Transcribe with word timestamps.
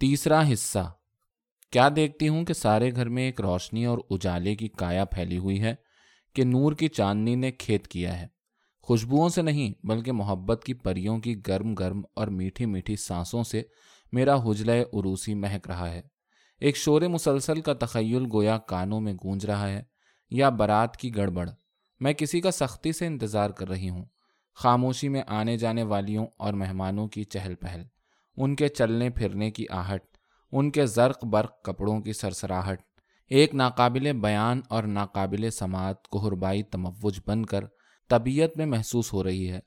تیسرا 0.00 0.52
حصہ۔ 0.52 0.92
کیا 1.72 1.88
دیکھتی 1.96 2.28
ہوں 2.28 2.44
کہ 2.44 2.52
سارے 2.52 2.90
گھر 2.90 3.08
میں 3.08 3.22
ایک 3.22 3.40
روشنی 3.40 3.84
اور 3.84 3.98
اجالے 4.10 4.54
کی 4.54 4.68
کایا 4.68 5.04
پھیلی 5.04 5.38
ہوئی 5.38 5.62
ہے 5.62 5.74
کہ 6.34 6.44
نور 6.44 6.72
کی 6.72 6.88
چاندنی 6.88 7.34
نے 7.34 7.52
کھیت 7.52 7.88
کیا 7.88 8.20
ہے؟ 8.20 8.26
خوشبوؤں 8.82 9.28
سے 9.28 9.42
نہیں، 9.42 9.86
بلکہ 9.86 10.12
محبت 10.12 10.64
کی 10.64 10.74
پریوں 10.74 11.18
کی 11.18 11.40
گرم 11.48 11.74
گرم 11.74 12.02
اور 12.14 12.26
میٹھی 12.26 12.66
میٹھی 12.66 12.96
سانسوں 12.96 13.44
سے 13.44 13.62
میرا 14.12 14.34
حجلہ 14.34 14.72
عروسی 14.72 15.34
مہک 15.34 15.68
رہا 15.68 15.90
ہے۔ 15.90 16.02
ایک 16.60 16.76
شور 16.76 17.02
مسلسل 17.02 17.60
کا 17.60 17.72
تخیل 17.72 18.26
گویا 18.32 18.58
کانوں 18.58 19.00
میں 19.00 19.12
گونج 19.12 19.46
رہا 19.46 19.68
ہے 19.68 19.82
یا 20.30 20.48
برات 20.48 20.96
کی 20.96 21.16
گڑبڑ۔ 21.16 21.50
میں 22.00 22.12
کسی 22.12 22.40
کا 22.40 22.50
سختی 22.50 22.92
سے 22.92 23.06
انتظار 23.06 23.50
کر 23.50 23.68
رہی 23.68 23.88
ہوں۔ 23.88 24.04
خاموشی 24.54 25.08
میں 25.08 25.22
آنے 25.26 25.56
جانے 25.56 25.82
والیوں 25.82 26.26
اور 26.36 26.52
مہمانوں 26.52 27.08
کی 27.08 27.24
چہل 27.24 27.54
پہل۔ 27.54 27.82
ان 28.36 28.56
کے 28.56 28.68
چلنے 28.68 29.10
پھرنے 29.10 29.50
کی 29.50 29.64
آہٹ، 29.70 30.00
ان 30.52 30.70
کے 30.70 30.86
زرق 30.86 31.24
برق 31.24 31.62
کپڑوں 31.62 32.00
کی 32.00 32.12
سرسراہٹ، 32.12 32.82
ایک 33.28 33.54
ناقابل 33.54 34.12
بیان 34.12 34.60
اور 34.68 34.82
ناقابل 34.82 35.50
سماعت 35.50 36.08
کوہربائی 36.08 36.62
تموج 36.62 37.20
بن 37.26 37.46
کر 37.46 37.64
طبیعت 38.08 38.56
میں 38.56 38.66
محسوس 38.66 39.12
ہو 39.12 39.24
رہی 39.24 39.50
ہے۔ 39.50 39.60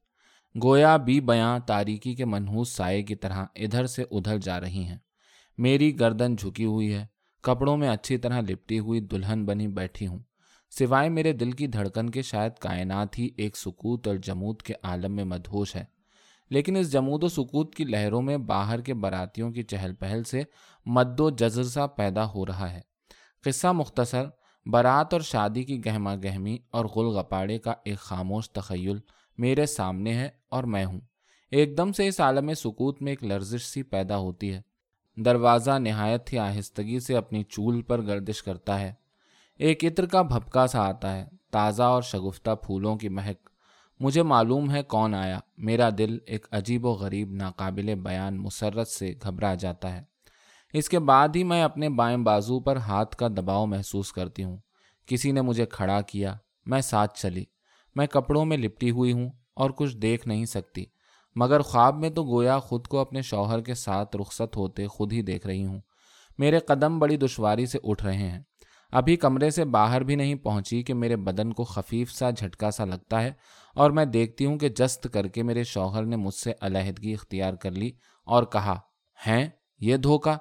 گویا 0.63 0.97
بی 0.97 1.21
بیاں 1.21 1.59
تاریکی 1.59 2.15
کے 2.15 2.25
منحوس 2.25 2.69
سائے 2.69 3.03
کی 3.03 3.15
طرح 3.15 3.45
ادھر 3.55 3.85
سے 3.85 4.03
ادھر 4.11 4.37
جا 4.37 4.61
رہی 4.61 4.83
ہیں۔ 4.83 4.97
میری 5.57 5.99
گردن 5.99 6.35
جھکی 6.35 6.65
ہوئی 6.65 6.93
ہے، 6.93 7.05
کپڑوں 7.41 7.77
میں 7.77 7.89
اچھی 7.89 8.17
طرح 8.17 8.41
لپٹی 8.41 8.79
ہوئی 8.79 8.99
دلہن 8.99 9.45
بنی 9.45 9.67
بیٹھی 9.67 10.07
ہوں۔ 10.07 10.19
سوائے 10.69 11.09
میرے 11.09 11.33
دل 11.33 11.51
کی 11.51 11.67
دھڑکن 11.67 12.09
کے 12.09 12.21
شاید 12.21 12.51
کائنات 12.59 13.19
ہی 13.19 13.29
ایک 13.37 13.57
سکوت 13.57 14.07
اور 14.07 14.15
جمود 14.15 14.61
کے 14.61 14.73
عالم 14.83 15.15
میں 15.15 15.23
مدہوش 15.23 15.75
ہے۔ 15.75 15.85
لیکن 16.53 16.75
اس 16.75 16.91
جمود 16.91 17.23
و 17.23 17.27
سکوت 17.27 17.75
کی 17.75 17.83
لہروں 17.83 18.21
میں 18.21 18.37
باہر 18.37 18.81
کے 18.81 18.93
براتیوں 18.93 19.51
کی 19.51 19.63
چہل 19.63 19.93
پہل 19.93 20.23
سے 20.23 20.43
مد 20.85 21.19
و 21.19 21.29
جزر 21.29 21.63
سا 21.63 21.87
پیدا 21.87 22.25
ہو 22.25 22.45
رہا 22.45 22.73
ہے۔ 22.73 22.81
قصہ 23.43 23.67
مختصر، 23.67 24.25
برات 24.65 25.13
اور 25.13 25.21
شادی 25.21 25.63
کی 25.63 25.85
گہما 25.85 26.15
گہمی 26.15 26.57
اور 26.71 26.85
غل 26.85 27.05
غپاڑے 27.05 27.57
کا 27.57 27.73
ایک 27.85 27.97
خاموش 27.97 28.49
تخیل 28.49 28.99
میرے 29.37 29.65
سامنے 29.65 30.13
ہے 30.13 30.29
اور 30.49 30.63
میں 30.63 30.85
ہوں۔ 30.85 30.99
ایک 31.51 31.77
دم 31.77 31.91
سے 31.91 32.07
اس 32.07 32.19
عالم 32.19 32.53
سکوت 32.53 33.01
میں 33.01 33.11
ایک 33.11 33.23
لرزش 33.23 33.61
سی 33.61 33.83
پیدا 33.83 34.17
ہوتی 34.17 34.53
ہے۔ 34.53 34.61
دروازہ 35.15 35.71
نہایت 35.71 36.33
ہی 36.33 36.37
آہستگی 36.37 36.99
سے 36.99 37.17
اپنی 37.17 37.43
چول 37.43 37.81
پر 37.81 38.01
گردش 38.01 38.43
کرتا 38.43 38.79
ہے۔ 38.79 38.93
ایک 39.57 39.85
عطر 39.85 40.05
کا 40.05 40.21
بھپکا 40.21 40.67
سا 40.67 40.87
آتا 40.87 41.15
ہے، 41.15 41.25
تازہ 41.51 41.83
اور 41.83 42.01
شگفتہ 42.01 42.51
پھولوں 42.51 42.95
کی 42.95 43.09
مہک۔ 43.09 43.52
مجھے 43.99 44.23
معلوم 44.23 44.71
ہے 44.71 44.83
کون 44.83 45.15
آیا۔ 45.15 45.39
میرا 45.57 45.89
دل 45.97 46.17
ایک 46.25 46.47
عجیب 46.51 46.85
و 46.85 46.91
غریب 46.91 47.31
ناقابل 47.31 47.95
بیان 47.95 48.37
مسرت 48.37 48.87
سے 48.87 49.13
گھبرا 49.23 49.55
جاتا 49.55 49.97
ہے۔ 49.97 50.03
اس 50.73 50.89
کے 50.89 50.99
بعد 50.99 51.27
ہی 51.35 51.43
میں 51.43 51.63
اپنے 51.63 51.89
بائیں 51.89 52.17
بازو 52.17 52.59
پر 52.59 52.77
ہاتھ 52.77 53.15
کا 53.15 53.27
دباؤ 53.27 53.65
محسوس 53.65 54.11
کرتی 54.11 54.43
ہوں۔ 54.43 54.57
کسی 55.05 55.31
نے 55.31 55.41
مجھے 55.41 55.65
کھڑا 55.65 56.01
کیا۔ 56.01 56.37
میں 56.65 56.81
ساتھ 56.81 57.19
چلی۔ 57.19 57.43
میں 57.95 58.07
کپڑوں 58.07 58.45
میں 58.45 58.57
لپٹی 58.57 58.91
ہوئی 58.91 59.13
ہوں 59.13 59.29
اور 59.55 59.69
کچھ 59.69 59.97
دیکھ 59.97 60.27
نہیں 60.27 60.45
سکتی۔ 60.45 60.85
مگر 61.35 61.59
خواب 61.59 61.95
میں 61.95 62.09
تو 62.09 62.23
گویا 62.23 62.59
خود 62.59 62.87
کو 62.87 62.97
اپنے 62.99 63.21
شوہر 63.21 63.61
کے 63.61 63.73
ساتھ 63.73 64.17
رخصت 64.17 64.57
ہوتے 64.57 64.87
خود 64.87 65.13
ہی 65.13 65.21
دیکھ 65.21 65.47
رہی 65.47 65.65
ہوں۔ 65.65 65.79
میرے 66.37 66.59
قدم 66.59 66.99
بڑی 66.99 67.17
دشواری 67.17 67.65
سے 67.65 67.79
اٹھ 67.83 68.03
رہے 68.03 68.29
ہیں۔ 68.29 68.41
ابھی 68.93 69.15
کمرے 69.15 69.49
سے 69.49 69.65
باہر 69.65 70.03
بھی 70.03 70.15
نہیں 70.15 70.35
پہنچی 70.35 70.81
کہ 70.83 70.93
میرے 70.93 71.15
بدن 71.15 71.53
کو 71.53 71.63
خفیف 71.63 72.11
سا، 72.11 72.29
جھٹکا 72.29 72.71
سا 72.71 72.85
لگتا 72.85 73.21
ہے، 73.23 73.31
اور 73.75 73.91
میں 73.91 74.05
دیکھتی 74.05 74.45
ہوں 74.45 74.57
کہ 74.57 74.69
جست 74.69 75.07
کر 75.13 75.27
کے 75.27 75.43
میرے 75.43 75.63
شوہر 75.63 76.03
نے 76.03 76.15
مجھ 76.15 76.33
سے 76.33 76.53
علیحدگی 76.61 77.13
اختیار 77.13 77.53
کر 77.53 77.71
لی 77.71 77.91
اور 78.27 78.43
کہا، 78.43 78.79
ہیں، 79.27 79.49
یہ 79.79 79.97
دھوکا 79.97 80.37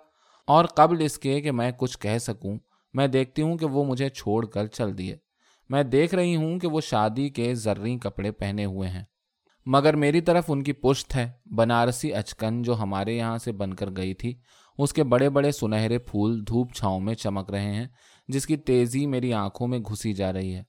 اور 0.49 0.65
قبل 0.65 1.01
اس 1.01 1.19
کے 1.19 1.41
کہ 1.41 1.51
میں 1.51 1.71
کچھ 1.77 1.99
کہہ 1.99 2.19
سکوں، 2.19 2.59
میں 2.95 3.07
دیکھتی 3.07 3.43
ہوں 3.43 3.57
کہ 3.57 3.67
وہ 3.67 3.85
مجھے 3.85 4.09
چھوڑ 4.09 4.47
کر 4.47 4.67
چل 4.67 4.99
دیے۔ 4.99 5.17
میں 5.71 5.83
دیکھ 5.83 6.15
رہی 6.15 6.37
ہوں 6.37 6.59
کہ 6.59 6.69
وہ 6.69 6.81
شادی 6.81 7.29
کے 7.29 7.55
زرری 7.55 7.99
کپڑے 7.99 8.31
پہنے 8.31 8.65
ہوئے 8.65 8.89
ہیں۔ 8.89 9.05
مگر 9.67 9.97
میری 9.97 10.21
طرف 10.21 10.45
ان 10.49 10.63
کی 10.63 10.73
پشت 10.73 11.17
ہے، 11.17 11.31
بنارسی 11.57 12.13
اچکن 12.15 12.63
جو 12.63 12.77
ہمارے 12.77 13.17
یہاں 13.17 13.39
سے 13.39 13.53
بن 13.53 13.75
کر 13.75 13.91
گئی 13.97 14.15
تھی۔ 14.15 14.35
اس 14.79 14.93
کے 14.93 15.05
بڑے 15.05 15.31
بڑے 15.31 15.53
سنہرے 15.53 15.99
پھول 15.99 16.47
دھوپ 16.49 16.73
چھاؤں 16.75 17.01
میں 17.01 17.15
چمک 17.15 17.51
رہے 17.51 17.75
ہیں، 17.75 17.87
جس 18.29 18.47
کی 18.47 18.57
تیزی 18.57 19.07
میری 19.07 19.33
آنکھوں 19.33 19.69
میں 19.69 19.79
گھسی 19.79 20.13
جا 20.13 20.33
رہی 20.33 20.55
ہے۔ 20.55 20.63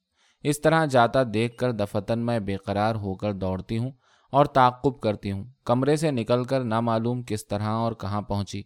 اس 0.43 0.61
طرح 0.61 0.85
جاتا 0.85 1.19
دیکھ 1.33 1.57
کر 1.57 1.71
دفتن 1.71 2.19
میں 2.19 2.39
بے 2.39 2.55
قرار 2.55 2.95
ہو 2.95 3.15
کر 3.15 3.33
دوڑتی 3.33 3.77
ہوں 3.77 3.91
اور 4.31 4.45
تعقب 4.45 4.99
کرتی 4.99 5.31
ہوں۔ 5.31 5.43
کمرے 5.65 5.95
سے 5.95 6.11
نکل 6.11 6.43
کر 6.43 6.63
نہ 6.63 6.79
معلوم 6.79 7.23
کس 7.23 7.47
طرح 7.47 7.67
اور 7.67 7.91
کہاں 7.91 8.21
پہنچی۔ 8.21 8.61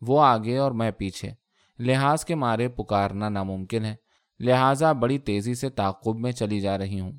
وہ 0.00 0.22
آگے 0.22 0.56
اور 0.56 0.72
میں 0.72 0.90
پیچھے۔ 0.90 1.30
لحاظ 1.78 2.24
کے 2.24 2.34
مارے 2.34 2.68
پکارنا 2.68 3.28
ناممکن 3.28 3.84
ہے۔ 3.84 3.94
لہٰذا 4.40 4.92
بڑی 4.92 5.18
تیزی 5.18 5.54
سے 5.54 5.70
تعقب 5.70 6.16
میں 6.16 6.32
چلی 6.32 6.60
جا 6.60 6.78
رہی 6.78 7.00
ہوں۔ 7.00 7.12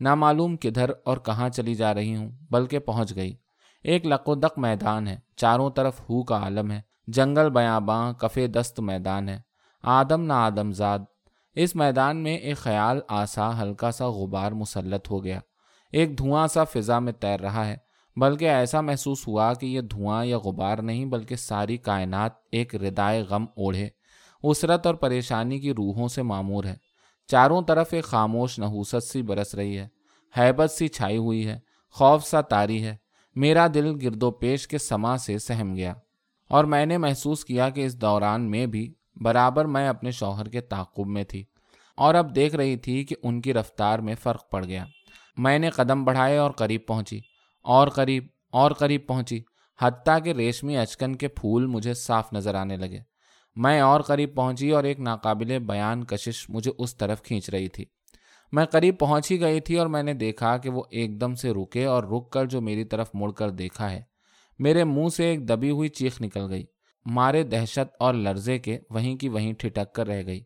نہ 0.00 0.14
معلوم 0.14 0.56
کدھر 0.56 0.90
اور 1.04 1.16
کہاں 1.16 1.48
چلی 1.48 1.74
جا 1.74 1.94
رہی 1.94 2.16
ہوں، 2.16 2.30
بلکہ 2.50 2.78
پہنچ 2.78 3.16
گئی۔ 3.16 3.36
ایک 3.82 4.06
لقودق 4.06 4.58
میدان 4.58 5.08
ہے۔ 5.08 5.16
چاروں 5.36 5.70
طرف 5.70 6.00
ہو 6.00 6.22
کا 6.22 6.36
عالم 6.36 6.70
ہے۔ 6.70 6.87
جنگل 7.12 7.50
بیاباں 7.50 8.12
کفے 8.12 8.46
دست 8.46 8.80
میدان 8.80 9.28
ہے۔ 9.28 9.40
آدم 9.82 10.22
نہ 10.22 10.32
آدم 10.32 10.72
زاد۔ 10.72 10.98
اس 11.54 11.76
میدان 11.76 12.16
میں 12.16 12.36
ایک 12.36 12.56
خیال 12.56 13.00
آسا 13.08 13.62
ہلکا 13.62 13.90
سا 13.90 14.08
غبار 14.08 14.52
مسلط 14.52 15.10
ہو 15.10 15.24
گیا۔ 15.24 15.40
ایک 15.92 16.18
دھواں 16.18 16.46
سا 16.46 16.64
فضا 16.64 16.98
میں 16.98 17.12
تیر 17.12 17.40
رہا 17.40 17.66
ہے۔ 17.66 17.76
بلکہ 18.16 18.44
ایسا 18.44 18.80
محسوس 18.80 19.28
ہوا 19.28 19.54
کہ 19.54 19.66
یہ 19.66 19.80
دھواں 19.80 20.24
یا 20.24 20.38
غبار 20.38 20.78
نہیں، 20.78 21.04
بلکہ 21.04 21.36
ساری 21.36 21.76
کائنات 21.76 22.32
ایک 22.52 22.74
ردائے 22.74 23.22
غم 23.22 23.42
اوڑھے۔ 23.42 23.88
اسرت 24.42 24.86
اور 24.86 24.94
پریشانی 24.94 25.60
کی 25.60 25.74
روحوں 25.74 26.08
سے 26.08 26.22
معمور 26.22 26.64
ہے۔ 26.64 26.76
چاروں 27.26 27.62
طرف 27.62 27.88
ایک 27.90 28.04
خاموش، 28.04 28.58
نحوست 28.58 29.02
سی 29.02 29.22
برس 29.22 29.54
رہی 29.54 29.78
ہے۔ 29.78 29.88
حیبت 30.38 30.70
سی 30.70 30.88
چھائی 30.88 31.16
ہوئی 31.16 31.48
ہے۔ 31.48 31.58
خوف 31.90 32.26
سا 32.26 32.40
تاری 32.40 32.82
ہے۔ 32.82 32.96
میرا 33.34 33.66
دل 33.74 33.96
گرد 34.02 34.22
و 34.22 34.30
پیش 34.30 34.68
کے 34.68 34.78
سما 34.78 35.16
سے 35.16 35.38
سہم 35.38 35.74
گیا۔ 35.76 35.94
اور 36.50 36.64
میں 36.64 36.86
نے 36.86 36.98
محسوس 36.98 37.44
کیا 37.44 37.68
کہ 37.70 37.84
اس 37.86 38.00
دوران 38.00 38.50
میں 38.50 38.66
بھی 38.66 38.92
برابر 39.16 39.64
میں 39.64 39.88
اپنے 39.88 40.10
شوہر 40.10 40.48
کے 40.48 40.60
تعقب 40.60 41.06
میں 41.06 41.24
تھی 41.24 41.44
اور 41.98 42.14
اب 42.14 42.34
دیکھ 42.34 42.56
رہی 42.56 42.76
تھی 42.76 43.04
کہ 43.04 43.16
ان 43.22 43.40
کی 43.40 43.54
رفتار 43.54 43.98
میں 43.98 44.14
فرق 44.14 44.50
پڑ 44.50 44.64
گیا۔ 44.64 44.84
میں 45.36 45.58
نے 45.58 45.70
قدم 45.70 46.04
بڑھائے 46.04 46.36
اور 46.36 46.50
قریب 46.50 46.86
پہنچی، 46.86 47.20
اور 47.64 47.88
قریب 47.88 48.26
اور 48.52 48.70
قریب 48.70 49.06
پہنچی، 49.06 49.40
حتیٰ 49.78 50.18
کہ 50.24 50.32
ریشمی 50.32 50.76
اچکن 50.76 51.16
کے 51.16 51.28
پھول 51.28 51.66
مجھے 51.66 51.94
صاف 51.94 52.32
نظر 52.32 52.54
آنے 52.54 52.76
لگے۔ 52.76 52.98
میں 53.56 53.80
اور 53.80 54.00
قریب 54.00 54.34
پہنچی 54.34 54.70
اور 54.70 54.84
ایک 54.84 55.00
ناقابل 55.00 55.58
بیان 55.58 56.04
کشش 56.04 56.44
مجھے 56.50 56.72
اس 56.78 56.96
طرف 56.96 57.22
کھینچ 57.22 57.50
رہی 57.50 57.68
تھی۔ 57.68 57.84
میں 58.52 58.64
قریب 58.64 58.98
پہنچ 58.98 59.30
ہی 59.32 59.40
گئی 59.40 59.60
تھی 59.60 59.78
اور 59.78 59.86
میں 59.86 60.02
نے 60.02 60.14
دیکھا 60.14 60.56
کہ 60.56 60.70
وہ 60.70 60.82
ایک 60.90 61.20
دم 61.20 61.34
سے 61.34 61.50
رکے 61.50 61.84
اور 61.84 62.04
رک 62.04 62.30
کر 62.30 62.46
جو 62.46 62.60
میری 62.60 62.84
طرف 62.84 63.10
مڑ 63.14 63.30
کر 63.32 63.50
دیکھا 63.50 63.90
ہے 63.90 64.02
میرے 64.58 64.84
منہ 64.84 65.08
سے 65.08 65.24
ایک 65.24 65.48
دبی 65.48 65.70
ہوئی 65.70 65.88
چیخ 65.88 66.22
نکل 66.22 66.50
گئی۔ 66.50 66.64
مارے 67.06 67.42
دہشت 67.42 67.96
اور 68.00 68.14
لرزے 68.14 68.58
کے 68.58 68.78
وہیں 68.90 69.16
کی 69.16 69.28
وہیں 69.28 69.52
ٹھٹک 69.52 69.94
کر 69.94 70.06
رہ 70.06 70.22
گئی۔ 70.26 70.44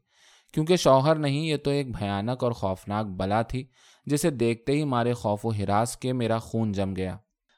کیونکہ 0.54 0.76
شوہر 0.76 1.16
نہیں، 1.16 1.46
یہ 1.46 1.56
تو 1.56 1.70
ایک 1.70 1.96
بھیانک 1.96 2.44
اور 2.44 2.52
خوفناک 2.52 3.06
بلا 3.06 3.42
تھی، 3.42 3.66
جسے 4.06 4.30
دیکھتے 4.30 4.72
ہی 4.72 4.84
مارے 4.84 5.12
خوف 5.12 5.46
و 5.46 5.50
ہراس 5.50 5.96
کے 5.96 6.12
میرا 6.12 6.38
خون 6.38 6.72
جم 6.72 6.96
گیا۔ 6.96 7.16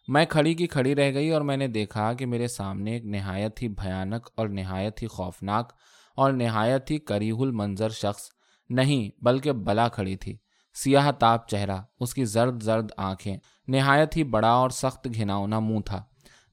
میں 0.09 0.25
کھڑی 0.25 0.55
کی 0.55 0.67
کھڑی 0.67 0.95
رہ 0.95 1.15
گئی 1.15 1.31
اور 1.31 1.41
میں 1.41 1.57
نے 1.57 1.69
دیکھا 1.69 2.13
کہ 2.13 2.27
میرے 2.27 2.49
سامنے 2.49 2.93
ایک 2.93 3.05
نہایت 3.05 3.63
ہی 3.63 3.69
بھیانک 3.69 4.29
اور 4.37 4.49
نہایت 4.49 5.03
ہی 5.03 5.07
خوفناک 5.07 5.73
اور 6.17 6.33
نہایت 6.33 6.91
ہی 6.91 6.99
کریح 6.99 7.35
المنظر 7.39 7.89
شخص 7.89 8.23
نہیں، 8.69 9.25
بلکہ 9.25 9.53
بلا 9.53 9.89
کھڑی 9.89 10.17
تھی۔ 10.17 10.37
سیاہ 10.75 11.11
تاپ 11.11 11.49
چہرہ، 11.49 11.77
اس 12.01 12.15
کی 12.15 12.25
زرد 12.25 12.63
زرد 12.63 12.93
آنکھیں، 12.97 13.37
نہایت 13.69 14.17
ہی 14.17 14.25
بڑا 14.25 14.51
اور 14.51 14.71
سخت 14.71 15.09
گھناؤنا 15.15 15.61
منہ 15.61 15.81
تھا۔ 15.81 16.05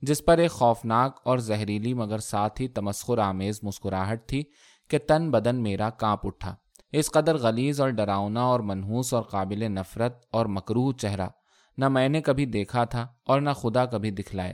جس 0.01 0.25
پر 0.25 0.37
ایک 0.37 0.51
خوفناک 0.51 1.19
اور 1.25 1.37
زہریلی 1.37 1.93
مگر 1.93 2.17
ساتھ 2.17 2.61
ہی 2.61 2.67
تمسخر 2.67 3.17
آمیز 3.17 3.59
مسکراہٹ 3.63 4.27
تھی 4.27 4.43
کہ 4.89 4.97
تن 4.97 5.31
بدن 5.31 5.63
میرا 5.63 5.89
کانپ 5.89 6.27
اٹھا۔ 6.27 6.55
اس 6.91 7.11
قدر 7.11 7.37
غلیظ 7.37 7.81
اور 7.81 7.89
ڈراؤنا 7.89 8.41
اور 8.41 8.59
منحوس 8.59 9.13
اور 9.13 9.23
قابل 9.23 9.71
نفرت 9.71 10.25
اور 10.31 10.45
مکروح 10.45 10.91
چہرہ 10.93 11.27
نہ 11.77 11.89
میں 11.89 12.09
نے 12.09 12.21
کبھی 12.21 12.45
دیکھا 12.45 12.83
تھا 12.83 13.07
اور 13.25 13.41
نہ 13.41 13.49
خدا 13.49 13.85
کبھی 13.85 14.11
دکھلائے۔ 14.11 14.53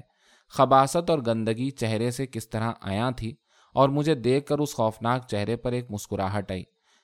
خباست 0.50 1.10
اور 1.10 1.20
گندگی 1.28 1.70
چہرے 1.70 2.12
سے 2.12 2.26
کس 2.28 2.50
طرح 2.50 2.72
آیا 2.82 3.10
تھی 3.10 3.36
اور 3.74 3.90
مجھے 3.90 4.16
دیکھ 4.16 4.46
کر 4.46 4.60
اس 4.60 4.76
خوفناک 4.76 5.28
چہرے 5.28 5.56
پر 5.56 5.72
ایک 5.72 5.92
مسکراہٹ 5.92 6.52
آئی۔ 6.52 6.64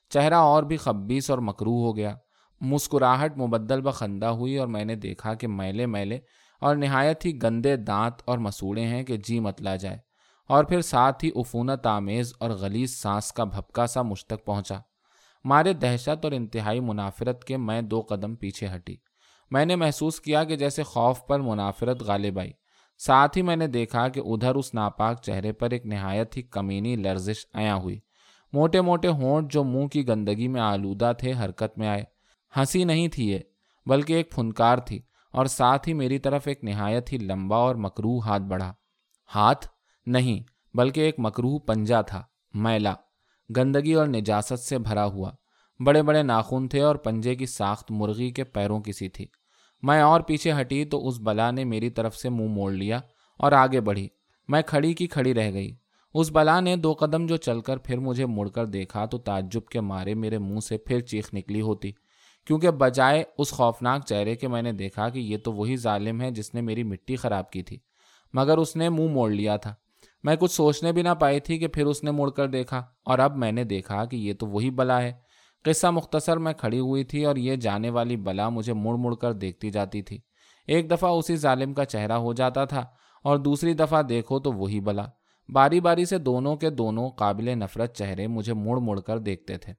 چہرہ 0.10 0.34
اور 0.34 0.64
بھی 0.64 0.78
خبیص 0.78 1.30
اور 1.30 1.40
مکروح 1.40 1.82
ہو 1.86 1.96
گیا۔ 1.98 2.16
مسکراہٹ 2.62 3.38
مبدل 3.38 3.82
بخندہ 3.82 4.26
ہوئی 4.26 4.58
اور 4.58 4.68
میں 4.68 4.86
نے 4.86 4.96
دیکھا 4.96 5.34
کہ 5.34 5.48
میلے 5.48 5.86
میلے 5.86 6.20
اور 6.64 6.76
نہایت 6.76 7.26
ہی 7.26 7.42
گندے 7.44 7.76
دانت 7.76 8.22
اور 8.26 8.38
مسوڑے 8.38 8.82
ہیں 8.82 9.04
کہ 9.04 9.18
جی 9.18 9.40
متلا 9.40 9.76
جائے۔ 9.76 9.98
اور 10.48 10.64
پھر 10.64 10.82
ساتھ 10.82 11.26
ہی 11.26 11.30
عفونت، 11.36 11.88
آمیز 11.88 12.34
اور 12.40 12.50
غلیظ 12.50 12.92
سانس 12.92 13.32
کا 13.32 13.44
بھپکا 13.44 13.88
سا 13.88 14.02
مجھ 14.02 14.26
تک 14.26 14.46
پہنچا۔ 14.46 14.76
مارے 15.46 15.74
دہشت 15.74 16.26
اور 16.26 16.32
انتہائی 16.32 16.80
منافرت 16.80 17.44
کے 17.44 17.58
میں 17.58 17.82
دو 17.82 18.02
قدم 18.02 18.36
پیچھے 18.36 18.68
ہٹی۔ 18.76 18.96
میں 19.52 19.66
نے 19.66 19.76
محسوس 19.76 20.22
کیا 20.22 20.44
کہ 20.44 20.56
جیسے 20.56 20.84
خوف 20.84 21.26
پر 21.28 21.40
منافرت 21.40 22.02
غالب 22.02 22.40
آئی۔ 22.40 22.52
ساتھ 22.98 23.38
ہی 23.38 23.42
میں 23.42 23.56
نے 23.56 23.68
دیکھا 23.68 24.08
کہ 24.08 24.20
ادھر 24.26 24.56
اس 24.56 24.74
ناپاک 24.74 25.22
چہرے 25.22 25.52
پر 25.52 25.72
ایک 25.72 25.86
نہایت 25.86 26.38
ہی 26.38 26.42
کمینی 26.42 26.96
لرزش 26.96 27.46
آیا 27.54 27.76
ہوئی۔ 27.76 28.00
موٹے 28.54 28.82
موٹے 28.82 29.08
ہونٹ 29.08 29.52
جو 29.52 29.64
منہ 29.64 29.88
کی 29.88 30.08
گندگی 30.08 30.48
میں 30.48 30.62
آلودہ 30.62 31.12
تھے 31.18 31.34
حرکت 31.34 31.78
میں 31.78 31.88
آئے۔ 31.88 32.04
ہنسی 32.58 32.84
نہیں 32.84 33.08
تھی 33.08 33.30
یہ، 33.30 33.40
بلکہ 33.86 34.14
ایک 34.14 34.32
پھنکار 34.32 34.78
تھی۔ 34.78 35.02
اور 35.34 35.46
ساتھ 35.46 35.90
ہی 35.90 35.94
میری 35.94 36.20
طرف 36.20 36.48
ایک 36.48 36.64
نہایت 36.64 37.14
ہی 37.14 37.18
لمبا 37.18 37.58
اور 37.58 37.76
مکرو 37.76 38.20
ہاتھ 38.20 38.44
بڑھا۔ 38.44 38.74
ہاتھ 39.36 39.68
نہیں، 40.06 40.44
بلکہ 40.78 41.02
ایک 41.02 41.16
مکروح 41.18 41.60
پنجا 41.60 42.02
تھا 42.02 42.24
میلا 42.54 42.94
گندگی 43.56 43.94
اور 43.94 44.08
نجاست 44.08 44.60
سے 44.60 44.78
بھرا 44.78 45.06
ہوا۔ 45.06 45.32
بڑے 45.86 46.04
بڑے 46.04 46.24
ناخن 46.24 46.68
تھے 46.68 46.82
اور 46.82 46.96
پنجے 46.96 47.36
کی 47.36 47.46
ساخت 47.46 47.92
مرغی 47.92 48.32
کے 48.32 48.44
پیروں 48.44 48.80
کی 48.80 48.92
سی 48.92 49.10
تھی۔ 49.10 49.26
میں 49.82 50.02
اور 50.02 50.22
پیچھے 50.22 50.52
ہٹی 50.62 50.86
تو 50.86 51.08
اس 51.08 51.20
بلا 51.20 51.52
نے 51.52 51.64
میری 51.64 51.90
طرف 51.90 52.16
سے 52.16 52.30
منہ 52.30 52.48
موڑ 52.48 52.72
لیا 52.72 53.00
اور 53.38 53.52
آگے 53.52 53.82
بڑھی۔ 53.82 54.08
میں 54.48 54.62
کھڑی 54.62 54.94
کی 54.94 55.08
کھڑی 55.08 55.34
رہ 55.34 55.52
گئی۔ 55.54 55.76
اس 56.14 56.32
بلا 56.32 56.60
نے 56.60 56.76
دو 56.76 56.94
قدم 56.94 57.26
جو 57.26 57.38
چل 57.38 57.62
کر 57.62 57.78
پھر 57.78 57.98
مجھے 57.98 58.26
مڑ 58.26 58.50
کر 58.50 58.66
دیکھا 58.66 59.06
تو 59.06 59.18
تعجب 59.18 59.66
کے 59.66 59.82
مارے 59.82 60.14
میرے 60.14 60.38
منہ 60.38 60.60
سے 60.60 60.78
پھر 60.78 61.00
چیخ 61.00 61.34
نکلی 61.34 61.62
ہوتی۔ 61.62 61.92
کیونکہ 62.48 62.72
بجائے 62.72 63.24
اس 63.38 63.52
خوفناک 63.52 64.06
چہرے 64.06 64.36
کے 64.36 64.48
میں 64.48 64.62
نے 64.62 64.72
دیکھا 64.72 65.10
کہ 65.10 65.20
یہ 65.20 65.38
تو 65.38 65.54
وہی 65.54 65.76
ظالم 65.76 66.22
ہے 66.22 66.32
جس 66.32 66.54
نے 66.54 66.62
میری 66.62 66.84
مٹی 66.84 67.16
خراب 67.16 67.50
کی 67.52 67.64
تھی، 67.64 67.78
مگر 68.34 68.58
اس 68.58 68.76
نے 68.76 68.90
منہ 68.90 69.08
موڑ 69.08 69.30
لیا 69.32 69.56
تھا۔ 69.58 69.74
میں 70.24 70.36
کچھ 70.36 70.52
سوچنے 70.52 70.92
بھی 70.92 71.02
نہ 71.02 71.14
پائی 71.20 71.40
تھی 71.40 71.58
کہ 71.60 71.68
پھر 71.68 71.86
اس 71.86 72.04
نے 72.04 72.12
مڑ 72.12 72.30
کر 72.30 72.48
دیکھا، 72.48 72.84
اور 73.04 73.20
اب 73.20 73.38
میں 73.38 73.52
نے 73.52 73.64
دیکھا 73.64 74.04
کہ 74.06 74.16
یہ 74.16 74.34
تو 74.34 74.48
وہی 74.48 74.70
بلا 74.70 75.02
ہے۔ 75.02 75.12
قصہ 75.66 75.88
مختصر 75.88 76.38
میں 76.38 76.54
کھڑی 76.54 76.80
ہوئی 76.80 77.04
تھی 77.04 77.24
اور 77.26 77.36
یہ 77.36 77.56
جانے 77.56 77.90
والی 77.90 78.18
بلا 78.18 78.48
مجھے 78.50 78.74
مڑ 78.74 78.96
مڑ 78.98 79.14
کر 79.16 79.34
دیکھتی 79.34 79.70
جاتی 79.70 80.02
تھی۔ 80.02 80.20
ایک 80.68 80.90
دفعہ 80.92 81.10
اسی 81.10 81.36
ظالم 81.36 81.74
کا 81.74 81.86
چہرہ 81.86 82.14
ہو 82.14 82.34
جاتا 82.34 82.66
تھا، 82.66 82.86
اور 83.26 83.38
دوسری 83.38 83.74
دفعہ 83.74 84.02
دیکھو 84.02 84.40
تو 84.40 84.52
وہی 84.52 84.80
بلا۔ 84.80 85.06
باری 85.50 85.80
باری 85.80 86.06
سے 86.06 86.18
دونوں 86.18 86.56
کے 86.56 86.70
دونوں 86.70 87.10
قابل 87.10 87.50
نفرت 87.58 87.96
چہرے 87.98 88.28
مجھے 88.28 88.54
مڑ 88.54 88.80
مڑ 88.80 89.00
کر 89.00 89.20
دیکھتے 89.20 89.58
تھے۔ 89.58 89.74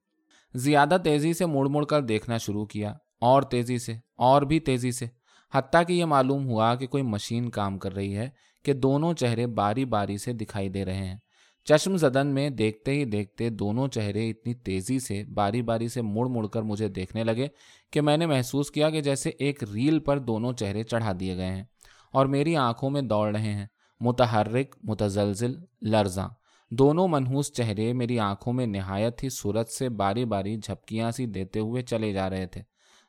زیادہ 0.57 0.97
تیزی 1.03 1.33
سے 1.33 1.45
مڑ 1.45 1.67
مڑ 1.67 1.85
کر 1.85 2.01
دیکھنا 2.01 2.37
شروع 2.37 2.65
کیا، 2.65 2.93
اور 3.21 3.41
تیزی 3.41 3.77
سے، 3.77 3.93
اور 4.17 4.41
بھی 4.41 4.59
تیزی 4.59 4.91
سے، 4.91 5.05
حتیٰ 5.53 5.81
کہ 5.87 5.93
یہ 5.93 6.05
معلوم 6.05 6.47
ہوا 6.47 6.75
کہ 6.75 6.87
کوئی 6.87 7.03
مشین 7.03 7.49
کام 7.49 7.77
کر 7.77 7.93
رہی 7.93 8.17
ہے 8.17 8.29
کہ 8.65 8.73
دونوں 8.73 9.13
چہرے 9.13 9.47
باری 9.47 9.85
باری 9.85 10.17
سے 10.17 10.33
دکھائی 10.33 10.69
دے 10.69 10.85
رہے 10.85 11.05
ہیں۔ 11.05 11.17
چشم 11.65 11.97
زدن 11.97 12.27
میں 12.27 12.49
دیکھتے 12.49 12.91
ہی 12.91 13.05
دیکھتے 13.05 13.49
دونوں 13.49 13.87
چہرے 13.87 14.29
اتنی 14.29 14.53
تیزی 14.53 14.99
سے 14.99 15.23
باری 15.23 15.61
باری 15.61 15.87
سے 15.87 16.01
مڑ 16.01 16.27
مڑ 16.27 16.47
کر 16.47 16.61
مجھے 16.61 16.87
دیکھنے 16.87 17.23
لگے 17.23 17.47
کہ 17.91 18.01
میں 18.01 18.17
نے 18.17 18.25
محسوس 18.25 18.71
کیا 18.71 18.89
کہ 18.89 19.01
جیسے 19.01 19.29
ایک 19.29 19.63
ریل 19.63 19.99
پر 19.99 20.19
دونوں 20.19 20.53
چہرے 20.53 20.83
چڑھا 20.83 21.11
دیے 21.19 21.37
گئے 21.37 21.51
ہیں 21.51 21.63
اور 22.11 22.25
میری 22.25 22.55
آنکھوں 22.55 22.89
میں 22.89 23.01
دوڑ 23.01 23.35
رہے 23.35 23.53
ہیں۔ 23.53 23.65
متحرک، 23.99 24.75
متزلزل، 24.83 25.55
لرزاں۔ 25.81 26.29
دونوں 26.71 27.07
منحوس 27.07 27.53
چہرے 27.53 27.93
میری 27.93 28.19
آنکھوں 28.19 28.53
میں 28.53 28.65
نہایت 28.65 29.23
ہی 29.23 29.29
صورت 29.29 29.69
سے 29.69 29.89
باری 29.89 30.25
باری 30.25 30.55
جھپکیاں 30.55 31.11
سی 31.11 31.25
دیتے 31.25 31.59
ہوئے 31.59 31.81
چلے 31.81 32.13
جا 32.13 32.29
رہے 32.29 32.45
تھے۔ 32.45 32.61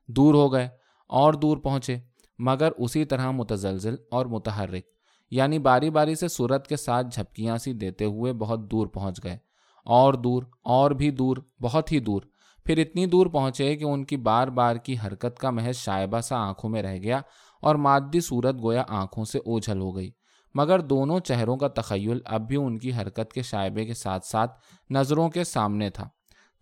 دور 0.09 0.35
ہو 0.35 0.53
گئے، 0.53 0.69
اور 1.09 1.33
دور 1.33 1.57
پہنچے، 1.57 1.97
مگر 2.39 2.73
اسی 2.79 3.05
طرح 3.05 3.31
متزلزل 3.31 3.95
اور 4.11 4.27
متحرک 4.27 4.83
یعنی 5.31 5.59
باری 5.59 5.91
باری 5.91 6.15
سے 6.15 6.29
صورت 6.29 6.67
کے 6.67 6.77
ساتھ 6.77 7.07
جھپکیاں 7.13 7.57
سی 7.57 7.73
دیتے 7.73 8.05
ہوئے 8.05 8.33
بہت 8.33 8.71
دور 8.71 8.87
پہنچ 8.87 9.25
گئے۔ 9.25 9.39
اور 9.85 10.15
دور، 10.15 10.43
اور 10.63 10.91
بھی 10.91 11.11
دور، 11.11 11.37
بہت 11.63 11.93
ہی 11.93 12.01
دور۔ 12.01 12.23
پھر 12.65 12.79
اتنی 12.79 13.07
دور 13.07 13.27
پہنچے 13.27 13.77
کہ 13.77 13.85
ان 13.85 14.05
کی 14.05 14.17
بار 14.17 14.49
بار 14.49 14.77
کی 14.77 14.97
حرکت 15.07 15.39
کا 15.39 15.51
محض 15.51 15.77
شائبہ 15.77 16.21
سا 16.21 16.37
آنکھوں 16.37 16.71
میں 16.71 16.83
رہ 16.83 16.97
گیا 16.97 17.21
اور 17.63 17.75
مادی 17.75 18.21
صورت 18.21 18.55
گویا 18.63 18.83
آنکھوں 18.89 19.25
سے 19.25 19.39
اوجھل 19.39 19.81
ہو 19.81 19.97
گئی۔ 19.97 20.11
مگر 20.57 20.79
دونوں 20.79 21.21
چہروں 21.21 21.57
کا 21.57 21.69
تخیل 21.69 22.19
اب 22.25 22.49
بھی 22.49 22.57
ان 22.57 22.79
کی 22.79 22.93
حرکت 22.95 23.33
کے 23.33 23.43
شائبے 23.43 23.85
کے 23.85 23.95
ساتھ 23.95 24.27
ساتھ 24.27 24.61
نظروں 24.91 25.29
کے 25.29 25.45
سامنے 25.45 25.91
تھا۔ 25.91 26.09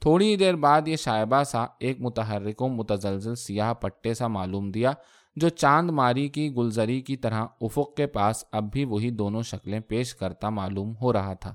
تھوڑی 0.01 0.37
دیر 0.37 0.55
بعد 0.55 0.89
یہ 0.89 0.97
شائبہ 0.97 1.43
سا 1.43 1.67
ایک 1.81 2.01
متحرک 2.01 2.63
و 2.63 2.69
متزلزل 2.69 3.35
سیاہ 3.35 3.75
پٹے 3.75 4.15
سا 4.15 4.27
معلوم 4.27 4.71
دیا، 4.71 4.93
جو 5.37 5.49
چاند 5.49 5.91
ماری 5.91 6.29
کی 6.29 6.55
گلزری 6.55 7.01
کی 7.01 7.17
طرح 7.17 7.47
افق 7.61 7.97
کے 7.97 8.07
پاس 8.07 8.45
اب 8.53 8.73
بھی 8.73 8.85
وہی 8.85 9.11
دونوں 9.11 9.43
شکلیں 9.43 9.81
پیش 9.81 10.15
کرتا 10.15 10.51
معلوم 10.51 10.95
ہو 11.01 11.13
رہا 11.13 11.35
تھا۔ 11.35 11.55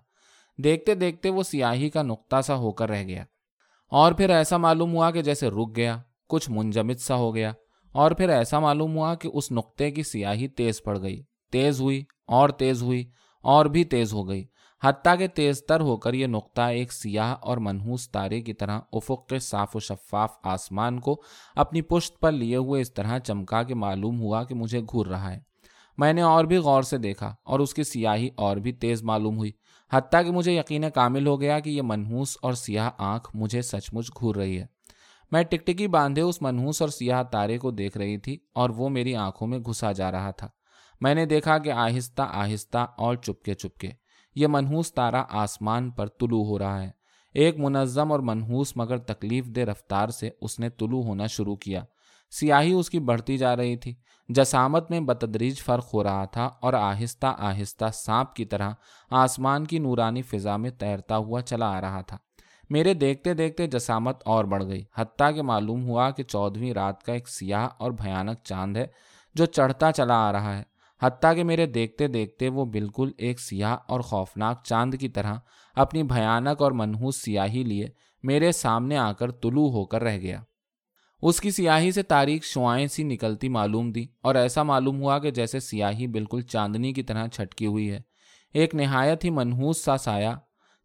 دیکھتے 0.64 0.96
دیکھتے 0.96 1.30
وہ 1.30 1.44
سیاہی 1.44 1.90
کا 1.90 2.02
نقطہ 2.04 2.42
سا 2.42 2.56
ہو 2.56 2.72
کر 2.72 2.90
رہ 2.90 3.04
گیا۔ 3.04 3.24
اور 3.90 4.12
پھر 4.12 4.30
ایسا 4.30 4.58
معلوم 4.58 4.94
ہوا 4.96 5.12
کہ 5.12 5.22
جیسے 5.22 5.50
رک 5.50 5.76
گیا، 5.76 5.98
کچھ 6.30 6.50
منجمد 6.50 7.00
سا 7.00 7.16
ہو 7.16 7.36
گیا۔ 7.36 7.54
اور 7.92 8.12
پھر 8.12 8.30
ایسا 8.30 8.60
معلوم 8.60 8.98
ہوا 8.98 9.16
کہ 9.16 9.30
اس 9.34 9.52
نقطے 9.52 9.92
کی 9.92 10.04
سیاہی 10.04 10.48
تیز 10.48 10.84
پڑ 10.84 11.02
گئی۔ 11.02 11.24
تیز 11.52 11.82
ہوئی 11.82 12.04
اور 12.28 12.50
تیز 12.50 12.84
ہوئی 12.84 13.04
اور 13.44 13.66
بھی 13.66 13.84
تیز 13.84 14.14
ہو 14.14 14.28
گئی، 14.30 14.46
حتیٰ 14.84 15.18
کہ 15.18 15.28
تیز 15.28 15.64
تر 15.66 15.80
ہو 15.80 15.98
کر 15.98 16.14
یہ 16.14 16.28
نقطہ 16.28 16.62
ایک 16.62 16.94
سیاہ 16.94 17.36
اور 17.42 17.58
منحوس 17.58 18.10
تارے 18.12 18.42
کی 18.42 18.54
طرح 18.54 18.80
افق 18.94 19.28
کے 19.28 19.40
صاف 19.40 19.76
و 19.76 19.80
شفاف 19.80 20.30
آسمان 20.44 21.00
کو 21.00 21.22
اپنی 21.56 21.82
پشت 21.82 22.20
پر 22.20 22.32
لیے 22.32 22.56
ہوئے 22.56 22.82
اس 22.82 22.94
طرح 22.94 23.20
چمکا 23.20 23.64
کے 23.64 23.76
معلوم 23.76 24.20
ہوا 24.20 24.44
کہ 24.44 24.56
مجھے 24.56 24.82
گھور 24.82 25.06
رہا 25.06 25.32
ہے۔ 25.32 25.40
میں 25.98 26.14
نے 26.14 26.22
اور 26.22 26.46
بھی 26.46 26.58
غور 26.58 26.82
سے 26.82 26.98
دیکھا 26.98 27.36
اور 27.44 27.60
اس 27.60 27.74
کی 27.74 27.84
سیاہی 27.84 28.30
اور 28.36 28.58
بھی 28.58 28.72
تیز 28.72 29.04
معلوم 29.04 29.38
ہوئی، 29.38 29.52
حتیٰ 29.92 30.24
کہ 30.24 30.32
مجھے 30.32 30.52
یقین 30.52 30.84
کامل 30.96 31.28
ہو 31.28 31.42
گیا 31.42 31.60
کہ 31.60 31.70
یہ 31.70 31.82
منحوس 31.82 32.38
اور 32.42 32.54
سیاہ 32.54 32.90
آنکھ 32.98 33.30
مجھے 33.34 33.62
سچ 33.62 33.94
مچ 33.94 34.10
گھور 34.20 34.36
رہی 34.36 34.60
ہے۔ 34.60 34.66
میں 35.32 35.44
ٹکٹکی 35.44 35.88
باندھے 35.88 36.22
اس 36.22 36.42
منحوس 36.42 36.82
اور 36.82 36.90
سیاہ 36.90 37.24
تارے 37.24 37.58
کو 37.58 37.72
دیکھ 37.72 37.98
رہی 37.98 38.18
تھی 38.18 38.38
اور 38.54 38.70
وہ 38.70 38.90
میری 38.90 39.16
آنکھوں 39.16 39.48
میں 39.48 39.60
گھسا 39.60 39.92
جا 39.92 40.12
رہا 40.12 40.32
تھا۔ 40.32 40.48
میں 41.02 41.16
نے 41.16 41.26
دیکھا 41.26 41.58
کہ 41.58 41.72
آہستہ 41.72 42.22
آہستہ 42.22 42.88
اور 42.98 43.16
چپکے 43.16 43.54
چپکے۔ 43.54 43.92
یہ 44.36 44.48
منحوس 44.48 44.94
تارا 44.94 45.24
آسمان 45.30 45.92
پر 45.92 46.08
طلوع 46.08 46.46
ہو 46.46 46.60
رہا 46.60 46.82
ہے۔ 46.82 46.92
ایک 47.34 47.60
منظم 47.60 48.12
اور 48.12 48.20
منحوس 48.20 48.78
مگر 48.78 48.98
تکلیف 48.98 49.46
دہ 49.46 49.62
رفتار 49.62 50.10
سے 50.10 50.30
اس 50.42 50.60
نے 50.60 50.70
طلوع 50.70 51.04
ہونا 51.04 51.28
شروع 51.28 51.56
کیا۔ 51.56 51.84
سیاہی 52.32 52.74
اس 52.74 52.90
کی 52.90 53.00
بڑھتی 53.00 53.38
جا 53.38 53.56
رہی 53.56 53.76
تھی۔ 53.76 53.96
جسامت 54.30 54.92
میں 54.92 55.00
بتدریج 55.00 55.62
فرق 55.62 55.94
ہو 55.94 56.04
رہا 56.04 56.26
تھا 56.26 56.50
اور 56.62 56.74
آہستہ 56.74 57.36
آہستہ 57.38 57.86
سانپ 57.94 58.36
کی 58.36 58.46
طرح 58.46 58.72
آسمان 59.10 59.66
کی 59.66 59.80
نورانی 59.80 60.22
فضا 60.22 60.58
میں 60.58 60.70
تیرتا 60.70 61.18
ہوا 61.18 61.42
چلا 61.42 61.78
آ 61.78 61.82
رہا 61.82 62.02
تھا۔ 62.02 62.18
میرے 62.70 62.94
دیکھتے 62.94 63.34
دیکھتے 63.34 63.68
جسامت 63.68 64.22
اور 64.26 64.46
بڑھ 64.46 64.64
گئی، 64.64 64.84
حتیٰ 64.98 65.36
کہ 65.36 65.42
معلوم 65.42 65.90
ہوا 65.90 66.10
کہ 66.10 66.24
چودھویں 66.24 66.74
رات 66.74 67.04
کا 67.04 67.14
ایک 67.14 67.30
سیاہ 67.30 67.68
اور 67.78 67.92
بھیانک 67.92 68.38
چاند 68.44 68.78
ہے 68.78 68.88
جو 69.36 69.46
چڑھتا 69.46 69.92
چلا 69.92 70.30
آ 70.30 70.32
رہا 70.32 70.58
ہے۔ 70.58 70.64
حتیٰ 71.04 71.36
کہ 71.36 71.44
میرے 71.44 71.66
دیکھتے 71.66 72.08
دیکھتے 72.08 72.50
وہ 72.50 72.66
بالکل 72.66 73.12
ایک 73.18 73.40
سیاہ 73.40 73.78
اور 73.88 74.00
خوفناک 74.00 74.64
چاند 74.64 74.94
کی 75.00 75.10
طرح 75.10 75.34
اپنی 75.76 76.04
بھیانک 76.04 76.62
اور 76.62 76.72
منحوس 76.72 77.24
سیاہی 77.24 77.64
لیے 77.64 77.88
میرے 78.24 78.52
سامنے 78.52 78.98
آ 78.98 79.12
کر 79.12 79.32
طلوع 79.32 79.72
ہو 79.72 79.86
کر 79.86 80.04
رہ 80.04 80.18
گیا۔ 80.18 80.42
اس 81.22 81.42
کی 81.42 81.52
سیاہی 81.52 81.92
سے 81.92 82.04
تاریخ 82.04 82.44
شعائیں 82.44 82.88
سی 82.88 83.04
نکلتی 83.04 83.50
معلوم 83.50 83.92
دی 83.92 84.06
اور 84.22 84.36
ایسا 84.36 84.64
معلوم 84.64 85.02
ہوا 85.02 85.20
کہ 85.20 85.32
جیسے 85.32 85.60
سیاہی 85.60 86.08
بالکل 86.08 86.42
چاندنی 86.42 86.94
کی 86.94 87.04
طرح 87.04 87.28
چھٹکی 87.28 87.66
ہوئی 87.66 87.92
ہے۔ 87.92 88.00
ایک 88.54 88.76
نہایت 88.76 89.24
ہی 89.24 89.30
منحوس 89.30 89.84
سا 89.84 89.98
سایہ 89.98 90.30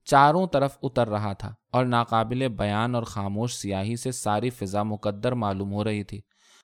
چاروں 0.05 0.47
طرف 0.47 0.79
اتر 0.83 1.09
رہا 1.09 1.33
تھا 1.33 1.55
اور 1.73 1.85
ناقابل 1.85 2.49
بیان 2.49 2.95
اور 2.95 3.03
خاموش 3.03 3.55
سیاہی 3.55 3.97
سے 3.97 4.13
ساری 4.13 4.51
فضا 4.51 4.83
مقدر 4.83 5.33
معلوم 5.33 5.73
ہو 5.73 5.85
رہی 5.85 6.05
تھی۔ 6.05 6.21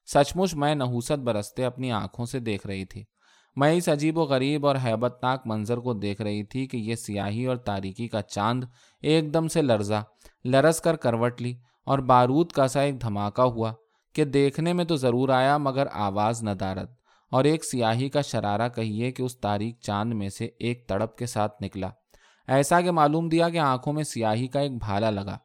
سچ 0.07 0.37
مچ 0.37 0.55
میں 0.55 0.75
نحوست 0.75 1.19
برستے 1.19 1.65
اپنی 1.65 1.93
آنکھوں 1.93 2.27
سے 2.27 2.39
دیکھ 2.39 2.67
رہی 2.67 2.85
تھی۔ 2.85 3.05
میں 3.57 3.73
اس 3.73 3.89
عجیب 3.89 4.19
و 4.19 4.23
غریب 4.23 4.67
اور 4.67 4.77
حیبت 4.85 5.19
ناک 5.23 5.47
منظر 5.47 5.77
کو 5.77 5.95
دیکھ 5.95 6.23
رہی 6.23 6.45
تھی 6.45 6.67
کہ 6.67 6.77
یہ 6.77 6.95
سیاہی 6.95 7.47
اور 7.47 7.57
تاریکی 7.57 8.09
کا 8.09 8.23
چاند 8.23 8.65
ایک 9.01 9.35
دم 9.35 9.49
سے 9.49 9.63
لرزا، 9.63 10.01
لرز 10.45 10.81
کر 10.81 10.97
کروٹ 10.97 11.43
لی 11.43 11.55
اور 11.85 11.99
بارود 11.99 12.53
کا 12.53 12.69
سا 12.69 12.81
ایک 12.81 13.01
دھماکہ 13.03 13.43
ہوا 13.43 13.73
کہ 14.13 14.25
دیکھنے 14.25 14.73
میں 14.73 14.85
تو 14.85 14.97
ضرور 14.97 15.29
آیا 15.29 15.59
مگر 15.59 15.87
آواز 15.93 16.43
نہ 16.43 16.51
دارد 16.51 16.89
اور 17.31 17.45
ایک 17.45 17.65
سیاہی 17.65 18.09
کا 18.09 18.21
شرارہ 18.21 18.69
کہیے 18.69 19.11
کہ 19.11 19.23
اس 19.23 19.41
تاریک 19.41 19.81
چاند 19.81 20.13
میں 20.13 20.29
سے 20.29 20.49
ایک 20.59 20.89
تڑپ 20.89 21.17
کے 21.17 21.27
ساتھ 21.27 21.63
نکلا۔ 21.63 21.89
ایسا 22.49 22.81
کہ 22.81 22.91
معلوم 22.91 23.29
دیا 23.29 23.49
کہ 23.49 23.59
آنکھوں 23.59 23.93
میں 23.93 24.05
سیاہی 24.05 24.47
کا 24.47 24.61
ایک 24.61 24.73
بھالا 24.79 25.11
لگا۔ 25.11 25.37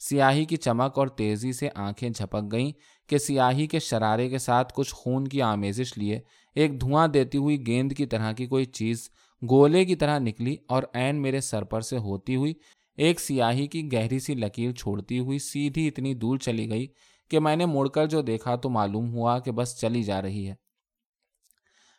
سیاہی 0.00 0.44
کی 0.44 0.56
چمک 0.56 0.98
اور 0.98 1.06
تیزی 1.06 1.52
سے 1.52 1.68
آنکھیں 1.74 2.10
جھپک 2.10 2.52
گئیں 2.52 2.72
کہ 3.08 3.18
سیاہی 3.18 3.66
کے 3.66 3.78
شرارے 3.78 4.28
کے 4.28 4.38
ساتھ 4.38 4.72
کچھ 4.76 4.94
خون 4.94 5.28
کی 5.28 5.42
آمیزش 5.42 5.98
لیے 5.98 6.20
ایک 6.54 6.80
دھواں 6.80 7.08
دیتی 7.08 7.38
ہوئی 7.38 7.66
گیند 7.66 7.92
کی 7.92 8.06
طرح 8.06 8.32
کی 8.32 8.46
کوئی 8.46 8.64
چیز 8.64 9.10
گولے 9.50 9.84
کی 9.84 9.96
طرح 9.96 10.18
نکلی 10.18 10.56
اور 10.68 10.82
عین 10.94 11.22
میرے 11.22 11.40
سر 11.40 11.64
پر 11.64 11.80
سے 11.80 11.98
ہوتی 11.98 12.36
ہوئی 12.36 12.54
ایک 12.96 13.20
سیاہی 13.20 13.66
کی 13.66 13.92
گہری 13.92 14.18
سی 14.18 14.34
لکیر 14.34 14.72
چھوڑتی 14.72 15.18
ہوئی 15.18 15.38
سیدھی 15.38 15.88
اتنی 15.88 16.14
دور 16.14 16.38
چلی 16.38 16.70
گئی 16.70 16.86
کہ 17.30 17.40
میں 17.40 17.56
نے 17.56 17.66
مڑ 17.66 17.88
کر 17.88 18.06
جو 18.06 18.22
دیکھا 18.22 18.56
تو 18.56 18.70
معلوم 18.70 19.12
ہوا 19.12 19.38
کہ 19.38 19.50
بس 19.50 19.80
چلی 19.80 20.02
جا 20.02 20.22
رہی 20.22 20.48
ہے۔ 20.48 20.54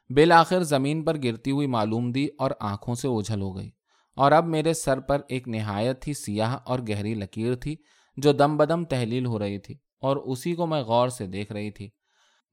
بالآخر 0.09 0.63
زمین 0.63 1.03
پر 1.03 1.17
گرتی 1.23 1.51
ہوئی 1.51 1.67
معلوم 1.67 2.11
دی 2.11 2.27
اور 2.37 2.51
آنکھوں 2.59 2.95
سے 2.95 3.07
اوجھل 3.07 3.41
ہو 3.41 3.57
گئی 3.57 3.69
اور 4.15 4.31
اب 4.31 4.47
میرے 4.47 4.73
سر 4.73 4.99
پر 4.99 5.21
ایک 5.27 5.47
نہایت 5.47 6.07
ہی 6.07 6.13
سیاہ 6.13 6.57
اور 6.65 6.79
گہری 6.89 7.13
لکیر 7.13 7.55
تھی 7.55 7.75
جو 8.17 8.31
دم 8.31 8.57
بدم 8.57 8.85
تحلیل 8.85 9.25
ہو 9.25 9.39
رہی 9.39 9.59
تھی 9.59 9.75
اور 9.99 10.17
اسی 10.17 10.53
کو 10.55 10.67
میں 10.67 10.81
غور 10.81 11.09
سے 11.09 11.27
دیکھ 11.27 11.51
رہی 11.51 11.71
تھی۔ 11.71 11.89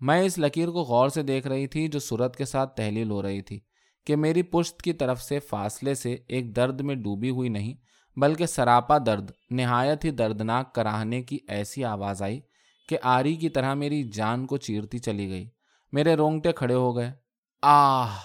میں 0.00 0.22
اس 0.22 0.38
لکیر 0.38 0.68
کو 0.68 0.82
غور 0.82 1.08
سے 1.08 1.22
دیکھ 1.22 1.46
رہی 1.46 1.66
تھی 1.66 1.88
جو 1.88 1.98
صورت 1.98 2.36
کے 2.36 2.44
ساتھ 2.44 2.76
تحلیل 2.76 3.10
ہو 3.10 3.22
رہی 3.22 3.40
تھی 3.40 3.60
کہ 4.06 4.16
میری 4.16 4.42
پشت 4.42 4.82
کی 4.82 4.92
طرف 4.92 5.22
سے 5.22 5.38
فاصلے 5.38 5.94
سے 5.94 6.16
ایک 6.28 6.56
درد 6.56 6.80
میں 6.80 6.94
ڈوبی 6.94 7.30
ہوئی 7.30 7.48
نہیں، 7.48 7.74
بلکہ 8.18 8.46
سراپا 8.46 8.98
درد، 9.06 9.30
نہایت 9.50 10.04
ہی 10.04 10.10
دردناک 10.10 10.74
کراہنے 10.74 11.22
کی 11.22 11.38
ایسی 11.48 11.84
آواز 11.84 12.22
آئی 12.22 12.40
کہ 12.88 12.98
آری 13.02 13.34
کی 13.34 13.48
طرح 13.48 13.74
میری 13.74 14.02
جان 14.02 14.46
کو 14.46 14.56
چیرتی 14.56 14.98
چلی 14.98 15.28
گئی۔ 15.28 15.48
میرے 15.92 16.14
رونگٹے 16.14 16.52
کھڑے 16.52 16.74
ہو 16.74 16.96
گئے۔ 16.96 17.12
آہ، 17.62 18.16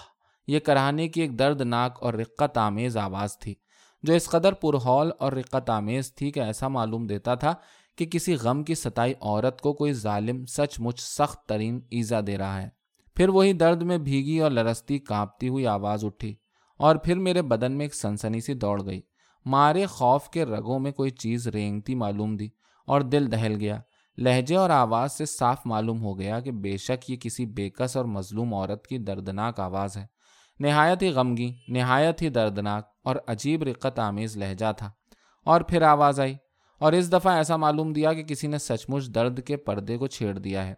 یہ 0.46 0.58
کراہنے 0.58 1.08
کی 1.08 1.20
ایک 1.20 1.38
دردناک 1.38 1.98
اور 2.00 2.14
رقت 2.14 2.58
آمیز 2.58 2.96
آواز 2.96 3.38
تھی، 3.38 3.54
جو 4.02 4.14
اس 4.14 4.26
قدر 4.26 4.52
پرہول 4.52 5.10
اور 5.18 5.32
رقت 5.32 5.70
آمیز 5.70 6.14
تھی 6.14 6.30
کہ 6.30 6.40
ایسا 6.40 6.68
معلوم 6.68 7.06
دیتا 7.06 7.34
تھا 7.34 7.54
کہ 7.96 8.06
کسی 8.06 8.34
غم 8.34 8.64
کی 8.64 8.74
ستائی 8.74 9.14
عورت 9.20 9.60
کو 9.60 9.72
کوئی 9.72 9.92
ظالم 9.92 10.46
سچ 10.46 10.80
مچ 10.80 11.00
سخت 11.00 11.48
ترین 11.48 11.80
ایزا 11.90 12.20
دے 12.26 12.38
رہا 12.38 12.62
ہے۔ 12.62 12.68
پھر 13.16 13.28
وہی 13.28 13.52
درد 13.52 13.82
میں 13.82 13.98
بھیگی 13.98 14.38
اور 14.38 14.50
لرستی 14.50 14.98
کانپتی 14.98 15.48
ہوئی 15.48 15.66
آواز 15.66 16.04
اٹھی 16.04 16.36
اور 16.78 16.96
پھر 16.96 17.18
میرے 17.18 17.42
بدن 17.42 17.72
میں 17.72 17.84
ایک 17.84 17.94
سنسنی 17.94 18.40
سی 18.40 18.54
دوڑ 18.54 18.86
گئی۔ 18.86 19.00
مارے 19.44 19.86
خوف 19.86 20.28
کے 20.28 20.44
رگوں 20.44 20.78
میں 20.78 20.92
کوئی 20.92 21.10
چیز 21.10 21.48
رینگتی 21.48 21.94
معلوم 21.94 22.36
دی 22.36 22.48
اور 22.86 23.00
دل 23.00 23.32
دہل 23.32 23.56
گیا۔ 23.60 23.80
لہجے 24.18 24.56
اور 24.56 24.70
آواز 24.70 25.12
سے 25.12 25.24
صاف 25.24 25.58
معلوم 25.64 26.02
ہو 26.02 26.18
گیا 26.18 26.40
کہ 26.40 26.52
بے 26.52 26.76
شک 26.76 27.10
یہ 27.10 27.16
کسی 27.16 27.46
بےکس 27.46 27.96
اور 27.96 28.04
مظلوم 28.04 28.54
عورت 28.54 28.86
کی 28.86 28.98
دردناک 28.98 29.60
آواز 29.60 29.96
ہے۔ 29.96 30.06
نہایت 30.60 31.02
ہی 31.02 31.08
غمگی 31.08 31.54
نہایت 31.68 32.22
ہی 32.22 32.28
دردناک 32.28 32.84
اور 33.04 33.16
عجیب 33.26 33.62
رقت 33.62 33.98
آمیز 33.98 34.36
لہجہ 34.36 34.72
تھا۔ 34.76 34.90
اور 35.44 35.60
پھر 35.60 35.82
آواز 35.82 36.20
آئی۔ 36.20 36.34
اور 36.78 36.92
اس 36.92 37.12
دفعہ 37.12 37.32
ایسا 37.32 37.56
معلوم 37.56 37.92
دیا 37.92 38.12
کہ 38.12 38.22
کسی 38.22 38.46
نے 38.46 38.58
سچ 38.58 38.84
مچ 38.88 39.06
درد 39.06 39.40
کے 39.40 39.56
پردے 39.56 39.96
کو 39.98 40.06
چھیڑ 40.06 40.38
دیا 40.38 40.66
ہے، 40.66 40.74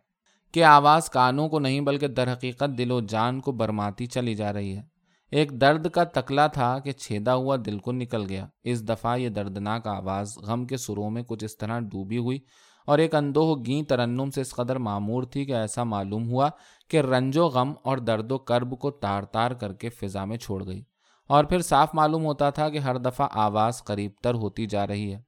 کہ 0.52 0.64
آواز 0.64 1.10
کانوں 1.10 1.48
کو 1.48 1.58
نہیں 1.58 1.80
بلکہ 1.80 2.08
در 2.08 2.32
حقیقت 2.32 2.78
دل 2.78 2.90
و 2.90 3.00
جان 3.00 3.40
کو 3.40 3.52
برماتی 3.52 4.06
چلی 4.06 4.34
جا 4.34 4.52
رہی 4.52 4.76
ہے۔ 4.76 4.82
ایک 5.30 5.60
درد 5.60 5.88
کا 5.90 6.04
تکلا 6.04 6.46
تھا 6.46 6.78
کہ 6.78 6.92
چھیدا 6.92 7.34
ہوا 7.34 7.56
دل 7.66 7.78
کو 7.78 7.92
نکل 7.92 8.24
گیا۔ 8.28 8.46
اس 8.64 8.88
دفعہ 8.88 9.16
یہ 9.16 9.28
دردناک 9.28 9.86
آواز 9.86 10.38
غم 10.38 10.66
کے 10.66 10.76
سروں 10.76 11.10
میں 11.10 11.22
کچھ 11.22 11.44
اس 11.44 11.56
طرح 11.58 11.80
ڈوبی 11.80 12.18
ہوئی 12.18 12.38
اور 12.86 12.98
ایک 12.98 13.14
اندوہ 13.14 13.56
گیں 13.66 13.82
ترنم 13.82 14.30
سے 14.30 14.40
اس 14.40 14.54
قدر 14.54 14.78
معمور 14.78 15.22
تھی 15.22 15.44
کہ 15.44 15.52
ایسا 15.52 15.84
معلوم 15.84 16.28
ہوا 16.28 16.48
کہ 16.88 17.00
رنج 17.00 17.38
و 17.38 17.46
غم 17.46 17.72
اور 17.82 17.98
درد 17.98 18.32
و 18.32 18.38
کرب 18.38 18.78
کو 18.78 18.90
تار 18.90 19.22
تار 19.22 19.50
کر 19.50 19.72
کے 19.72 19.88
فضا 19.88 20.24
میں 20.24 20.36
چھوڑ 20.36 20.66
گئی۔ 20.66 20.82
اور 21.26 21.44
پھر 21.44 21.60
صاف 21.60 21.94
معلوم 21.94 22.24
ہوتا 22.24 22.50
تھا 22.50 22.68
کہ 22.68 22.78
ہر 22.78 22.96
دفعہ 22.98 23.28
آواز 23.32 23.84
قریب 23.84 24.10
تر 24.22 24.34
ہوتی 24.34 24.66
جا 24.66 24.86
رہی 24.86 25.12
ہے۔ 25.14 25.27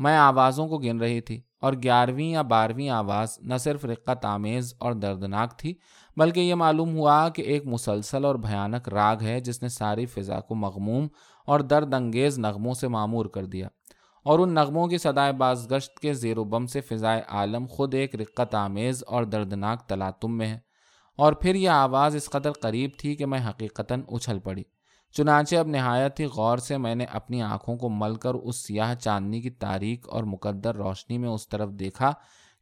میں 0.00 0.16
آوازوں 0.16 0.68
کو 0.68 0.78
گن 0.78 1.00
رہی 1.00 1.20
تھی 1.20 1.40
اور 1.60 1.72
گیارہویں 1.82 2.24
یا 2.24 2.42
بارہویں 2.42 2.88
آواز 2.88 3.38
نہ 3.42 3.54
صرف 3.56 3.84
رقت 3.84 4.24
آمیز 4.24 4.74
اور 4.78 4.92
دردناک 4.92 5.58
تھی، 5.58 5.74
بلکہ 6.16 6.40
یہ 6.40 6.54
معلوم 6.54 6.96
ہوا 6.96 7.28
کہ 7.28 7.42
ایک 7.42 7.66
مسلسل 7.66 8.24
اور 8.24 8.34
بھیانک 8.34 8.88
راگ 8.88 9.16
ہے 9.22 9.40
جس 9.40 9.62
نے 9.62 9.68
ساری 9.68 10.06
فضا 10.06 10.40
کو 10.40 10.54
مغموم 10.54 11.08
اور 11.46 11.60
درد 11.60 11.94
انگیز 11.94 12.38
نغموں 12.38 12.74
سے 12.74 12.88
معمور 12.88 13.26
کر 13.26 13.44
دیا۔ 13.44 13.68
اور 14.24 14.38
ان 14.38 14.54
نغموں 14.54 14.86
کی 14.86 14.98
صدائے 14.98 15.32
باز 15.32 15.70
گشت 15.70 15.98
کے 15.98 16.12
زیر 16.12 16.38
و 16.38 16.44
بم 16.44 16.66
سے 16.66 16.80
فضائے 16.80 17.22
عالم 17.28 17.66
خود 17.70 17.94
ایک 17.94 18.16
رقت 18.16 18.54
آمیز 18.54 19.04
اور 19.06 19.24
دردناک 19.24 19.80
تلاتم 19.80 20.38
میں 20.38 20.46
ہے۔ 20.46 20.58
اور 21.16 21.32
پھر 21.32 21.54
یہ 21.54 21.68
آواز 21.68 22.16
اس 22.16 22.30
قدر 22.30 22.52
قریب 22.52 22.90
تھی 22.98 23.14
کہ 23.16 23.26
میں 23.26 23.48
حقیقتاً 23.48 24.02
اچھل 24.08 24.38
پڑی۔ 24.38 24.62
چنانچہ 25.12 25.56
اب 25.56 25.66
نہایت 25.66 26.20
ہی 26.20 26.24
غور 26.24 26.58
سے 26.58 26.76
میں 26.76 26.94
نے 26.94 27.04
اپنی 27.04 27.42
آنکھوں 27.42 27.76
کو 27.76 27.88
مل 27.88 28.14
کر 28.14 28.34
اس 28.34 28.56
سیاہ 28.56 28.94
چاندنی 28.94 29.40
کی 29.40 29.50
تاریخ 29.50 29.98
اور 30.08 30.24
مقدر 30.24 30.74
روشنی 30.74 31.18
میں 31.18 31.28
اس 31.28 31.48
طرف 31.48 31.70
دیکھا 31.70 32.12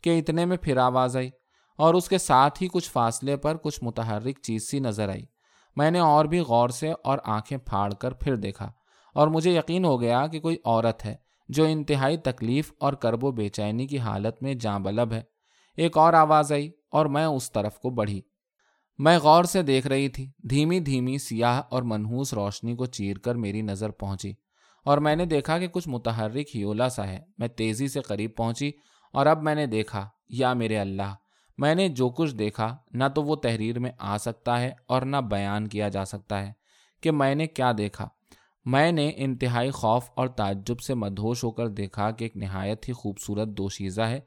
کہ 0.03 0.19
اتنے 0.19 0.45
میں 0.45 0.57
پھر 0.57 0.77
آواز 0.77 1.17
آئی 1.17 1.31
اور 1.77 1.95
اس 1.95 2.09
کے 2.09 2.19
ساتھ 2.19 2.63
ہی 2.63 2.69
کچھ 2.73 2.91
فاصلے 2.91 3.37
پر 3.37 3.57
کچھ 3.57 3.85
متحرک 3.85 4.41
چیز 4.43 4.71
سی 4.71 4.79
نظر 4.79 5.09
آئی۔ 5.09 5.25
میں 5.77 5.91
نے 5.91 5.99
اور 5.99 6.25
بھی 6.25 6.39
غور 6.41 6.69
سے 6.69 6.93
اور 7.05 7.19
آنکھیں 7.25 7.59
پھاڑ 7.59 7.95
کر 7.95 8.13
پھر 8.13 8.37
دیکھا 8.37 8.73
اور 9.15 9.29
مجھے 9.29 9.51
یقین 9.51 9.85
ہو 9.85 10.01
گیا 10.01 10.27
کہ 10.27 10.41
کوئی 10.41 10.57
عورت 10.65 11.05
ہے 11.05 11.17
جو 11.49 11.65
انتہائی 11.65 12.17
تکلیف 12.17 12.73
اور 12.81 12.93
کرب 12.93 13.25
و 13.25 13.31
بے 13.31 13.49
چینی 13.49 13.87
کی 13.87 13.99
حالت 13.99 14.43
میں 14.43 14.55
جاں 14.55 14.79
بلب 14.79 15.13
ہے۔ 15.13 15.23
ایک 15.77 15.99
اور 15.99 16.13
آواز 16.13 16.53
آئی 16.53 16.71
اور 16.91 17.07
میں 17.07 17.25
اس 17.25 17.53
طرف 17.53 17.79
کو 17.79 17.91
بڑھی۔ 17.91 18.21
میں 18.99 19.19
غور 19.19 19.45
سے 19.45 19.63
دیکھ 19.63 19.87
رہی 19.87 20.09
تھی، 20.09 20.31
دھیمی 20.51 20.81
دھیمی 20.81 21.19
سیاہ 21.19 21.63
اور 21.71 21.83
منحوس 21.83 22.33
روشنی 22.35 22.77
کو 22.77 22.87
چیر 22.87 23.19
کر 23.19 23.35
میری 23.35 23.63
نظر 23.63 23.91
پہنچی 23.91 24.33
اور 24.85 24.99
میں 24.99 25.17
نے 25.17 25.27
دیکھا 25.27 25.59
کہ 25.59 25.67
کچھ 25.67 25.89
متحرک 25.89 26.57
ہیولا 26.57 26.89
سا 26.89 27.07
ہے۔ 27.07 27.19
میں 27.39 27.49
تیزی 27.49 27.89
سے 27.89 28.01
قریب 28.01 28.31
پہنچی 28.37 28.71
اور 29.13 29.27
اب 29.27 29.43
میں 29.43 29.55
نے 29.55 29.67
دیکھا، 29.67 30.09
یا 30.29 30.53
میرے 30.53 30.79
اللہ، 30.79 31.15
میں 31.59 31.75
نے 31.75 31.89
جو 31.89 32.09
کچھ 32.09 32.35
دیکھا، 32.35 32.77
نہ 32.93 33.05
تو 33.15 33.23
وہ 33.23 33.37
تحریر 33.37 33.79
میں 33.79 33.91
آ 33.99 34.17
سکتا 34.19 34.61
ہے 34.61 34.71
اور 34.89 35.03
نہ 35.03 35.17
بیان 35.17 35.69
کیا 35.69 35.89
جا 35.89 36.05
سکتا 36.05 36.47
ہے 36.47 36.53
کہ 37.01 37.11
میں 37.11 37.35
نے 37.35 37.47
کیا 37.47 37.73
دیکھا۔ 37.79 38.09
میں 38.65 38.93
نے 38.93 39.13
انتہائی 39.17 39.71
خوف 39.71 40.11
اور 40.17 40.29
تعجب 40.29 40.81
سے 40.81 40.95
مدہوش 40.95 41.45
ہو 41.45 41.51
کر 41.51 41.69
دیکھا 41.69 42.11
کہ 42.11 42.25
ایک 42.25 42.37
نہایت 42.37 42.89
ہی 42.89 42.93
خوبصورت 42.93 43.49
دوشیزہ 43.49 44.03
ہے 44.03 44.21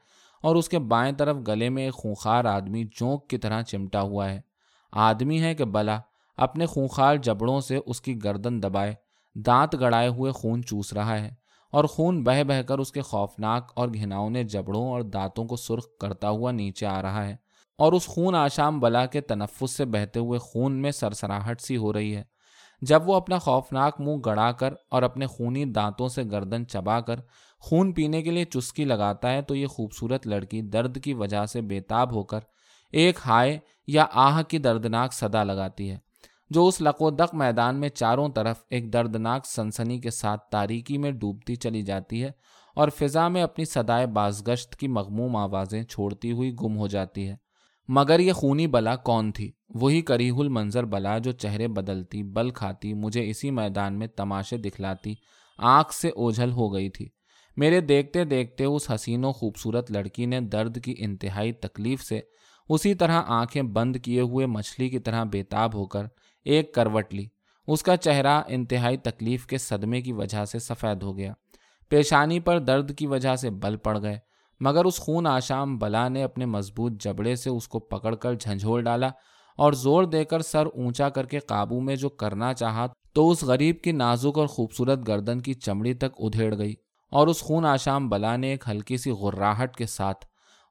اور 0.43 0.55
اس 0.55 0.69
کے 0.69 0.79
بائیں 0.79 1.13
طرف 1.13 1.37
گلے 1.47 1.69
میں 1.69 1.83
ایک 1.83 1.93
خونخار 1.93 2.45
آدمی 2.45 2.83
جونک 2.83 3.29
کی 3.29 3.37
طرح 3.37 3.61
چمٹا 3.61 4.01
ہوا 4.01 4.31
ہے۔ 4.31 4.50
آدمی 4.91 5.41
ہے 5.41 5.55
کہ 5.55 5.65
بلا، 5.65 5.99
اپنے 6.37 6.65
خونخار 6.65 7.15
جبڑوں 7.15 7.59
سے 7.61 7.79
اس 7.85 8.01
کی 8.01 8.23
گردن 8.23 8.63
دبائے، 8.63 8.93
دانت 9.35 9.75
گڑائے 9.79 10.07
ہوئے 10.07 10.31
خون 10.31 10.63
چوس 10.63 10.93
رہا 10.93 11.19
ہے 11.19 11.33
اور 11.71 11.83
خون 11.83 12.23
بہ 12.23 12.43
بہ 12.43 12.61
کر 12.61 12.79
اس 12.79 12.91
کے 12.91 13.01
خوفناک 13.01 13.71
اور 13.75 13.89
گھناؤنے 13.89 14.43
جبڑوں 14.43 14.91
اور 14.91 15.01
دانتوں 15.01 15.45
کو 15.45 15.55
سرخ 15.55 15.85
کرتا 16.01 16.29
ہوا 16.29 16.51
نیچے 16.51 16.85
آ 16.85 17.01
رہا 17.01 17.27
ہے 17.27 17.35
اور 17.77 17.93
اس 17.93 18.05
خون 18.05 18.35
آشام 18.35 18.79
بلا 18.79 19.05
کے 19.05 19.21
تنفس 19.21 19.71
سے 19.71 19.85
بہتے 19.85 20.19
ہوئے 20.19 20.39
خون 20.39 20.71
میں 20.71 20.91
سرسراہٹ 20.91 21.61
سی 21.61 21.77
ہو 21.77 21.93
رہی 21.93 22.15
ہے۔ 22.15 22.23
جب 22.81 23.09
وہ 23.09 23.15
اپنا 23.15 23.37
خوفناک 23.39 24.01
منہ 24.01 24.15
گڑا 24.25 24.51
کر 24.51 24.73
اور 24.89 25.03
اپنے 25.03 25.25
خونی 25.25 25.65
دانتوں 25.65 26.07
سے 26.07 26.23
گردن 26.31 26.67
چبا 26.67 26.99
کر 26.99 27.15
خون 27.59 27.93
پینے 27.93 28.21
کے 28.21 28.31
لیے 28.31 28.45
چسکی 28.45 28.85
لگاتا 28.85 29.31
ہے 29.31 29.41
تو 29.41 29.55
یہ 29.55 29.67
خوبصورت 29.67 30.27
لڑکی 30.27 30.61
درد 30.61 31.03
کی 31.03 31.13
وجہ 31.13 31.45
سے 31.45 31.61
بےتاب 31.61 32.15
ہو 32.15 32.23
کر 32.23 32.39
ایک 32.91 33.19
ہائے 33.25 33.59
یا 33.87 34.05
آہ 34.11 34.41
کی 34.43 34.57
دردناک 34.57 35.13
صدا 35.13 35.43
لگاتی 35.43 35.89
ہے، 35.91 35.97
جو 36.49 36.67
اس 36.67 36.81
لقو 36.81 37.09
دق 37.09 37.35
میدان 37.35 37.75
میں 37.75 37.89
چاروں 37.89 38.29
طرف 38.29 38.63
ایک 38.69 38.93
دردناک 38.93 39.45
سنسنی 39.45 39.99
کے 39.99 40.09
ساتھ 40.09 40.49
تاریکی 40.51 40.97
میں 40.97 41.11
ڈوبتی 41.11 41.55
چلی 41.55 41.81
جاتی 41.81 42.23
ہے 42.23 42.31
اور 42.75 42.89
فضا 42.89 43.27
میں 43.27 43.41
اپنی 43.41 43.65
صدائے 43.65 44.07
بازگشت 44.07 44.75
کی 44.75 44.87
مغموم 44.87 45.35
آوازیں 45.35 45.83
چھوڑتی 45.83 46.31
ہوئی 46.31 46.53
گم 46.53 46.77
ہو 46.77 46.87
جاتی 46.87 47.27
ہے۔ 47.27 47.35
مگر 47.87 48.19
یہ 48.19 48.33
خونی 48.33 48.67
بلا 48.67 48.95
کون 48.95 49.31
تھی؟ 49.31 49.51
وہی 49.69 50.01
کریح 50.01 50.33
المنظر 50.37 50.83
بلا 50.83 51.17
جو 51.17 51.31
چہرے 51.31 51.67
بدلتی، 51.67 52.23
بل 52.23 52.49
کھاتی، 52.49 52.93
مجھے 52.93 53.29
اسی 53.29 53.51
میدان 53.51 53.99
میں 53.99 54.07
تماشے 54.07 54.57
دکھلاتی، 54.57 55.13
آنکھ 55.57 55.93
سے 55.93 56.09
اوجھل 56.09 56.51
ہو 56.51 56.73
گئی 56.73 56.89
تھی۔ 56.89 57.07
میرے 57.57 57.81
دیکھتے 57.81 58.23
دیکھتے 58.23 58.65
اس 58.65 58.91
حسین 58.91 59.25
و 59.25 59.31
خوبصورت 59.31 59.91
لڑکی 59.91 60.25
نے 60.25 60.39
درد 60.41 60.77
کی 60.83 60.95
انتہائی 60.97 61.51
تکلیف 61.51 62.03
سے 62.03 62.19
اسی 62.69 62.93
طرح 62.93 63.21
آنکھیں 63.27 63.61
بند 63.61 63.95
کیے 63.95 64.21
ہوئے 64.21 64.45
مچھلی 64.45 64.89
کی 64.89 64.99
طرح 64.99 65.23
بےتاب 65.23 65.73
ہو 65.73 65.85
کر 65.85 66.05
ایک 66.43 66.73
کروٹ 66.73 67.13
لی۔ 67.13 67.25
اس 67.67 67.83
کا 67.83 67.97
چہرہ 67.97 68.41
انتہائی 68.47 68.97
تکلیف 68.97 69.45
کے 69.45 69.57
صدمے 69.57 70.01
کی 70.01 70.13
وجہ 70.13 70.45
سے 70.45 70.59
سفید 70.59 71.03
ہو 71.03 71.17
گیا۔ 71.17 71.33
پیشانی 71.89 72.39
پر 72.39 72.59
درد 72.59 72.95
کی 72.97 73.07
وجہ 73.07 73.35
سے 73.35 73.49
بل 73.49 73.75
پڑ 73.75 74.01
گئے۔ 74.01 74.19
مگر 74.59 74.85
اس 74.85 74.97
خون 74.97 75.27
آشام 75.27 75.77
بلا 75.77 76.09
نے 76.09 76.23
اپنے 76.23 76.45
مضبوط 76.45 77.03
جبڑے 77.03 77.35
سے 77.35 77.49
اس 77.49 77.67
کو 77.67 77.79
پکڑ 77.79 78.15
کر 78.15 78.33
جھنجھوڑ 78.33 78.81
ڈالا 78.81 79.09
اور 79.57 79.73
زور 79.73 80.03
دے 80.03 80.25
کر 80.25 80.41
سر 80.41 80.65
اونچا 80.65 81.09
کر 81.09 81.25
کے 81.25 81.39
قابو 81.39 81.79
میں 81.79 81.95
جو 81.95 82.09
کرنا 82.09 82.53
چاہا 82.53 82.87
تو 83.13 83.29
اس 83.29 83.43
غریب 83.43 83.81
کی 83.81 83.91
نازک 83.91 84.37
اور 84.37 84.47
خوبصورت 84.47 85.07
گردن 85.07 85.39
کی 85.39 85.53
چمڑی 85.53 85.93
تک 85.93 86.13
ادھیڑ 86.17 86.57
گئی 86.57 86.73
اور 87.11 87.27
اس 87.27 87.41
خون 87.41 87.65
آشام 87.65 88.09
بلا 88.09 88.35
نے 88.35 88.47
ایک 88.47 88.63
ہلکی 88.69 88.97
سی 88.97 89.11
غراہٹ 89.11 89.75
کے 89.75 89.85
ساتھ 89.85 90.25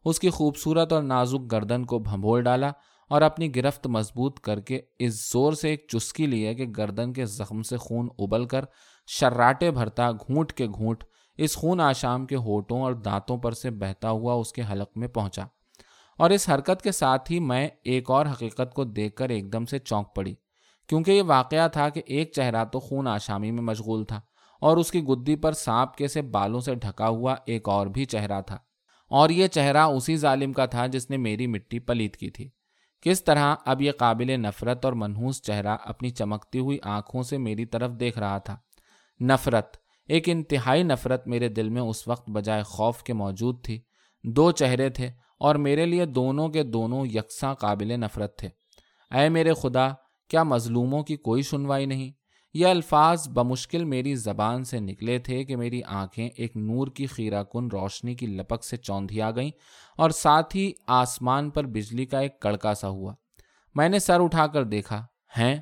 اس 0.05 0.21
کی 0.21 0.31
خوبصورت 0.31 0.93
اور 0.93 1.03
نازک 1.03 1.53
گردن 1.53 1.85
کو 1.85 1.99
بھنبول 1.99 2.43
ڈالا 2.43 2.71
اور 3.09 3.23
اپنی 3.23 3.57
گرفت 3.57 3.87
مضبوط 3.87 4.41
کر 4.41 4.61
کے 4.61 4.81
اس 4.99 5.33
زور 5.33 5.53
سے 5.53 5.69
ایک 5.69 5.87
چسکی 5.89 6.27
لیے 6.27 6.55
کہ 6.55 6.67
گردن 6.77 7.13
کے 7.13 7.27
زخم 7.27 7.63
سے 7.63 7.77
خون 7.77 8.09
ابل 8.19 8.45
کر 8.45 8.65
شراٹے 9.07 9.71
بھرتا 9.71 10.13
گھونٹ 10.13 10.53
کے 10.53 10.67
گھونٹ 10.67 11.05
اس 11.37 11.57
خون 11.57 11.81
آشام 11.81 12.27
کے 12.27 12.37
ہوٹوں 12.37 12.83
اور 12.83 12.93
دانتوں 12.93 13.39
پر 13.39 13.53
سے 13.53 13.71
بہتا 13.71 14.11
ہوا 14.11 14.35
اس 14.35 14.53
کے 14.53 14.63
حلق 14.73 14.89
میں 14.97 15.09
پہنچا۔ 15.09 15.45
اور 16.19 16.31
اس 16.31 16.49
حرکت 16.49 16.83
کے 16.83 16.93
ساتھ 16.93 17.33
ہی 17.33 17.41
میں 17.41 17.69
ایک 17.85 18.11
اور 18.11 18.27
حقیقت 18.27 18.75
کو 18.75 18.85
دیکھ 18.85 19.17
کر 19.17 19.29
ایک 19.29 19.53
دم 19.53 19.65
سے 19.65 19.79
چونک 19.79 20.15
پڑی، 20.15 20.35
کیونکہ 20.89 21.11
یہ 21.11 21.23
واقعہ 21.27 21.69
تھا 21.69 21.89
کہ 21.89 22.03
ایک 22.07 22.33
چہرہ 22.33 22.65
تو 22.65 22.81
خون 22.81 23.09
آشامی 23.09 23.51
میں 23.51 23.63
مشغول 23.63 24.05
تھا 24.05 24.21
اور 24.61 24.77
اس 24.77 24.91
کی 24.91 25.03
گدی 25.03 25.37
پر 25.37 25.53
سانپ 25.53 25.97
کے 25.97 26.09
سے 26.09 26.23
بالوں 26.23 26.61
سے 26.61 26.75
ڈھکا 26.75 27.09
ہوا 27.09 27.35
ایک 27.47 27.69
اور 27.69 27.87
بھی 27.87 28.05
چہرہ 28.05 28.41
تھا۔ 28.41 28.57
اور 29.11 29.31
یہ 29.31 29.47
چہرہ 29.47 29.79
اسی 29.79 30.17
ظالم 30.17 30.53
کا 30.53 30.67
تھا 30.67 30.87
جس 30.87 31.11
نے 31.11 31.17
میری 31.17 31.47
مٹی 31.47 31.79
پلیت 31.79 32.17
کی 32.17 32.31
تھی۔ 32.31 32.51
کس 33.03 33.25
طرح 33.25 33.55
اب 33.67 33.83
یہ 33.83 33.93
قابل 33.93 34.41
نفرت 34.41 34.85
اور 34.85 34.93
منحوس 34.93 35.43
چہرہ 35.43 35.77
اپنی 35.85 36.11
چمکتی 36.11 36.59
ہوئی 36.59 36.79
آنکھوں 36.83 37.23
سے 37.23 37.39
میری 37.39 37.67
طرف 37.67 37.91
دیکھ 38.01 38.19
رہا 38.19 38.39
تھا۔ 38.39 38.57
نفرت، 39.21 39.77
ایک 40.09 40.29
انتہائی 40.29 40.83
نفرت 40.83 41.27
میرے 41.27 41.49
دل 41.49 41.69
میں 41.69 41.83
اس 41.83 42.09
وقت 42.09 42.31
بجائے 42.31 42.63
خوف 42.63 43.03
کے 43.03 43.13
موجود 43.13 43.65
تھی۔ 43.65 43.81
دو 44.25 44.51
چہرے 44.51 44.89
تھے 44.89 45.11
اور 45.39 45.55
میرے 45.55 45.87
لیے 45.87 46.05
دونوں 46.05 46.49
کے 46.49 46.63
دونوں 46.63 47.07
یکساں 47.07 47.55
قابل 47.55 48.01
نفرت 48.01 48.39
تھے۔ 48.39 48.49
اے 49.17 49.29
میرے 49.29 49.53
خدا، 49.53 49.89
کیا 50.29 50.43
مظلوموں 50.43 51.03
کی 51.03 51.17
کوئی 51.17 51.43
سنوائی 51.43 51.87
نہیں؟ 51.87 52.20
یہ 52.55 52.67
الفاظ 52.67 53.29
بمشکل 53.29 53.85
میری 53.85 54.15
زبان 54.15 54.65
سے 54.65 54.81
نکلے 54.81 55.19
تھے 55.19 55.45
کہ 55.45 55.57
میری 55.57 55.83
آنکھیں 55.87 56.29
ایک 56.37 56.57
نور 56.57 56.87
کی 56.87 57.07
خیرہ 57.07 57.43
کن 57.43 57.69
روشنی 57.73 58.15
کی 58.15 58.27
لپک 58.27 58.65
سے 58.65 58.77
چوندھی 58.77 59.23
آ 59.23 59.31
گئیں 59.31 59.51
اور 59.97 60.11
ساتھ 60.11 60.57
ہی 60.57 60.73
آسمان 60.87 61.51
پر 61.51 61.65
بجلی 61.65 62.05
کا 62.05 62.19
ایک 62.19 62.41
کڑکا 62.41 62.75
سا 62.75 62.89
ہوا۔ 62.89 63.15
میں 63.75 63.89
نے 63.89 63.99
سر 63.99 64.21
اٹھا 64.21 64.47
کر 64.47 64.65
دیکھا، 64.65 65.07
ہیں، 65.39 65.57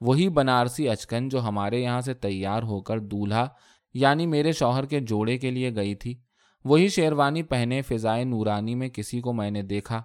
وہی 0.00 0.28
بنارسی 0.28 0.88
اچکن 0.88 1.28
جو 1.28 1.40
ہمارے 1.40 1.80
یہاں 1.80 2.00
سے 2.00 2.14
تیار 2.14 2.62
ہو 2.62 2.80
کر 2.80 2.98
دولہا 2.98 3.48
یعنی 3.94 4.26
میرے 4.26 4.52
شوہر 4.52 4.84
کے 4.84 5.00
جوڑے 5.00 5.38
کے 5.38 5.50
لیے 5.50 5.74
گئی 5.74 5.94
تھی۔ 5.94 6.18
وہی 6.64 6.88
شیروانی 6.88 7.42
پہنے 7.42 7.82
فضائے 7.82 8.24
نورانی 8.24 8.74
میں 8.74 8.88
کسی 8.88 9.20
کو 9.20 9.32
میں 9.32 9.50
نے 9.50 9.62
دیکھا۔ 9.62 10.02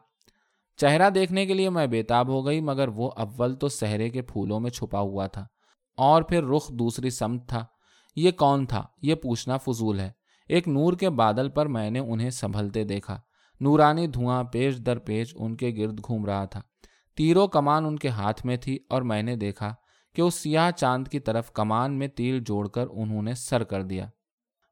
چہرہ 0.77 1.09
دیکھنے 1.09 1.45
کے 1.45 1.53
لیے 1.53 1.69
میں 1.69 1.87
بےتاب 1.87 2.27
ہو 2.27 2.45
گئی، 2.45 2.61
مگر 2.61 2.87
وہ 2.87 3.11
اول 3.15 3.55
تو 3.55 3.69
سہرے 3.69 4.09
کے 4.09 4.21
پھولوں 4.21 4.59
میں 4.59 4.71
چھپا 4.71 4.99
ہوا 4.99 5.27
تھا۔ 5.27 5.45
اور 5.97 6.21
پھر 6.21 6.43
رخ 6.43 6.69
دوسری 6.69 7.09
سمت 7.09 7.49
تھا۔ 7.49 7.65
یہ 8.15 8.31
کون 8.31 8.65
تھا؟ 8.65 8.83
یہ 9.01 9.15
پوچھنا 9.15 9.57
فضول 9.57 9.99
ہے۔ 9.99 10.11
ایک 10.49 10.67
نور 10.67 10.93
کے 10.93 11.09
بادل 11.09 11.49
پر 11.49 11.65
میں 11.65 11.91
نے 11.91 11.99
انہیں 11.99 12.29
سنبھلتے 12.29 12.83
دیکھا۔ 12.83 13.21
نورانی 13.61 14.07
دھواں 14.07 14.43
پیش 14.43 14.77
در 14.77 14.99
پیش 14.99 15.35
ان 15.39 15.55
کے 15.55 15.75
گرد 15.77 15.99
گھوم 16.07 16.25
رہا 16.25 16.45
تھا۔ 16.45 16.61
تیرو 17.15 17.47
کمان 17.47 17.85
ان 17.85 17.95
کے 17.99 18.07
ہاتھ 18.07 18.45
میں 18.45 18.57
تھی 18.57 18.79
اور 18.89 19.01
میں 19.01 19.23
نے 19.23 19.35
دیکھا 19.35 19.73
کہ 20.15 20.21
اس 20.21 20.35
سیاہ 20.35 20.71
چاند 20.71 21.07
کی 21.07 21.19
طرف 21.19 21.51
کمان 21.51 21.99
میں 21.99 22.07
تیر 22.07 22.39
جوڑ 22.39 22.67
کر 22.67 22.85
انہوں 22.91 23.21
نے 23.21 23.33
سر 23.33 23.63
کر 23.63 23.83
دیا۔ 23.83 24.09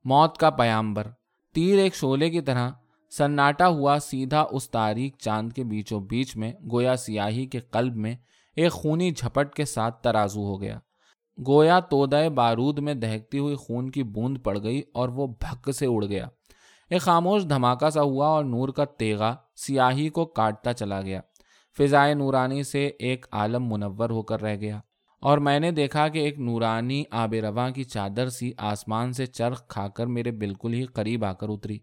موت 0.05 0.37
کا 0.37 0.49
پیامبر۔ 0.49 1.07
تیر 1.53 1.79
ایک 1.79 1.95
شولے 1.95 2.29
کی 2.29 2.41
طرح 2.41 2.71
سناٹا 3.17 3.67
ہوا 3.67 3.97
سیدھا 3.99 4.45
اس 4.51 4.69
تاریخ 4.69 5.17
چاند 5.17 5.53
کے 5.53 5.63
بیچوں 5.63 6.01
بیچ 6.01 6.35
میں 6.35 6.53
گویا 6.71 6.95
سیاہی 6.95 7.45
کے 7.45 7.59
قلب 7.59 7.95
میں 7.95 8.15
ایک 8.55 8.71
خونی 8.71 9.11
جھپٹ 9.11 9.55
کے 9.55 9.65
ساتھ 9.65 10.03
ترازو 10.03 10.45
ہو 10.45 10.61
گیا۔ 10.61 10.79
گویا 11.47 11.79
تودہ 11.79 12.29
بارود 12.35 12.79
میں 12.79 12.93
دہکتی 12.93 13.39
ہوئی 13.39 13.55
خون 13.55 13.89
کی 13.89 14.03
بوند 14.03 14.37
پڑ 14.43 14.63
گئی 14.63 14.81
اور 14.93 15.09
وہ 15.09 15.27
بھک 15.27 15.71
سے 15.71 15.85
اڑ 15.85 16.05
گیا۔ 16.05 16.27
ایک 16.89 17.01
خاموش 17.01 17.43
دھماکہ 17.49 17.89
سا 17.89 18.01
ہوا 18.01 18.27
اور 18.27 18.43
نور 18.43 18.69
کا 18.69 18.85
تیغا 18.85 19.35
سیاہی 19.55 20.09
کو 20.09 20.25
کاٹتا 20.25 20.73
چلا 20.73 21.01
گیا۔ 21.01 21.21
فضائے 21.77 22.13
نورانی 22.13 22.63
سے 22.63 22.91
ایک 22.99 23.25
عالم 23.31 23.73
منور 23.73 24.09
ہو 24.09 24.23
کر 24.23 24.41
رہ 24.41 24.55
گیا۔ 24.55 24.79
اور 25.21 25.37
میں 25.37 25.59
نے 25.59 25.71
دیکھا 25.71 26.07
کہ 26.07 26.19
ایک 26.19 26.39
نورانی 26.39 27.03
آب 27.11 27.33
رواں 27.33 27.69
کی 27.69 27.83
چادر 27.83 28.29
سی 28.29 28.51
آسمان 28.57 29.13
سے 29.13 29.25
چرخ 29.25 29.67
کھا 29.67 29.87
کر 29.87 30.07
میرے 30.07 30.31
بالکل 30.31 30.73
ہی 30.73 30.85
قریب 30.85 31.25
آ 31.25 31.33
کر 31.33 31.49
اتری۔ 31.49 31.79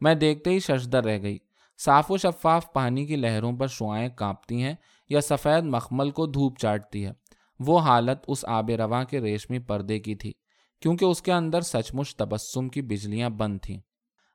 میں 0.00 0.14
دیکھتے 0.14 0.50
ہی 0.50 0.58
ششدر 0.58 1.04
رہ 1.04 1.22
گئی۔ 1.22 1.38
صاف 1.84 2.10
و 2.10 2.16
شفاف 2.16 2.72
پانی 2.72 3.06
کی 3.06 3.16
لہروں 3.16 3.52
پر 3.52 3.66
شعائیں 3.66 4.08
کانپتی 4.08 4.62
ہیں 4.62 4.74
یا 5.08 5.20
سفید 5.20 5.64
مخمل 5.64 6.10
کو 6.10 6.26
دھوپ 6.26 6.58
چاٹتی 6.58 7.06
ہے۔ 7.06 7.12
وہ 7.60 7.80
حالت 7.80 8.18
اس 8.28 8.44
آب 8.48 8.70
رواں 8.70 9.04
کے 9.04 9.20
ریشمی 9.20 9.58
پردے 9.58 9.98
کی 9.98 10.14
تھی، 10.14 10.32
کیونکہ 10.80 11.04
اس 11.04 11.22
کے 11.22 11.32
اندر 11.32 11.60
سچ 11.60 11.94
مچ 11.94 12.16
تبسم 12.16 12.68
کی 12.68 12.82
بجلیاں 12.82 13.30
بند 13.30 13.58
تھیں۔ 13.62 13.80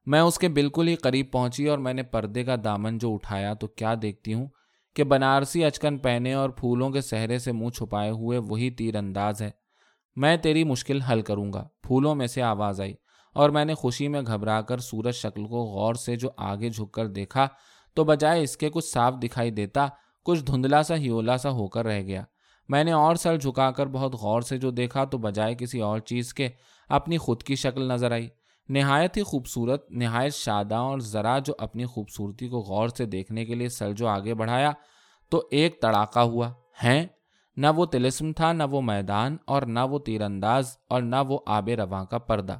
میں 0.06 0.20
اس 0.20 0.40
کے 0.40 0.48
بالکل 0.48 0.88
ہی 0.88 0.96
قریب 0.96 1.32
پہنچی 1.32 1.68
اور 1.68 1.78
میں 1.78 1.94
نے 1.94 2.04
پردے 2.04 2.44
کا 2.44 2.56
دامن 2.64 2.98
جو 2.98 3.14
اٹھایا 3.14 3.54
تو 3.54 3.68
کیا 3.68 3.96
دیکھتی 4.02 4.34
ہوں؟ 4.34 4.48
کہ 4.96 5.04
بنارسی 5.04 5.66
اچکن 5.66 5.98
پہنے 5.98 6.34
اور 6.34 6.50
پھولوں 6.50 6.90
کے 6.90 7.02
سہرے 7.02 7.40
سے 7.40 7.52
منہ 7.52 7.70
چھپائے 7.70 8.10
ہوئے 8.10 8.38
وہی 8.38 8.70
تیر 8.70 8.96
انداز 8.96 9.42
ہے۔ 9.42 9.52
میں 10.16 10.38
تیری 10.38 10.64
مشکل 10.64 11.02
حل 11.02 11.22
کروں 11.22 11.54
گا، 11.54 11.68
پھولوں 11.84 12.16
میں 12.16 12.28
سے 12.28 12.42
آواز 12.42 12.82
آئی 12.82 12.94
اور 13.34 13.50
میں 13.50 13.66
نے 13.66 13.74
خوشی 13.74 14.08
میں 14.08 14.22
گھبرا 14.28 14.62
کر 14.62 14.78
سورج 14.78 15.16
شکل 15.16 15.46
کو 15.46 15.64
غور 15.64 15.94
سے 15.94 16.16
جو 16.16 16.30
آگے 16.38 16.70
جھک 16.70 16.92
کر 16.92 17.08
دیکھا 17.08 17.48
تو 17.94 18.04
بجائے 18.04 18.44
اس 18.44 18.58
کے 18.58 18.70
کچھ 18.70 18.86
صاف 18.86 19.14
دکھائی 19.24 19.52
دیتا، 19.52 19.88
کچھ 20.26 20.44
دھندلا 20.44 20.84
سا 20.84 20.96
ہیولا 20.96 21.38
سا 21.38 21.50
ہو 21.50 21.68
کر 21.68 21.86
رہ 21.86 22.02
گیا۔ 22.02 22.24
میں 22.70 22.84
نے 22.84 22.92
اور 22.92 23.16
سر 23.16 23.38
جھکا 23.38 23.72
کر 23.72 23.88
بہت 23.88 24.16
غور 24.16 24.42
سے 24.42 24.58
جو 24.58 24.72
دیکھا 24.72 25.06
تو 25.06 25.18
بجائے 25.18 25.56
کسی 25.56 25.80
اور 25.80 26.00
چیز 26.00 26.34
کے 26.34 26.50
اپنی 26.90 27.18
خود 27.18 27.44
کی 27.44 27.56
شکل 27.56 27.82
نظر 27.82 28.12
آئی۔ 28.12 28.28
نہایت 28.70 29.18
ہی 29.18 29.24
خوبصورت، 29.24 29.92
نہایت 29.92 30.34
شاداں 30.34 30.80
اور 30.80 31.00
ذرا 31.00 31.40
جو 31.40 31.54
اپنی 31.58 31.86
خوبصورتی 31.86 32.48
کو 32.48 32.60
غور 32.60 32.88
سے 32.88 33.06
دیکھنے 33.06 33.46
کے 33.46 33.56
لیے 33.56 33.70
سر 33.70 33.94
جو 33.94 34.08
آگے 34.08 34.34
بڑھایا 34.34 34.72
تو 35.30 35.48
ایک 35.52 35.82
تڑاکا 35.82 36.24
ہوا۔ 36.24 36.54
ہیں، 36.84 37.06
نہ 37.58 37.68
وہ 37.76 37.86
تلسم 37.86 38.34
تھا، 38.34 38.54
نہ 38.54 38.64
وہ 38.72 38.82
میدان 38.82 39.38
اور 39.48 39.62
نہ 39.62 39.80
وہ 39.80 40.00
تیر 40.00 40.22
انداز 40.22 40.78
اور 40.90 41.02
نہ 41.02 41.16
وہ 41.28 41.40
آب 41.46 41.70
رواں 41.70 42.06
کا 42.06 42.18
پردہ۔ 42.18 42.60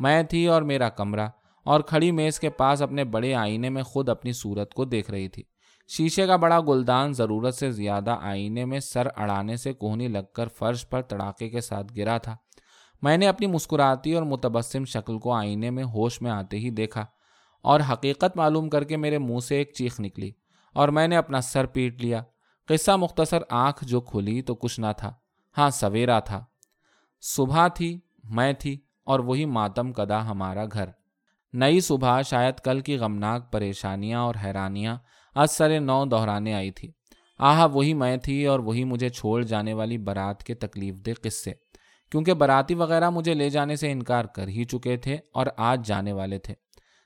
میں 0.00 0.22
تھی 0.22 0.46
اور 0.46 0.62
میرا 0.62 0.88
کمرہ 0.88 1.28
اور 1.64 1.80
کھڑی 1.80 2.10
میز 2.10 2.40
کے 2.40 2.50
پاس 2.50 2.82
اپنے 2.82 3.04
بڑے 3.04 3.34
آئینے 3.34 3.68
میں 3.68 3.82
خود 3.82 4.08
اپنی 4.08 4.32
صورت 4.32 4.74
کو 4.74 4.84
دیکھ 4.84 5.10
رہی 5.10 5.28
تھی۔ 5.28 5.42
شیشے 5.88 6.26
کا 6.26 6.36
بڑا 6.36 6.60
گلدان 6.60 7.12
ضرورت 7.12 7.54
سے 7.54 7.70
زیادہ 7.70 8.16
آئینے 8.22 8.64
میں 8.64 8.80
سر 8.80 9.08
اڑانے 9.16 9.56
سے 9.56 9.72
کوہنی 9.72 10.08
لگ 10.08 10.32
کر 10.34 10.48
فرش 10.48 10.88
پر 10.88 11.02
تڑاکے 11.02 11.48
کے 11.48 11.60
ساتھ 11.60 11.92
گرا 11.96 12.18
تھا۔ 12.18 12.36
میں 13.02 13.16
نے 13.16 13.28
اپنی 13.28 13.46
مسکراتی 13.46 14.12
اور 14.12 14.22
متبسم 14.22 14.84
شکل 14.84 15.18
کو 15.18 15.32
آئینے 15.32 15.70
میں 15.70 15.84
ہوش 15.84 16.22
میں 16.22 16.30
آتے 16.30 16.58
ہی 16.58 16.70
دیکھا 16.70 17.06
اور 17.62 17.80
حقیقت 17.92 18.36
معلوم 18.36 18.68
کر 18.68 18.84
کے 18.84 18.96
میرے 18.96 19.18
منہ 19.18 19.38
سے 19.38 19.56
ایک 19.56 19.72
چیخ 19.74 20.00
نکلی 20.00 20.32
اور 20.74 20.88
میں 20.88 21.08
نے 21.08 21.16
اپنا 21.16 21.40
سر 21.40 21.66
پیٹ 21.66 22.02
لیا۔ 22.02 22.22
قصہ 22.68 22.90
مختصر 22.90 23.38
آنکھ 23.50 23.84
جو 23.84 24.00
کھلی 24.00 24.42
تو 24.42 24.54
کچھ 24.54 24.80
نہ 24.80 24.86
تھا۔ 24.96 25.14
ہاں 25.58 25.70
سویرا 25.70 26.20
تھا۔ 26.20 26.44
صبح 27.20 27.68
تھی، 27.68 28.00
میں 28.24 28.52
تھی 28.52 28.80
اور 29.04 29.20
وہی 29.20 29.44
ماتم 29.44 29.92
کدا 29.92 30.30
ہمارا 30.30 30.64
گھر۔ 30.72 30.88
نئی 31.52 31.80
صبح، 31.80 32.22
شاید 32.22 32.54
کل 32.54 32.80
کی 32.80 32.96
غمناک 32.96 33.52
پریشانیاں 33.52 34.20
اور 34.20 34.34
حیرانیاں 34.44 34.96
از 35.34 35.50
سر 35.50 35.80
نو 35.80 36.04
دہرانے 36.04 36.54
آئی 36.54 36.70
تھی۔ 36.70 36.90
آہا، 37.38 37.64
وہی 37.64 37.94
میں 37.94 38.16
تھی 38.16 38.46
اور 38.46 38.58
وہی 38.58 38.84
مجھے 38.84 39.08
چھوڑ 39.08 39.42
جانے 39.42 39.74
والی 39.74 39.98
برات 39.98 40.44
کے 40.44 40.54
تکلیف 40.54 40.94
دہ 40.94 41.10
قصے۔ 41.22 41.52
کیونکہ 42.10 42.34
براتی 42.34 42.74
وغیرہ 42.74 43.10
مجھے 43.10 43.34
لے 43.34 43.50
جانے 43.50 43.76
سے 43.76 43.92
انکار 43.92 44.24
کر 44.24 44.48
ہی 44.48 44.64
چکے 44.64 44.96
تھے 44.96 45.16
اور 45.34 45.46
آج 45.56 45.86
جانے 45.86 46.12
والے 46.12 46.38
تھے۔ 46.38 46.54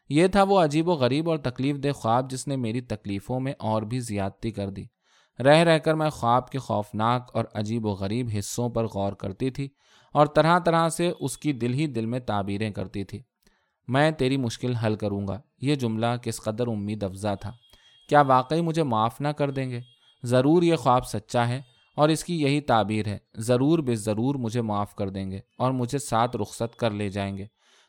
یہ 0.08 0.26
تھا 0.26 0.42
وہ 0.42 0.60
عجیب 0.60 0.88
و 0.88 0.92
غریب 0.92 1.30
اور 1.30 1.38
تکلیف 1.38 1.76
دہ 1.76 1.92
خواب 1.92 2.30
جس 2.30 2.48
نے 2.48 2.56
میری 2.56 2.80
تکلیفوں 2.80 3.40
میں 3.40 3.52
اور 3.58 3.82
بھی 3.82 4.00
زیادتی 4.00 4.50
کر 4.50 4.70
دی۔ 4.70 4.84
رہ 5.38 5.56
رہ 5.56 5.78
کر 5.78 5.94
میں 5.94 6.10
خواب 6.10 6.50
کے 6.50 6.58
خوفناک 6.58 7.30
اور 7.34 7.44
عجیب 7.54 7.86
و 7.86 7.90
غریب 7.90 8.28
حصوں 8.38 8.68
پر 8.68 8.84
غور 8.84 9.12
کرتی 9.12 9.50
تھی 9.50 9.68
اور 10.12 10.26
طرح 10.26 10.58
طرح 10.58 10.88
سے 10.88 11.12
اس 11.20 11.38
کی 11.38 11.52
دل 11.52 11.74
ہی 11.74 11.86
دل 11.86 12.06
میں 12.06 12.20
تعبیریں 12.20 12.70
کرتی 12.70 13.04
تھی۔ 13.04 13.22
میں 13.88 14.10
تیری 14.10 14.36
مشکل 14.36 14.74
حل 14.74 14.94
کروں 14.94 15.28
گا۔ 15.28 15.40
یہ 15.60 15.74
جملہ 15.74 16.06
کس 16.22 16.40
قدر 16.40 16.66
امید 16.68 17.02
افزا 17.02 17.34
تھا۔ 17.34 17.52
کیا 18.08 18.20
واقعی 18.20 18.60
مجھے 18.60 18.82
معاف 18.82 19.20
نہ 19.20 19.28
کر 19.28 19.50
دیں 19.50 19.70
گے؟ 19.70 19.80
ضرور 20.22 20.62
یہ 20.62 20.76
خواب 20.76 21.06
سچا 21.06 21.48
ہے 21.48 21.62
اور 21.96 22.08
اس 22.08 22.24
کی 22.24 22.42
یہی 22.42 22.60
تعبیر 22.60 23.06
ہے، 23.06 23.18
ضرور 23.34 23.78
بے 23.78 23.94
ضرور 23.94 24.34
مجھے 24.34 24.62
معاف 24.62 24.94
کر 24.94 25.08
دیں 25.08 25.30
گے 25.30 25.40
اور 25.58 25.72
مجھے 25.72 25.98
ساتھ 25.98 26.36
رخصت 26.36 26.76
کر 26.76 26.90
لے 26.90 27.08
جائیں 27.08 27.36
گے۔ 27.36 27.46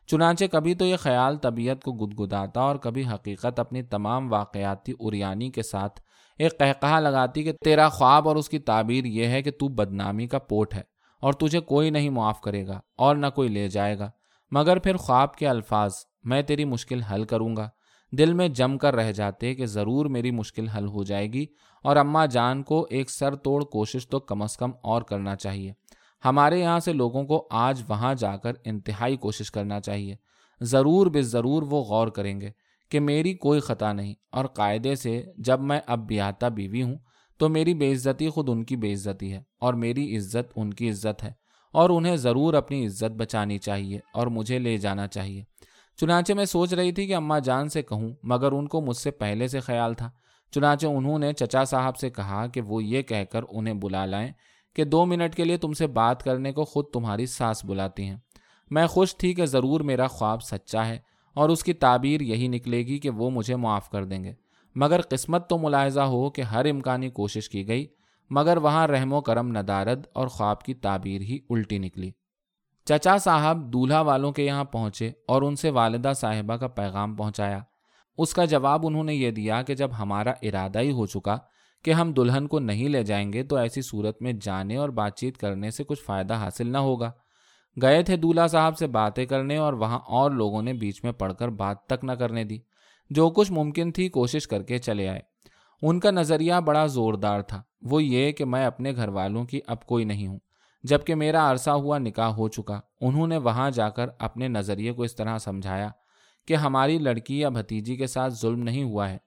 چنانچہ 0.08 0.45
کبھی 0.51 0.73
تو 0.73 0.86
یہ 0.86 0.97
خیال 0.97 1.38
طبیعت 1.38 1.84
کو 1.84 1.91
گدگداتا 1.91 2.62
اور 2.62 2.75
کبھی 2.75 3.03
حقیقت 3.13 3.60
اپنی 3.60 3.82
تمام 3.82 4.32
واقعاتی 4.32 4.93
اریانی 4.99 5.51
کے 5.51 5.62
ساتھ 5.62 6.01
ایک 6.39 6.60
قہقہ 6.60 6.99
لگاتی 6.99 7.43
کہ 7.43 7.51
تیرا 7.65 7.89
خواب 7.89 8.27
اور 8.27 8.36
اس 8.36 8.49
کی 8.49 8.60
تعبیر 8.60 9.06
یہ 9.06 9.25
ہے 9.25 9.41
کہ 9.41 9.51
تو 9.51 9.67
بدنامی 9.67 10.27
کا 10.27 10.39
پوٹ 10.39 10.73
ہے 10.73 10.82
اور 11.21 11.34
تجھے 11.34 11.60
کوئی 11.60 11.89
نہیں 11.89 12.10
معاف 12.10 12.41
کرے 12.41 12.67
گا 12.67 12.80
اور 12.97 13.15
نہ 13.15 13.27
کوئی 13.27 13.49
لے 13.49 13.67
جائے 13.67 13.99
گا۔ 13.99 14.10
مگر 14.51 14.80
پھر 14.80 14.97
خواب 14.97 15.36
کے 15.36 15.47
الفاظ، 15.47 15.93
میں 16.23 16.41
تیری 16.41 16.65
مشکل 16.65 17.01
حل 17.01 17.23
کروں 17.23 17.56
گا۔ 17.56 17.69
دل 18.12 18.34
میں 18.34 18.48
جم 18.48 18.78
کر 18.78 18.96
رہ 18.96 19.12
جاتے 19.12 19.56
کہ 19.56 19.65
ضرور 19.65 20.06
میری 20.06 20.32
مشکل 20.32 20.67
حل 20.67 20.88
ہو 20.88 21.04
جائے 21.04 21.34
گی 21.34 21.46
اور 21.84 21.96
اماں 21.96 22.28
جان 22.28 22.63
کو 22.63 22.88
ایک 22.89 23.10
سر 23.10 23.36
توڑ 23.36 23.63
کوشش 23.63 24.08
تو 24.08 24.20
کم 24.20 24.41
از 24.41 24.58
کم 24.58 24.72
اور 24.84 25.02
کرنا 25.02 25.36
چاہیے۔ 25.36 25.74
ہمارے 26.26 26.60
یہاں 26.60 26.80
سے 26.80 26.93
لوگوں 26.93 27.24
کو 27.24 27.48
آج 27.52 27.84
وہاں 27.89 28.13
جا 28.13 28.38
کر 28.38 28.52
انتہائی 28.65 29.17
کوشش 29.17 29.52
کرنا 29.52 29.80
چاہیے۔ 29.80 30.15
ضرور 30.62 31.08
بے 31.08 31.22
ضرور 31.22 31.63
وہ 31.63 31.84
غور 31.84 32.08
کریں 32.08 32.41
گے 32.41 32.52
کہ 32.89 33.00
میری 33.00 33.34
کوئی 33.34 33.60
خطا 33.60 33.93
نہیں 33.93 34.13
اور 34.32 34.46
قاعدے 34.46 34.96
سے 34.96 35.24
جب 35.38 35.62
میں 35.62 35.80
اب 35.88 36.00
بیاتا 36.00 36.48
بیوی 36.48 36.84
ہوں 36.84 36.96
تو 37.38 37.50
میری 37.50 37.74
بے 37.74 37.91
عزتی 37.91 38.30
خود 38.30 38.50
ان 38.50 38.63
کی 38.63 38.76
بے 38.76 38.93
عزتی 38.93 39.34
ہے 39.34 39.41
اور 39.60 39.74
میری 39.74 40.17
عزت 40.17 40.54
ان 40.56 40.74
کی 40.74 40.89
عزت 40.89 41.24
ہے 41.24 41.32
اور 41.74 41.89
انہیں 41.89 42.15
ضرور 42.15 42.54
اپنی 42.54 42.86
عزت 42.86 43.15
بچانی 43.17 43.58
چاہیے 43.58 44.00
اور 44.13 44.28
مجھے 44.28 44.60
لے 44.60 44.78
جانا 44.78 45.08
چاہیے۔ 45.08 45.43
چنانچہ 45.97 46.33
میں 46.33 46.45
سوچ 46.45 46.73
رہی 46.73 46.91
تھی 46.91 47.07
کہ 47.07 47.15
اماں 47.15 47.39
جان 47.39 47.69
سے 47.69 47.81
کہوں، 47.81 48.10
مگر 48.23 48.51
ان 48.51 48.67
کو 48.67 48.81
مجھ 48.81 48.97
سے 48.97 49.12
پہلے 49.12 49.47
سے 49.47 49.60
خیال 49.60 49.93
تھا۔ 49.93 50.10
چنانچہ 50.51 50.88
انہوں 50.88 51.19
نے 51.19 51.33
چچا 51.33 51.63
صاحب 51.63 51.97
سے 51.97 52.10
کہا 52.10 52.47
کہ 52.47 52.62
وہ 52.62 52.83
یہ 52.83 53.01
کہہ 53.01 53.23
کر 53.31 53.41
انہیں 53.49 53.73
بلا 53.73 54.05
لائیں 54.05 54.31
کہ 54.75 54.83
دو 54.83 55.05
منٹ 55.05 55.36
کے 55.36 55.43
لیے 55.43 55.57
تم 55.57 55.73
سے 55.73 55.88
بات 55.88 56.23
کرنے 56.23 56.51
کو 56.51 56.65
خود 56.65 56.86
تمہاری 56.93 57.25
سانس 57.25 57.65
بلاتی 57.65 58.03
ہیں۔ 58.03 58.17
میں 58.71 58.88
خوش 58.88 59.15
تھی 59.15 59.33
کہ 59.33 59.45
ضرور 59.45 59.79
میرا 59.79 60.07
خواب 60.07 60.43
سچا 60.43 60.88
ہے 60.88 60.99
اور 61.33 61.49
اس 61.49 61.63
کی 61.63 61.73
تعبیر 61.73 62.21
یہی 62.21 62.47
نکلے 62.47 62.77
گی 62.77 62.99
کہ 62.99 63.10
وہ 63.10 63.29
مجھے 63.29 63.55
معاف 63.55 63.89
کر 63.89 64.05
دیں 64.05 64.23
گے۔ 64.23 64.33
مگر 64.75 65.01
قسمت 65.01 65.49
تو 65.49 65.57
ملاحظہ 65.57 65.99
ہو 65.99 66.29
کہ 66.29 66.41
ہر 66.41 66.65
امکانی 66.65 67.10
کوشش 67.10 67.49
کی 67.49 67.67
گئی، 67.67 67.88
مگر 68.29 68.57
وہاں 68.57 68.88
رحم 68.88 69.13
و 69.13 69.21
کرم 69.21 69.47
ندارد 69.47 70.03
اور 70.13 70.27
خواب 70.27 70.63
کی 70.63 70.73
تعبیر 70.73 71.21
ہی 71.21 71.39
الٹی 71.49 71.77
نکلی۔ 71.77 72.12
چچا 72.88 73.17
صاحب 73.17 73.73
دولہا 73.73 74.02
والوں 74.02 74.32
کے 74.32 74.45
یہاں 74.45 74.63
پہنچے 74.63 75.12
اور 75.28 75.41
ان 75.41 75.56
سے 75.56 75.69
والدہ 75.69 76.12
صاحبہ 76.15 76.56
کا 76.56 76.67
پیغام 76.67 77.15
پہنچایا۔ 77.15 77.60
اس 78.17 78.34
کا 78.34 78.45
جواب 78.45 78.88
انہوں 78.88 79.04
نے 79.04 79.15
یہ 79.15 79.32
دیا 79.32 79.62
کہ 79.62 79.76
جب 79.76 79.89
ہمارا 80.00 80.34
ارادہ 80.41 80.80
ہی 80.80 80.91
ہو 80.91 81.06
چکا 81.06 81.38
کہ 81.84 81.91
ہم 81.91 82.13
دلہن 82.13 82.47
کو 82.47 82.60
نہیں 82.60 82.89
لے 82.89 83.04
جائیں 83.04 83.34
گے 83.34 83.43
تو 83.43 83.56
ایسی 83.56 83.82
صورت 83.82 84.21
میں 84.21 84.34
جانے 84.41 84.76
اور 84.76 84.89
بات 84.89 85.15
چیت 85.15 85.38
کرنے 85.38 85.71
سے 85.71 85.84
کچھ 85.84 86.04
فائدہ 86.04 86.34
حاصل 86.34 86.67
نہ 86.67 86.78
ہوگا۔ 86.78 87.12
گئے 87.82 88.04
تھے 88.04 88.15
دولہا 88.15 88.47
صاحب 88.47 88.78
سے 88.78 88.88
باتیں 88.88 89.26
کرنے 89.26 89.58
اور 89.58 89.73
وہاں 89.73 90.00
اور 90.00 90.32
لوگوں 90.32 90.62
نے 90.62 90.73
بیچ 90.73 91.04
میں 91.04 91.12
پڑھ 91.12 91.34
کر 91.34 91.47
بات 91.50 91.86
تک 91.86 92.06
نہ 92.06 92.12
کرنے 92.12 92.43
دی۔ 92.43 92.58
جو 93.10 93.30
کچھ 93.30 93.52
ممکن 93.52 93.91
تھی 93.91 94.10
کوشش 94.10 94.47
کر 94.47 94.63
کے 94.63 94.78
چلے 94.78 95.10
آئے۔ 95.10 95.19
ان 95.82 96.00
کا 96.00 96.12
نظریہ 96.12 96.54
بڑا 96.65 96.86
زوردار 96.86 97.41
تھا۔ 97.41 97.62
وہ 97.82 98.04
یہ 98.04 98.32
کہ 98.32 98.45
میں 98.45 98.65
اپنے 98.65 98.95
گھر 98.95 99.08
والوں 99.08 99.45
کی 99.45 99.60
اب 99.67 99.86
کوئی 99.86 100.06
نہیں 100.06 100.28
ہوں۔ 100.28 100.39
جبکہ 100.84 101.16
میرا 101.16 101.52
عرصہ 101.52 101.70
ہوا 101.70 101.98
نکاح 101.98 102.30
ہو 102.30 102.48
چکا، 102.48 102.80
انہوں 103.02 103.28
نے 103.28 103.38
وہاں 103.38 103.72
جا 103.72 103.90
کر 103.90 104.10
اپنے 104.20 104.48
نظریے 104.48 104.92
کو 104.92 105.04
اس 105.04 105.16
طرح 105.16 105.38
سمجھایا 105.38 105.90
کہ 106.48 106.54
ہماری 106.54 106.98
لڑکی 106.98 107.40
یا 107.40 107.50
بھتیجی 107.50 107.96
کے 107.96 108.08
ساتھ 108.08 108.34
ظلم 108.34 108.63
نہیں 108.63 108.84
ہوا 108.84 109.10
ہے، 109.10 109.18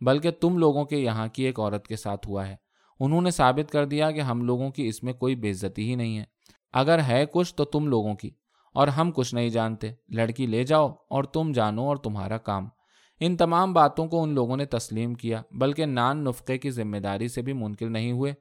بلکہ 0.00 0.30
تم 0.30 0.58
لوگوں 0.58 0.84
کے 0.84 0.96
یہاں 0.96 1.28
کی 1.28 1.42
ایک 1.42 1.60
عورت 1.60 1.86
کے 1.86 1.96
ساتھ 1.96 2.28
ہوا 2.28 2.48
ہے۔ 2.48 2.56
انہوں 3.00 3.22
نے 3.22 3.30
ثابت 3.30 3.70
کر 3.70 3.84
دیا 3.84 4.10
کہ 4.10 4.20
ہم 4.20 4.42
لوگوں 4.42 4.70
کی 4.70 4.88
اس 4.88 5.02
میں 5.02 5.12
کوئی 5.12 5.36
بےزتی 5.36 5.90
ہی 5.90 5.94
نہیں 5.94 6.18
ہے۔ 6.18 6.24
اگر 6.72 6.98
ہے 6.98 7.24
کچھ 7.32 7.54
تو 7.54 7.64
تم 7.64 7.86
لوگوں 7.86 8.14
کی، 8.14 8.30
اور 8.74 8.88
ہم 8.88 9.10
کچھ 9.10 9.34
نہیں 9.34 9.48
جانتے۔ 9.48 9.92
لڑکی 10.08 10.46
لے 10.46 10.64
جاؤ 10.64 10.88
اور 11.10 11.24
تم 11.24 11.52
جانو 11.52 11.82
اور 11.82 11.96
تمہارا 11.96 12.38
کام۔ 12.38 12.68
ان 13.20 13.36
تمام 13.36 13.72
باتوں 13.72 14.06
کو 14.06 14.22
ان 14.22 14.34
لوگوں 14.34 14.56
نے 14.56 14.64
تسلیم 14.64 15.14
کیا، 15.14 15.42
بلکہ 15.50 15.86
نان 15.86 16.24
نفقے 16.24 16.58
کی 16.58 16.70
ذمہ 16.70 16.96
داری 16.96 17.28
سے 17.28 17.42
بھی 17.42 17.52
منکر 17.52 17.88
نہیں 17.88 18.12
ہوئے۔ 18.12 18.34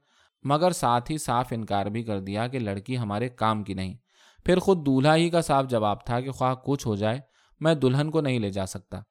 مگر 0.47 0.71
ساتھ 0.71 1.11
ہی 1.11 1.17
صاف 1.17 1.47
انکار 1.51 1.85
بھی 1.85 2.03
کر 2.03 2.19
دیا 2.19 2.47
کہ 2.47 2.59
لڑکی 2.59 2.97
ہمارے 2.97 3.29
کام 3.29 3.63
کی 3.63 3.73
نہیں۔ 3.73 3.97
پھر 4.45 4.59
خود 4.59 4.85
دولہا 4.85 5.15
ہی 5.15 5.29
کا 5.29 5.41
صاف 5.41 5.65
جواب 5.69 6.05
تھا 6.05 6.21
کہ 6.21 6.31
خواہ 6.31 6.55
کچھ 6.65 6.87
ہو 6.87 6.95
جائے، 6.95 7.19
میں 7.59 7.75
دلہن 7.75 8.11
کو 8.11 8.21
نہیں 8.21 8.39
لے 8.39 8.49
جا 8.49 8.65
سکتا۔ 8.65 9.01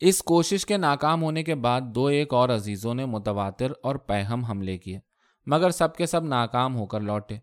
اس 0.00 0.22
کوشش 0.22 0.66
کے 0.66 0.76
ناکام 0.76 1.22
ہونے 1.22 1.42
کے 1.42 1.54
بعد 1.54 1.80
دو 1.80 2.06
ایک 2.06 2.34
اور 2.34 2.48
عزیزوں 2.48 2.94
نے 2.94 3.04
متواتر 3.04 3.72
اور 3.82 3.96
پہم 3.96 4.44
حملے 4.44 4.78
کیے۔ 4.78 5.00
مگر 5.46 5.70
سب 5.70 5.96
کے 5.96 6.06
سب 6.06 6.24
ناکام 6.24 6.76
ہو 6.76 6.86
کر 6.86 7.00
لوٹے۔ 7.00 7.36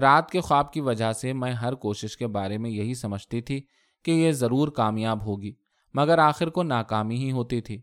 رات 0.00 0.30
کے 0.30 0.40
خواب 0.40 0.72
کی 0.72 0.80
وجہ 0.80 1.12
سے 1.12 1.32
میں 1.32 1.52
ہر 1.52 1.72
کوشش 1.72 2.16
کے 2.16 2.26
بارے 2.26 2.58
میں 2.58 2.70
یہی 2.70 2.94
سمجھتی 2.94 3.40
تھی 3.40 3.60
کہ 4.04 4.10
یہ 4.10 4.32
ضرور 4.32 4.68
کامیاب 4.68 5.26
ہوگی، 5.26 5.52
مگر 5.94 6.18
آخر 6.18 6.48
کو 6.48 6.62
ناکامی 6.62 7.16
ہی 7.16 7.32
ہوتی 7.32 7.60
تھی۔ 7.60 7.82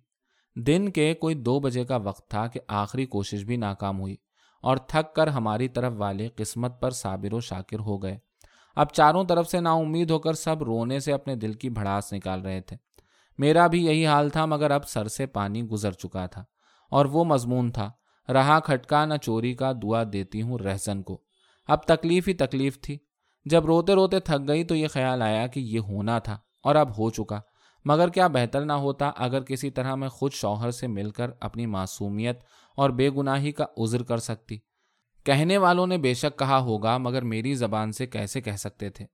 دن 0.55 0.91
کے 0.91 1.13
کوئی 1.13 1.35
دو 1.35 1.59
بجے 1.59 1.83
کا 1.83 1.95
وقت 1.95 2.29
تھا 2.29 2.47
کہ 2.47 2.59
آخری 2.67 3.05
کوشش 3.05 3.43
بھی 3.43 3.55
ناکام 3.55 3.99
ہوئی۔ 3.99 4.15
اور 4.63 4.77
تھک 4.77 5.15
کر 5.15 5.27
ہماری 5.27 5.67
طرف 5.67 5.93
والے 5.97 6.29
قسمت 6.35 6.81
پر 6.81 6.91
صابر 6.91 7.33
و 7.33 7.39
شاکر 7.39 7.79
ہو 7.79 8.03
گئے۔ 8.03 8.17
اب 8.75 8.87
چاروں 8.93 9.23
طرف 9.23 9.49
سے 9.49 9.59
نا 9.59 9.73
امید 9.73 10.11
ہو 10.11 10.19
کر 10.19 10.33
سب 10.33 10.63
رونے 10.63 10.99
سے 10.99 11.13
اپنے 11.13 11.35
دل 11.35 11.53
کی 11.53 11.69
بھڑاس 11.69 12.13
نکال 12.13 12.41
رہے 12.41 12.61
تھے۔ 12.61 12.77
میرا 13.37 13.67
بھی 13.67 13.85
یہی 13.85 14.05
حال 14.05 14.29
تھا، 14.29 14.45
مگر 14.45 14.71
اب 14.71 14.87
سر 14.87 15.07
سے 15.07 15.25
پانی 15.25 15.63
گزر 15.63 15.91
چکا 15.91 16.25
تھا 16.25 16.43
اور 16.89 17.05
وہ 17.05 17.25
مضمون 17.25 17.71
تھا۔ 17.71 17.91
رہا 18.33 18.59
کھٹکا، 18.59 19.05
نہ 19.05 19.13
چوری 19.21 19.53
کا، 19.53 19.71
دعا 19.81 20.03
دیتی 20.13 20.41
ہوں 20.41 20.57
رہزن 20.57 21.01
کو۔ 21.01 21.21
اب 21.67 21.83
تکلیف 21.83 22.27
ہی 22.27 22.33
تکلیف 22.33 22.81
تھی۔ 22.81 22.97
جب 23.45 23.65
روتے 23.65 23.93
روتے 23.93 24.19
تھک 24.19 24.47
گئی 24.47 24.63
تو 24.63 24.75
یہ 24.75 24.87
خیال 24.87 25.21
آیا 25.21 25.47
کہ 25.47 25.59
یہ 25.59 25.79
ہونا 25.79 26.19
تھا 26.19 26.37
اور 26.63 26.75
اب 26.75 26.97
ہو 26.97 27.09
چکا۔ 27.09 27.39
مگر 27.85 28.07
کیا 28.07 28.27
بہتر 28.27 28.65
نہ 28.65 28.73
ہوتا 28.73 29.11
اگر 29.17 29.43
کسی 29.43 29.71
طرح 29.71 29.95
میں 29.95 30.09
خود 30.09 30.31
شوہر 30.33 30.71
سے 30.71 30.87
مل 30.87 31.09
کر 31.09 31.31
اپنی 31.41 31.65
معصومیت 31.65 32.43
اور 32.75 32.89
بے 32.89 33.09
گناہی 33.09 33.51
کا 33.51 33.65
عذر 33.77 34.03
کر 34.03 34.17
سکتی۔ 34.17 34.57
کہنے 35.23 35.57
والوں 35.57 35.87
نے 35.87 35.97
بے 35.97 36.13
شک 36.13 36.39
کہا 36.39 36.59
ہوگا، 36.59 36.97
مگر 36.97 37.21
میری 37.21 37.53
زبان 37.53 37.91
سے 37.91 38.07
کیسے 38.07 38.41
کہہ 38.41 38.51
سکتے 38.51 38.89
تھے؟ 38.89 39.05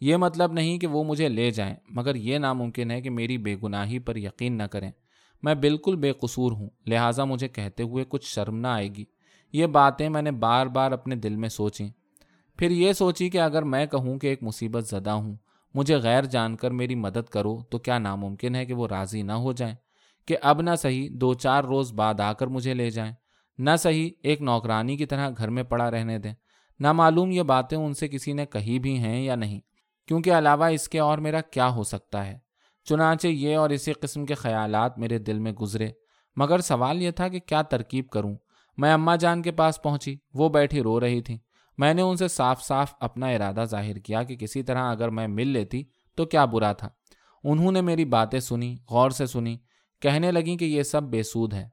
یہ 0.00 0.16
مطلب 0.16 0.52
نہیں 0.52 0.78
کہ 0.78 0.86
وہ 0.86 1.04
مجھے 1.04 1.28
لے 1.28 1.50
جائیں، 1.50 1.74
مگر 1.90 2.14
یہ 2.14 2.38
ناممکن 2.38 2.90
ہے 2.90 3.00
کہ 3.00 3.10
میری 3.10 3.38
بے 3.38 3.56
گناہی 3.62 3.98
پر 3.98 4.16
یقین 4.16 4.58
نہ 4.58 4.62
کریں۔ 4.62 4.90
میں 5.42 5.54
بالکل 5.54 5.96
بے 5.96 6.12
قصور 6.12 6.52
ہوں، 6.52 6.70
لہٰذا 6.86 7.24
مجھے 7.24 7.48
کہتے 7.48 7.82
ہوئے 7.82 8.04
کچھ 8.08 8.34
شرم 8.34 8.56
نہ 8.56 8.66
آئے 8.66 8.88
گی۔ 8.88 9.04
یہ 9.52 9.66
باتیں 9.66 10.08
میں 10.08 10.22
نے 10.22 10.30
بار 10.30 10.66
بار 10.66 10.92
اپنے 10.92 11.16
دل 11.16 11.36
میں 11.36 11.48
سوچیں۔ 11.48 11.88
پھر 12.56 12.70
یہ 12.70 12.92
سوچی 12.92 13.30
کہ 13.30 13.40
اگر 13.40 13.62
میں 13.62 13.86
کہوں 13.86 14.18
کہ 14.18 14.26
ایک 14.26 14.42
مصیبت 14.42 14.88
زدہ 14.88 15.10
ہوں، 15.10 15.36
مجھے 15.74 15.96
غیر 15.96 16.22
جان 16.22 16.56
کر 16.56 16.70
میری 16.70 16.94
مدد 16.94 17.28
کرو، 17.30 17.58
تو 17.70 17.78
کیا 17.78 17.98
ناممکن 17.98 18.54
ہے 18.54 18.66
کہ 18.66 18.74
وہ 18.74 18.88
راضی 18.88 19.22
نہ 19.22 19.32
ہو 19.32 19.52
جائیں؟ 19.52 19.74
کہ 20.26 20.36
اب 20.42 20.62
نہ 20.62 20.70
صحیح 20.78 21.08
دو 21.12 21.34
چار 21.34 21.64
روز 21.64 21.92
بعد 21.92 22.20
آ 22.20 22.32
کر 22.32 22.46
مجھے 22.46 22.74
لے 22.74 22.90
جائیں۔ 22.90 23.12
نہ 23.58 23.70
صحیح 23.78 24.10
ایک 24.22 24.42
نوکرانی 24.42 24.96
کی 24.96 25.06
طرح 25.06 25.30
گھر 25.38 25.50
میں 25.50 25.62
پڑا 25.62 25.90
رہنے 25.90 26.18
دیں۔ 26.18 26.34
نہ 26.78 26.92
معلوم 26.92 27.30
یہ 27.30 27.42
باتیں 27.42 27.78
ان 27.78 27.94
سے 27.94 28.08
کسی 28.08 28.32
نے 28.32 28.46
کہی 28.46 28.78
بھی 28.78 28.98
ہیں 28.98 29.22
یا 29.22 29.34
نہیں۔ 29.34 29.60
کیونکہ 30.08 30.32
علاوہ 30.32 30.64
اس 30.64 30.88
کے 30.88 31.00
اور 31.00 31.18
میرا 31.18 31.40
کیا 31.40 31.68
ہو 31.68 31.82
سکتا 31.82 32.26
ہے؟ 32.26 32.38
چنانچہ 32.84 33.26
یہ 33.26 33.56
اور 33.56 33.70
اسی 33.70 33.92
قسم 33.92 34.26
کے 34.26 34.34
خیالات 34.34 34.98
میرے 34.98 35.18
دل 35.18 35.38
میں 35.38 35.52
گزرے۔ 35.52 35.90
مگر 36.36 36.58
سوال 36.58 37.02
یہ 37.02 37.10
تھا 37.10 37.28
کہ 37.28 37.40
کیا 37.40 37.62
ترکیب 37.62 38.08
کروں؟ 38.08 38.36
میں 38.76 38.92
اماں 38.92 39.16
جان 39.16 39.42
کے 39.42 39.50
پاس 39.50 39.82
پہنچی، 39.82 40.16
وہ 40.34 40.48
بیٹھی 40.48 40.82
رو 40.82 41.00
رہی 41.00 41.20
تھی 41.20 41.38
میں 41.78 41.94
نے 41.94 42.02
ان 42.02 42.16
سے 42.16 42.28
صاف 42.28 42.62
صاف 42.62 42.94
اپنا 43.00 43.26
ارادہ 43.26 43.64
ظاہر 43.64 43.96
کیا 43.96 44.22
کہ 44.22 44.36
کسی 44.36 44.62
طرح 44.62 44.90
اگر 44.90 45.08
میں 45.08 45.28
مل 45.28 45.48
لیتی 45.48 45.84
تو 46.16 46.24
کیا 46.24 46.44
برا 46.44 46.72
تھا۔ 46.72 46.88
انہوں 47.44 47.72
نے 47.72 47.80
میری 47.80 48.04
باتیں 48.04 48.40
سنی، 48.40 48.76
غور 48.90 49.10
سے 49.10 49.26
سنی 49.26 49.58
کہنے 50.02 50.30
لگیں 50.30 50.56
کہ 50.56 50.64
یہ 50.64 50.82
سب 50.82 51.02
بے 51.02 51.22
سود 51.22 51.54
ہے 51.54 51.68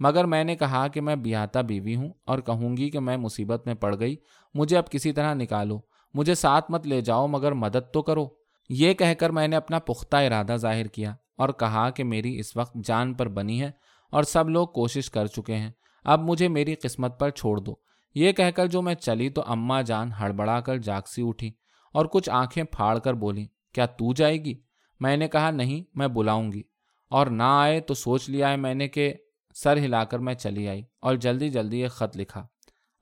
مگر 0.00 0.24
میں 0.24 0.44
نے 0.44 0.56
کہا 0.56 0.88
کہ 0.88 1.00
میں 1.00 1.16
بیاتا 1.16 1.60
بیوی 1.60 1.96
ہوں 1.96 2.12
اور 2.26 2.38
کہوں 2.38 2.76
گی 2.76 2.90
کہ 2.90 3.00
میں 3.00 3.16
مصیبت 3.16 3.66
میں 3.66 3.74
پڑ 3.74 4.00
گئی۔ 4.00 4.16
مجھے 4.54 4.78
اب 4.78 4.90
کسی 4.90 5.12
طرح 5.12 5.34
نکالو۔ 5.34 5.80
مجھے 6.14 6.34
ساتھ 6.34 6.70
مت 6.70 6.86
لے 6.86 7.00
جاؤ 7.00 7.26
مگر 7.26 7.52
مدد 7.52 7.92
تو 7.92 8.02
کرو۔ 8.02 8.28
یہ 8.68 8.94
کہہ 8.94 9.14
کر 9.18 9.30
میں 9.30 9.48
نے 9.48 9.56
اپنا 9.56 9.78
پختہ 9.78 10.16
ارادہ 10.16 10.56
ظاہر 10.56 10.86
کیا 10.86 11.14
اور 11.36 11.48
کہا 11.48 11.90
کہ 11.90 12.04
میری 12.04 12.38
اس 12.38 12.56
وقت 12.56 12.76
جان 12.84 13.14
پر 13.14 13.28
بنی 13.28 13.62
ہے 13.62 13.70
اور 14.10 14.22
سب 14.22 14.48
لوگ 14.48 14.68
کوشش 14.68 15.10
کر 15.10 15.26
چکے 15.26 15.54
ہیں۔ 15.54 15.70
اب 16.04 16.20
مجھے 16.22 16.48
میری 16.48 16.74
قسمت 16.74 17.20
پر 17.20 17.30
چھوڑ 17.30 17.56
دو۔ 17.58 17.74
یہ 18.14 18.32
کہہ 18.32 18.50
کر 18.56 18.66
جو 18.66 18.82
میں 18.82 18.94
چلی 18.94 19.28
تو 19.28 19.42
اماں 19.46 19.82
جان 19.82 20.12
ہڑبڑا 20.12 20.60
کر 20.60 20.76
جاگسی 20.76 21.22
اٹھی 21.26 21.52
اور 21.92 22.06
کچھ 22.06 22.30
آنکھیں 22.30 22.64
پھاڑ 22.64 22.98
کر 22.98 23.14
بولی، 23.14 23.46
کیا 23.74 23.86
تو 23.86 24.12
جائے 24.12 24.44
گی؟ 24.44 24.54
میں 25.00 25.16
نے 25.16 25.28
کہا، 25.28 25.50
نہیں، 25.50 25.82
میں 25.94 26.08
بلاؤں 26.08 26.52
گی۔ 26.52 26.62
اور 27.10 27.26
نہ 27.26 27.42
آئے 27.42 27.80
تو 27.80 27.94
سوچ 27.94 28.30
لیا 28.30 28.50
ہے 28.50 28.56
میں 28.56 28.74
نے 28.74 28.88
کہ 28.88 29.14
سر 29.54 29.76
ہلا 29.76 30.04
کر 30.04 30.18
میں 30.18 30.34
چلی 30.34 30.68
آئی۔ 30.68 30.82
اور 31.00 31.14
جلدی 31.14 31.50
جلدی 31.50 31.82
ایک 31.82 31.90
خط 31.90 32.16
لکھا، 32.16 32.46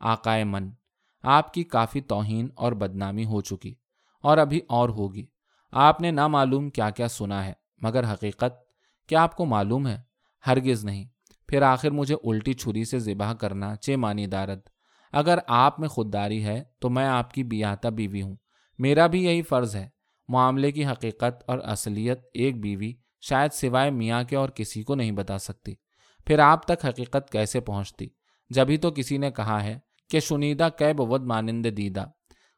آقائے 0.01 0.45
من، 0.45 0.71
آپ 1.23 1.55
کی 1.55 1.64
کافی 1.64 2.01
توہین 2.01 2.49
اور 2.55 2.73
بدنامی 2.73 3.25
ہو 3.25 3.40
چکی 3.40 3.75
اور 4.23 4.38
ابھی 4.38 4.61
اور 4.69 4.88
ہوگی۔ 4.88 5.27
آپ 5.73 6.01
نے 6.01 6.11
نہ 6.11 6.29
معلوم 6.29 6.71
کیا 6.71 6.90
کیا 6.90 7.09
سنا 7.09 7.45
ہے، 7.45 7.53
مگر 7.83 8.12
حقیقت 8.12 8.55
کیا 9.09 9.23
آپ 9.23 9.37
کو 9.37 9.45
معلوم 9.45 9.87
ہے، 9.87 10.03
ہرگز 10.47 10.85
نہیں۔ 10.85 11.05
پھر 11.49 11.62
آخر 11.62 11.90
مجھے 11.90 12.14
الٹی 12.25 12.53
چھری 12.53 12.85
سے 12.85 12.99
ذبح 12.99 13.33
کرنا 13.33 13.77
چے 13.77 13.97
مانی 13.97 14.27
دارد۔ 14.27 14.59
اگر 15.12 15.38
آپ 15.47 15.81
میں 15.81 15.88
خودداری 15.88 16.45
ہے 16.45 16.64
تو 16.79 16.90
میں 16.90 17.07
آپ 17.07 17.35
کی 17.35 17.45
بیاتا 17.45 17.88
بیوی 17.88 18.23
ہوں۔ 18.23 18.37
میرا 18.79 19.07
بھی 19.07 19.25
یہی 19.25 19.42
فرض 19.42 19.77
ہے، 19.77 19.88
معاملے 20.29 20.73
کی 20.73 20.87
حقیقت 20.87 21.45
اور 21.47 21.59
اصلیت 21.59 22.21
ایک 22.35 22.61
بیوی 22.61 22.92
شاید 23.20 23.52
سوائے 23.52 23.90
میاں 23.90 24.24
کے 24.24 24.37
اور 24.37 24.48
کسی 24.48 24.83
کو 24.83 24.94
نہیں 24.94 25.12
بتا 25.12 25.38
سکتی۔ 25.38 25.74
پھر 26.26 26.38
آپ 26.38 26.66
تک 26.66 26.85
حقیقت 26.85 27.31
کیسے 27.31 27.61
پہنچتی؟ 27.61 28.07
جبھی 28.50 28.76
تو 28.76 28.90
کسی 28.90 29.18
نے 29.18 29.31
کہا 29.31 29.64
ہے 29.64 29.79
کہ 30.11 30.20
شنیدہ 30.20 30.68
کی 30.79 30.92
بود 30.92 31.22
مانند 31.22 31.66
دیدہ۔ 31.76 32.05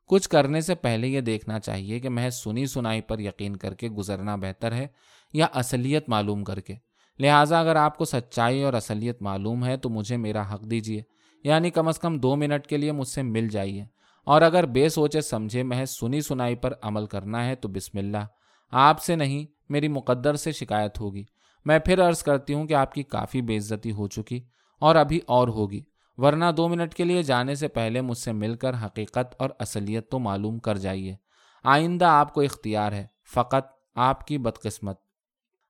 کچھ 0.07 0.29
کرنے 0.29 0.61
سے 0.61 0.75
پہلے 0.75 1.09
یہ 1.09 1.21
دیکھنا 1.21 1.59
چاہیے 1.59 2.01
کہ 2.01 2.09
محض 2.09 2.35
سنی 2.35 2.67
سنائی 2.67 3.01
پر 3.01 3.19
یقین 3.19 3.57
کر 3.57 3.75
کے 3.75 3.89
گزرنا 3.89 4.37
بہتر 4.37 4.73
ہے 4.73 4.87
یا 5.33 5.47
اصلیت 5.55 6.09
معلوم 6.09 6.45
کر 6.45 6.61
کے۔ 6.61 6.75
لہٰذا 7.19 7.61
اگر 7.61 7.77
آپ 7.77 7.99
کو 7.99 8.05
سچائی 8.05 8.63
اور 8.63 8.73
اصلیت 8.73 9.23
معلوم 9.23 9.65
ہے 9.65 9.77
تو 9.77 9.89
مجھے 9.89 10.17
میرا 10.17 10.55
حق 10.55 10.71
دیجیے 10.71 11.03
یعنی 11.45 11.71
کم 11.71 11.89
از 11.89 11.99
کم 11.99 12.19
دو 12.19 12.37
منٹ 12.37 12.67
کے 12.67 12.77
لیے 12.77 12.93
مجھ 12.93 13.09
سے 13.09 13.23
مل 13.23 13.49
جائیے۔ 13.49 13.85
اور 14.25 14.43
اگر 14.43 14.67
بے 14.67 14.89
سوچے 14.89 15.21
سمجھے 15.21 15.63
محض 15.63 15.91
سنی 15.91 16.21
سنائی 16.21 16.55
پر 16.55 16.73
عمل 16.83 17.07
کرنا 17.07 17.47
ہے 17.47 17.55
تو 17.55 17.69
بسم 17.69 17.99
اللہ۔ 17.99 18.27
آپ 18.71 19.03
سے 19.03 19.17
نہیں 19.17 19.58
میری 19.69 19.89
مقدر 19.89 20.35
سے 20.35 20.53
شکایت 20.53 21.01
ہوگی۔ 21.01 21.25
میں 21.65 21.79
پھر 21.79 22.09
عرض 22.09 22.23
کرتی 22.23 22.55
ہوں 22.55 22.67
کہ 22.67 22.75
آپ 22.75 22.95
کی 22.95 23.03
کافی 23.03 23.43
بے 23.43 23.57
عزتی 23.57 23.93
ہو 23.93 24.09
چکی 24.09 24.41
اور 24.81 24.97
ابھی 24.97 25.21
اور 25.27 25.49
ہوگی، 25.49 25.83
ورنہ 26.17 26.45
دو 26.57 26.69
منٹ 26.69 26.95
کے 26.95 27.05
لیے 27.05 27.23
جانے 27.23 27.55
سے 27.55 27.69
پہلے 27.69 28.01
مجھ 28.01 28.19
سے 28.19 28.33
مل 28.33 28.55
کر 28.55 28.75
حقیقت 28.87 29.35
اور 29.39 29.51
اصلیت 29.59 30.11
تو 30.11 30.19
معلوم 30.19 30.59
کر 30.59 30.79
جائیے۔ 30.79 31.17
آئندہ 31.65 32.05
آپ 32.05 32.35
کو 32.35 32.41
اختیار 32.41 32.93
ہے، 32.93 33.07
فقط 33.35 33.69
آپ 33.95 34.27
کی 34.27 34.39
بدقسمت۔ 34.39 34.97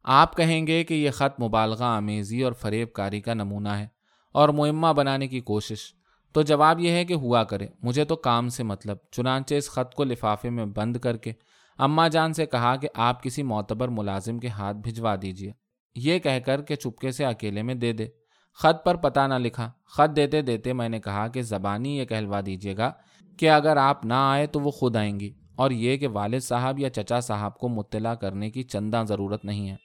آپ 0.05 0.37
کہیں 0.37 0.67
گے 0.67 0.85
کہ 0.85 0.95
یہ 0.95 1.11
خط 1.11 1.43
مبالغہ، 1.43 1.85
آمیزی 1.85 2.43
اور 2.43 2.53
فریب 2.53 2.93
کاری 2.93 3.21
کا 3.21 3.35
نمونہ 3.35 3.69
ہے 3.69 3.87
اور 4.33 4.49
معمہ 4.49 4.93
بنانے 4.93 5.29
کی 5.29 5.41
کوشش۔ 5.41 5.95
تو 6.33 6.43
جواب 6.43 6.81
یہ 6.81 6.91
ہے 6.91 7.05
کہ 7.05 7.15
ہوا 7.15 7.45
کرے، 7.45 7.67
مجھے 7.83 8.05
تو 8.05 8.17
کام 8.17 8.49
سے 8.49 8.63
مطلب 8.63 8.97
چنانچہ 9.11 9.55
اس 9.55 9.71
خط 9.71 9.95
کو 9.95 10.05
لفافے 10.05 10.51
میں 10.51 10.67
بند 10.67 10.97
کر 10.97 11.17
کے 11.17 11.33
اماں 11.79 12.09
جان 12.09 12.33
سے 12.33 12.47
کہا 12.47 12.77
کہ 12.77 12.89
آپ 12.95 13.23
کسی 13.23 13.43
معتبر 13.43 13.89
ملازم 13.89 14.39
کے 14.39 14.49
ہاتھ 14.49 14.77
بھجوا 14.77 15.15
دیجیے 15.23 15.53
یہ 15.95 16.19
کہہ 16.19 16.39
کر 16.47 16.63
کہ 16.63 16.77
چپکے 16.77 17.11
سے 17.11 17.25
اکیلے 17.25 17.63
میں 17.63 17.75
دے 17.75 17.93
دے۔ 17.93 18.09
خط 18.55 18.85
پر 18.85 18.95
پتہ 18.95 19.21
نہ 19.21 19.35
لکھا۔ 19.35 19.71
خط 19.85 20.17
دیتے 20.17 20.43
دیتے 20.43 20.73
میں 20.73 20.89
نے 20.89 21.01
کہا 21.01 21.29
کہ 21.29 21.43
زبانی 21.43 21.99
یہ 21.99 22.05
کہلوا 22.05 22.41
دیجیے 22.47 22.77
گا 22.77 22.93
کہ 23.37 23.51
اگر 23.51 23.77
آپ 23.77 24.05
نہ 24.05 24.15
آئے 24.15 24.47
تو 24.47 24.61
وہ 24.61 24.71
خود 24.71 24.97
آئیں 24.97 25.21
گی 25.21 25.33
اور 25.57 25.71
یہ 25.71 25.97
کہ 25.97 26.09
والد 26.09 26.41
صاحب 26.41 26.79
یا 26.79 26.91
چچا 26.91 27.21
صاحب 27.21 27.59
کو 27.59 27.69
مطلع 27.69 28.15
کرنے 28.15 28.51
کی 28.51 28.63
چندہ 28.63 29.03
ضرورت 29.09 29.45
نہیں 29.45 29.71
ہے۔ 29.71 29.77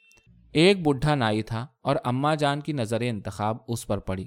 ایک 0.51 0.88
بڈھا 0.88 1.15
نائی 1.15 1.41
تھا 1.41 1.67
اور 1.82 1.95
اماں 2.03 2.36
جان 2.36 2.60
کی 2.60 2.73
نظر 2.73 3.01
انتخاب 3.01 3.58
اس 3.67 3.88
پر 3.88 3.97
پڑی۔ 3.97 4.25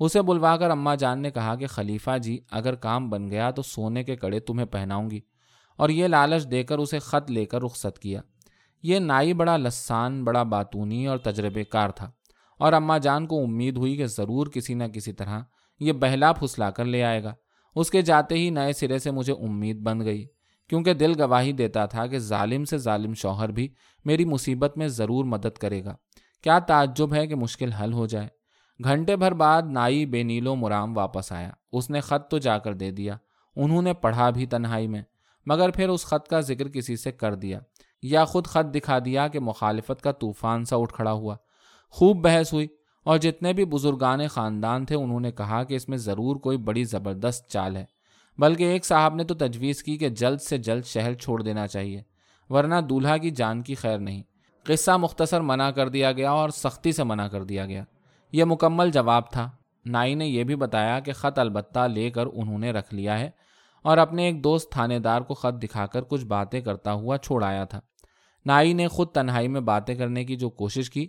اسے 0.00 0.22
بلوا 0.22 0.56
کر 0.56 0.70
اماں 0.70 0.96
جان 0.96 1.22
نے 1.22 1.30
کہا 1.30 1.54
کہ 1.54 1.66
خلیفہ 1.66 2.18
جی 2.18 2.38
اگر 2.50 2.74
کام 2.74 3.10
بن 3.10 3.30
گیا 3.30 3.50
تو 3.50 3.62
سونے 3.62 4.04
کے 4.04 4.16
کڑے 4.16 4.40
تمہیں 4.40 4.66
پہناؤں 4.66 5.10
گی۔ 5.10 5.20
اور 5.80 5.88
یہ 5.88 6.06
لالچ 6.06 6.50
دے 6.50 6.62
کر 6.62 6.78
اسے 6.78 6.98
خط 6.98 7.30
لے 7.30 7.44
کر 7.44 7.62
رخصت 7.62 7.98
کیا۔ 7.98 8.20
یہ 8.82 8.98
نائی 8.98 9.32
بڑا 9.32 9.56
لسان، 9.56 10.24
بڑا 10.24 10.42
باتونی 10.42 11.06
اور 11.06 11.18
تجربے 11.18 11.64
کار 11.64 11.90
تھا۔ 11.90 12.10
اور 12.58 12.72
اماں 12.72 12.98
جان 12.98 13.26
کو 13.26 13.42
امید 13.42 13.76
ہوئی 13.76 13.96
کہ 13.96 14.06
ضرور 14.06 14.46
کسی 14.46 14.74
نہ 14.74 14.84
کسی 14.84 15.12
طرح 15.12 15.40
یہ 15.80 15.92
بہلا 15.92 16.32
پھسلا 16.32 16.70
کر 16.70 16.84
لے 16.84 17.04
آئے 17.04 17.24
گا۔ 17.24 17.34
اس 17.74 17.90
کے 17.90 18.02
جاتے 18.02 18.34
ہی 18.34 18.50
نئے 18.50 18.72
سرے 18.72 18.98
سے 18.98 19.10
مجھے 19.10 19.32
امید 19.32 19.80
بن 19.80 20.00
گئی، 20.00 20.26
کیونکہ 20.68 20.94
دل 20.94 21.22
گواہی 21.22 21.52
دیتا 21.52 21.86
تھا 21.86 22.06
کہ 22.06 22.18
ظالم 22.18 22.64
سے 22.64 22.78
ظالم 22.78 23.14
شوہر 23.14 23.48
بھی 23.48 23.68
میری 24.04 24.24
مصیبت 24.24 24.78
میں 24.78 24.88
ضرور 24.88 25.24
مدد 25.24 25.58
کرے 25.58 25.84
گا۔ 25.84 25.96
کیا 26.42 26.58
تعجب 26.58 27.14
ہے 27.14 27.26
کہ 27.26 27.34
مشکل 27.34 27.72
حل 27.72 27.92
ہو 27.92 28.06
جائے۔ 28.06 28.28
گھنٹے 28.84 29.16
بھر 29.16 29.32
بعد 29.32 29.62
نائی 29.62 30.06
بے 30.06 30.22
نیلو 30.22 30.54
مرام 30.54 30.96
واپس 30.96 31.32
آیا۔ 31.32 31.50
اس 31.72 31.90
نے 31.90 32.00
خط 32.00 32.30
تو 32.30 32.38
جا 32.38 32.58
کر 32.58 32.74
دے 32.74 32.90
دیا۔ 32.90 33.16
انہوں 33.56 33.82
نے 33.82 33.94
پڑھا 33.94 34.30
بھی 34.30 34.46
تنہائی 34.46 34.86
میں۔ 34.86 35.02
مگر 35.46 35.70
پھر 35.70 35.88
اس 35.88 36.04
خط 36.04 36.28
کا 36.28 36.40
ذکر 36.40 36.68
کسی 36.68 36.96
سے 36.96 37.12
کر 37.12 37.34
دیا 37.34 37.60
یا 38.02 38.24
خود 38.24 38.46
خط 38.46 38.74
دکھا 38.74 38.98
دیا 39.04 39.28
کہ 39.28 39.40
مخالفت 39.40 40.02
کا 40.02 40.12
طوفان 40.12 40.64
سا 40.64 40.76
اٹھ 40.76 40.94
کھڑا 40.94 41.12
ہوا۔ 41.12 41.36
خوب 41.90 42.24
بحث 42.24 42.52
ہوئی 42.52 42.68
اور 43.04 43.18
جتنے 43.18 43.52
بھی 43.52 43.64
بزرگان 43.64 44.28
خاندان 44.28 44.84
تھے 44.84 44.96
انہوں 44.96 45.20
نے 45.20 45.32
کہا 45.32 45.64
کہ 45.64 45.74
اس 45.74 45.88
میں 45.88 45.98
ضرور 45.98 46.36
کوئی 46.36 46.58
بڑی 46.58 46.84
زبردست 46.84 47.50
چال 47.50 47.76
ہے، 47.76 47.84
بلکہ 48.38 48.64
ایک 48.64 48.86
صاحب 48.86 49.14
نے 49.14 49.24
تو 49.24 49.34
تجویز 49.34 49.82
کی 49.82 49.98
کہ 49.98 50.08
جلد 50.08 50.40
سے 50.40 50.58
جلد 50.58 50.84
شہر 50.84 51.14
چھوڑ 51.14 51.42
دینا 51.42 51.66
چاہیے، 51.66 52.02
ورنہ 52.48 52.74
دولہا 52.88 53.16
کی 53.16 53.30
جان 53.30 53.62
کی 53.62 53.74
خیر 53.74 53.98
نہیں۔ 53.98 54.22
قصہ 54.64 54.90
مختصر 54.90 55.40
منع 55.40 55.70
کر 55.70 55.88
دیا 55.88 56.12
گیا 56.12 56.30
اور 56.30 56.48
سختی 56.48 56.92
سے 56.92 57.04
منع 57.04 57.28
کر 57.28 57.42
دیا 57.42 57.66
گیا۔ 57.66 57.84
یہ 58.32 58.44
مکمل 58.44 58.90
جواب 58.90 59.30
تھا۔ 59.30 59.50
نائی 59.84 60.14
نے 60.14 60.26
یہ 60.26 60.44
بھی 60.44 60.56
بتایا 60.56 61.00
کہ 61.00 61.12
خط 61.12 61.38
البتہ 61.38 61.80
لے 61.80 62.10
کر 62.10 62.26
انہوں 62.32 62.58
نے 62.58 62.70
رکھ 62.70 62.94
لیا 62.94 63.18
ہے۔ 63.18 63.30
اور 63.82 63.98
اپنے 63.98 64.24
ایک 64.24 64.44
دوست 64.44 64.72
تھانے 64.72 64.98
دار 64.98 65.20
کو 65.20 65.34
خط 65.34 65.62
دکھا 65.62 65.86
کر 65.86 66.02
کچھ 66.02 66.24
باتیں 66.24 66.60
کرتا 66.60 66.92
ہوا 66.92 67.18
چھوڑ 67.18 67.44
آیا 67.44 67.64
تھا۔ 67.64 67.80
نائی 68.46 68.72
نے 68.72 68.88
خود 68.88 69.08
تنہائی 69.08 69.48
میں 69.48 69.60
باتیں 69.60 69.94
کرنے 69.94 70.24
کی 70.24 70.36
جو 70.36 70.50
کوشش 70.50 70.90
کی 70.90 71.08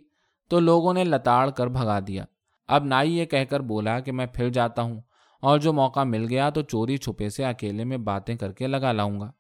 تو 0.49 0.59
لوگوں 0.59 0.93
نے 0.93 1.03
لتاڑ 1.03 1.49
کر 1.49 1.67
بھگا 1.67 1.99
دیا۔ 2.07 2.25
اب 2.67 2.85
نائی 2.85 3.17
یہ 3.17 3.25
کہہ 3.25 3.43
کر 3.49 3.59
بولا 3.59 3.99
کہ 3.99 4.11
میں 4.11 4.25
پھر 4.25 4.49
جاتا 4.49 4.81
ہوں 4.81 5.01
اور 5.41 5.59
جو 5.59 5.73
موقع 5.73 6.03
مل 6.03 6.25
گیا 6.29 6.49
تو 6.49 6.61
چوری 6.61 6.97
چھپے 6.97 7.29
سے 7.29 7.45
اکیلے 7.45 7.83
میں 7.83 7.97
باتیں 7.97 8.35
کر 8.35 8.51
کے 8.51 8.67
لگا 8.67 8.91
لاؤں 8.91 9.19
گا۔ 9.19 9.31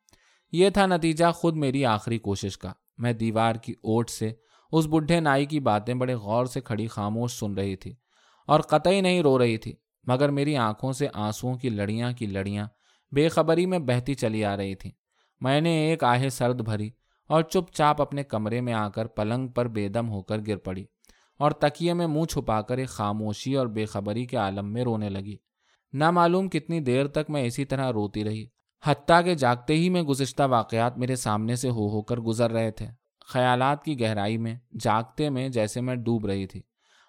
یہ 0.51 0.69
تھا 0.69 0.85
نتیجہ 0.85 1.31
خود 1.31 1.55
میری 1.55 1.85
آخری 1.85 2.17
کوشش 2.17 2.57
کا۔ 2.57 2.73
میں 2.97 3.13
دیوار 3.13 3.55
کی 3.55 3.71
اوٹ 3.71 4.09
سے 4.09 4.33
اس 4.71 4.87
بڈھے 4.89 5.19
نائی 5.19 5.45
کی 5.45 5.59
باتیں 5.59 5.93
بڑے 5.93 6.13
غور 6.13 6.45
سے 6.45 6.61
کھڑی 6.61 6.87
خاموش 6.87 7.39
سن 7.39 7.53
رہی 7.53 7.75
تھی 7.75 7.93
اور 8.47 8.59
قطعی 8.59 9.01
نہیں 9.01 9.21
رو 9.21 9.39
رہی 9.39 9.57
تھی، 9.57 9.73
مگر 10.07 10.29
میری 10.29 10.57
آنکھوں 10.57 10.91
سے 10.93 11.07
آنسوؤں 11.13 11.57
کی 11.57 11.69
لڑیاں 11.69 12.11
کی 12.11 12.25
لڑیاں 12.25 12.67
بے 13.11 13.27
خبری 13.29 13.65
میں 13.65 13.79
بہتی 13.79 14.13
چلی 14.13 14.45
آ 14.45 14.57
رہی 14.57 14.75
تھیں 14.75 14.91
میں 15.41 15.61
نے 15.61 15.89
ایک 15.89 16.03
آہے 16.03 16.29
سرد 16.29 16.61
بھری 16.61 16.89
اور 17.29 17.41
چپ 17.41 17.71
چاپ 17.73 18.01
اپنے 18.01 18.23
کمرے 18.23 18.61
میں 18.61 18.73
آ 18.73 18.89
کر 18.89 19.07
پلنگ 19.07 19.47
پر 19.47 19.67
بے 19.67 19.87
دم 19.87 20.09
ہو 20.09 20.21
کر 20.21 20.39
گر 20.47 20.57
پڑی 20.57 20.85
اور 21.39 21.51
تکیے 21.51 21.93
میں 21.93 22.07
منہ 22.07 22.25
چھپا 22.25 22.61
کر 22.61 22.77
ایک 22.77 22.89
خاموشی 22.89 23.55
اور 23.55 23.67
بے 23.67 23.85
خبری 23.85 24.25
کے 24.25 24.37
عالم 24.37 24.73
میں 24.73 24.83
رونے 24.83 25.09
لگی۔ 25.09 25.35
نہ 25.93 26.11
معلوم 26.11 26.49
کتنی 26.49 26.79
دیر 26.79 27.07
تک 27.07 27.29
میں 27.29 27.43
اسی 27.43 27.65
طرح 27.65 27.91
روتی 27.91 28.23
رہی، 28.23 28.45
حتیٰ 28.83 29.23
کہ 29.25 29.35
جاگتے 29.35 29.73
ہی 29.73 29.89
میں 29.89 30.01
گزشتہ 30.01 30.43
واقعات 30.43 30.97
میرے 30.97 31.15
سامنے 31.15 31.55
سے 31.55 31.69
ہو 31.69 31.87
ہو 31.89 32.01
کر 32.01 32.17
گزر 32.17 32.51
رہے 32.51 32.71
تھے۔ 32.71 32.87
خیالات 33.27 33.83
کی 33.83 33.99
گہرائی 33.99 34.37
میں، 34.37 34.55
جاگتے 34.79 35.29
میں 35.29 35.49
جیسے 35.49 35.81
میں 35.81 35.95
ڈوب 35.95 36.25
رہی 36.25 36.45
تھی 36.47 36.61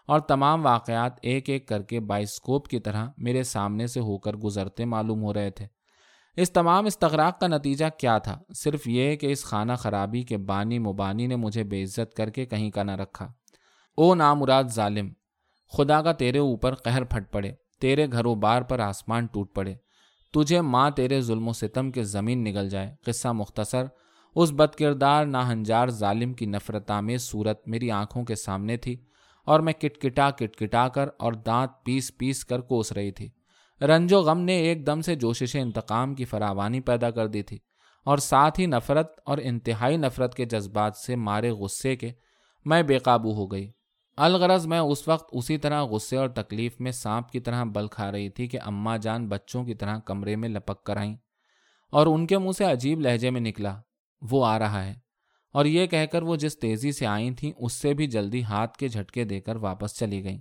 اور 0.06 0.20
تمام 0.20 0.64
واقعات 0.66 1.12
ایک 1.22 1.48
ایک 1.48 1.68
کر 1.68 1.82
کے 1.82 2.00
بائسکوپ 2.00 2.68
کی 2.68 2.78
طرح 2.78 3.08
میرے 3.16 3.42
سامنے 3.42 3.86
سے 3.86 4.00
ہو 4.00 4.18
کر 4.18 4.36
گزرتے 4.36 4.84
معلوم 4.84 5.22
ہو 5.22 5.34
رہے 5.34 5.50
تھے۔ 5.50 5.66
اس 6.36 6.52
تمام 6.52 6.86
استغراق 6.86 7.40
کا 7.40 7.46
نتیجہ 7.46 7.84
کیا 7.98 8.18
تھا؟ 8.18 8.38
صرف 8.54 8.80
یہ 8.86 9.16
کہ 9.16 9.26
اس 9.26 9.44
خانہ 9.44 9.72
خرابی 9.72 10.22
کے 10.22 10.36
بانی 10.36 10.78
مبانی 10.78 11.26
نے 11.26 11.36
مجھے 11.36 11.64
بے 11.64 11.82
عزت 11.82 12.14
کر 12.14 12.30
کے 12.30 12.46
کہیں 12.46 12.70
کا 12.70 12.82
نہ 12.82 12.90
رکھا۔ 12.90 13.32
او 13.96 14.14
نامراد 14.14 14.64
ظالم، 14.64 15.08
خدا 15.72 16.02
کا 16.02 16.12
تیرے 16.12 16.38
اوپر 16.38 16.74
قہر 16.74 17.04
پھٹ 17.04 17.32
پڑے، 17.32 17.52
تیرے 17.80 18.06
گھروں 18.12 18.36
بار 18.36 18.62
پر 18.62 18.78
آسمان 18.78 19.26
ٹوٹ 19.26 19.54
پڑے۔ 19.54 19.74
تجھے 20.32 20.60
ماں 20.60 20.90
تیرے 20.90 21.20
ظلم 21.20 21.48
و 21.48 21.52
ستم 21.52 21.90
کے 21.90 22.02
زمین 22.02 22.44
نگل 22.44 22.68
جائے۔ 22.68 22.94
قصہ 23.06 23.28
مختصر، 23.28 23.84
اس 24.34 24.52
بد 24.52 24.74
کردار 24.74 25.26
ناہنجار 25.26 25.88
ظالم 25.88 26.32
کی 26.32 26.46
نفرت 26.46 26.90
آمیز 26.90 27.22
صورت 27.22 27.68
میری 27.68 27.90
آنکھوں 27.90 28.24
کے 28.24 28.34
سامنے 28.34 28.76
تھی 28.76 28.96
اور 29.44 29.60
میں 29.60 29.72
کٹ 29.72 29.98
کٹا 29.98 30.30
کٹ 30.30 30.56
کٹا 30.56 30.88
کر 30.88 31.08
اور 31.18 31.32
دانت 31.32 31.84
پیس 31.84 32.18
پیس 32.18 32.44
کر 32.44 32.60
کوس 32.60 32.92
رہی 32.92 33.10
تھی۔ 33.10 33.30
رنج 33.82 34.12
و 34.12 34.20
غم 34.20 34.38
نے 34.38 34.56
ایک 34.56 34.86
دم 34.86 35.00
سے 35.00 35.14
جوشش 35.14 35.56
انتقام 35.56 36.14
کی 36.14 36.24
فراوانی 36.24 36.80
پیدا 36.80 37.10
کر 37.10 37.26
دی 37.26 37.42
تھی 37.42 37.58
اور 38.04 38.18
ساتھ 38.18 38.60
ہی 38.60 38.66
نفرت 38.66 39.20
اور 39.26 39.38
انتہائی 39.42 39.96
نفرت 39.96 40.34
کے 40.34 40.44
جذبات 40.44 40.96
سے 40.96 41.16
مارے 41.16 41.50
غصے 41.50 41.96
کے 41.96 42.12
میں 42.64 42.82
بے 42.82 42.98
قابو 42.98 43.34
ہو 43.34 43.46
گئی۔ 43.46 43.70
الغرض 44.16 44.66
میں 44.66 44.78
اس 44.78 45.08
وقت 45.08 45.28
اسی 45.32 45.58
طرح 45.58 45.82
غصے 45.82 46.16
اور 46.16 46.28
تکلیف 46.28 46.80
میں 46.80 46.92
سانپ 46.92 47.30
کی 47.30 47.40
طرح 47.40 47.64
بل 47.64 47.86
کھا 47.86 48.12
رہی 48.12 48.28
تھی 48.28 48.46
کہ 48.46 48.58
اماں 48.64 48.98
جان 48.98 49.28
بچوں 49.28 49.64
کی 49.64 49.74
طرح 49.74 49.98
کمرے 49.98 50.36
میں 50.36 50.48
لپک 50.48 50.84
کر 50.84 50.96
آئیں 50.96 51.16
اور 51.90 52.06
ان 52.06 52.26
کے 52.26 52.38
منہ 52.38 52.52
سے 52.58 52.64
عجیب 52.64 53.00
لہجے 53.00 53.30
میں 53.30 53.40
نکلا، 53.40 53.80
وہ 54.22 54.46
آ 54.46 54.58
رہا 54.58 54.84
ہے 54.84 54.94
اور 55.52 55.64
یہ 55.64 55.86
کہہ 55.86 56.06
کر 56.12 56.22
وہ 56.22 56.36
جس 56.36 56.58
تیزی 56.58 56.92
سے 56.92 57.06
آئی 57.06 57.30
تھیں، 57.30 57.52
اس 57.56 57.72
سے 57.72 57.94
بھی 57.94 58.06
جلدی 58.06 58.42
ہاتھ 58.42 58.78
کے 58.78 58.88
جھٹکے 58.88 59.24
دے 59.24 59.40
کر 59.40 59.56
واپس 59.56 59.98
چلی 59.98 60.24
گئیں۔ 60.24 60.40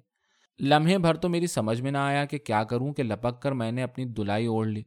لمحے 0.60 0.98
بھر 0.98 1.14
تو 1.14 1.30
میری 1.30 1.48
سمجھ 1.48 1.82
میں 1.82 1.92
نہ 1.92 1.98
آیا 1.98 2.26
کہ 2.26 2.38
کیا 2.38 2.64
کروں 2.64 2.94
کہ 2.94 3.04
لپک 3.04 3.42
کر 3.42 3.52
میں 3.52 3.72
نے 3.72 3.84
اپنی 3.84 4.06
دلائی 4.06 4.46
اوڑھ 4.46 4.68
لی۔ 4.68 4.84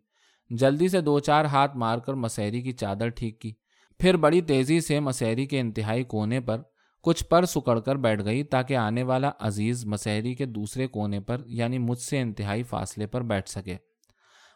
جلدی 0.50 0.88
سے 0.88 1.00
دو 1.00 1.18
چار 1.18 1.44
ہاتھ 1.44 1.77
مار 1.77 1.98
کر 1.98 2.14
مسحری 2.14 2.62
کی 2.62 2.72
چادر 2.72 3.09
ٹھیک 3.09 3.40
کی۔ 3.40 3.53
پھر 3.98 4.16
بڑی 4.16 4.40
تیزی 4.40 4.81
سے 4.81 5.00
مسحری 5.00 5.46
کے 5.46 5.61
انتہائی 5.61 6.05
کونے 6.05 6.40
پر 6.40 6.62
کچھ 7.03 7.24
پر 7.24 7.44
سکڑ 7.44 7.81
کر 7.81 7.96
بیٹھ 7.96 8.24
گئی 8.24 8.42
تاکہ 8.42 8.77
آنے 8.77 9.03
والا 9.03 9.31
عزیز 9.40 9.87
مسحری 9.87 10.35
کے 10.35 10.44
دوسرے 10.44 10.87
کونے 10.87 11.20
پر 11.20 11.42
یعنی 11.46 11.79
مجھ 11.79 11.98
سے 11.98 12.20
انتہائی 12.20 12.62
فاصلے 12.62 13.07
پر 13.07 13.22
بیٹھ 13.22 13.48
سکے۔ 13.48 13.77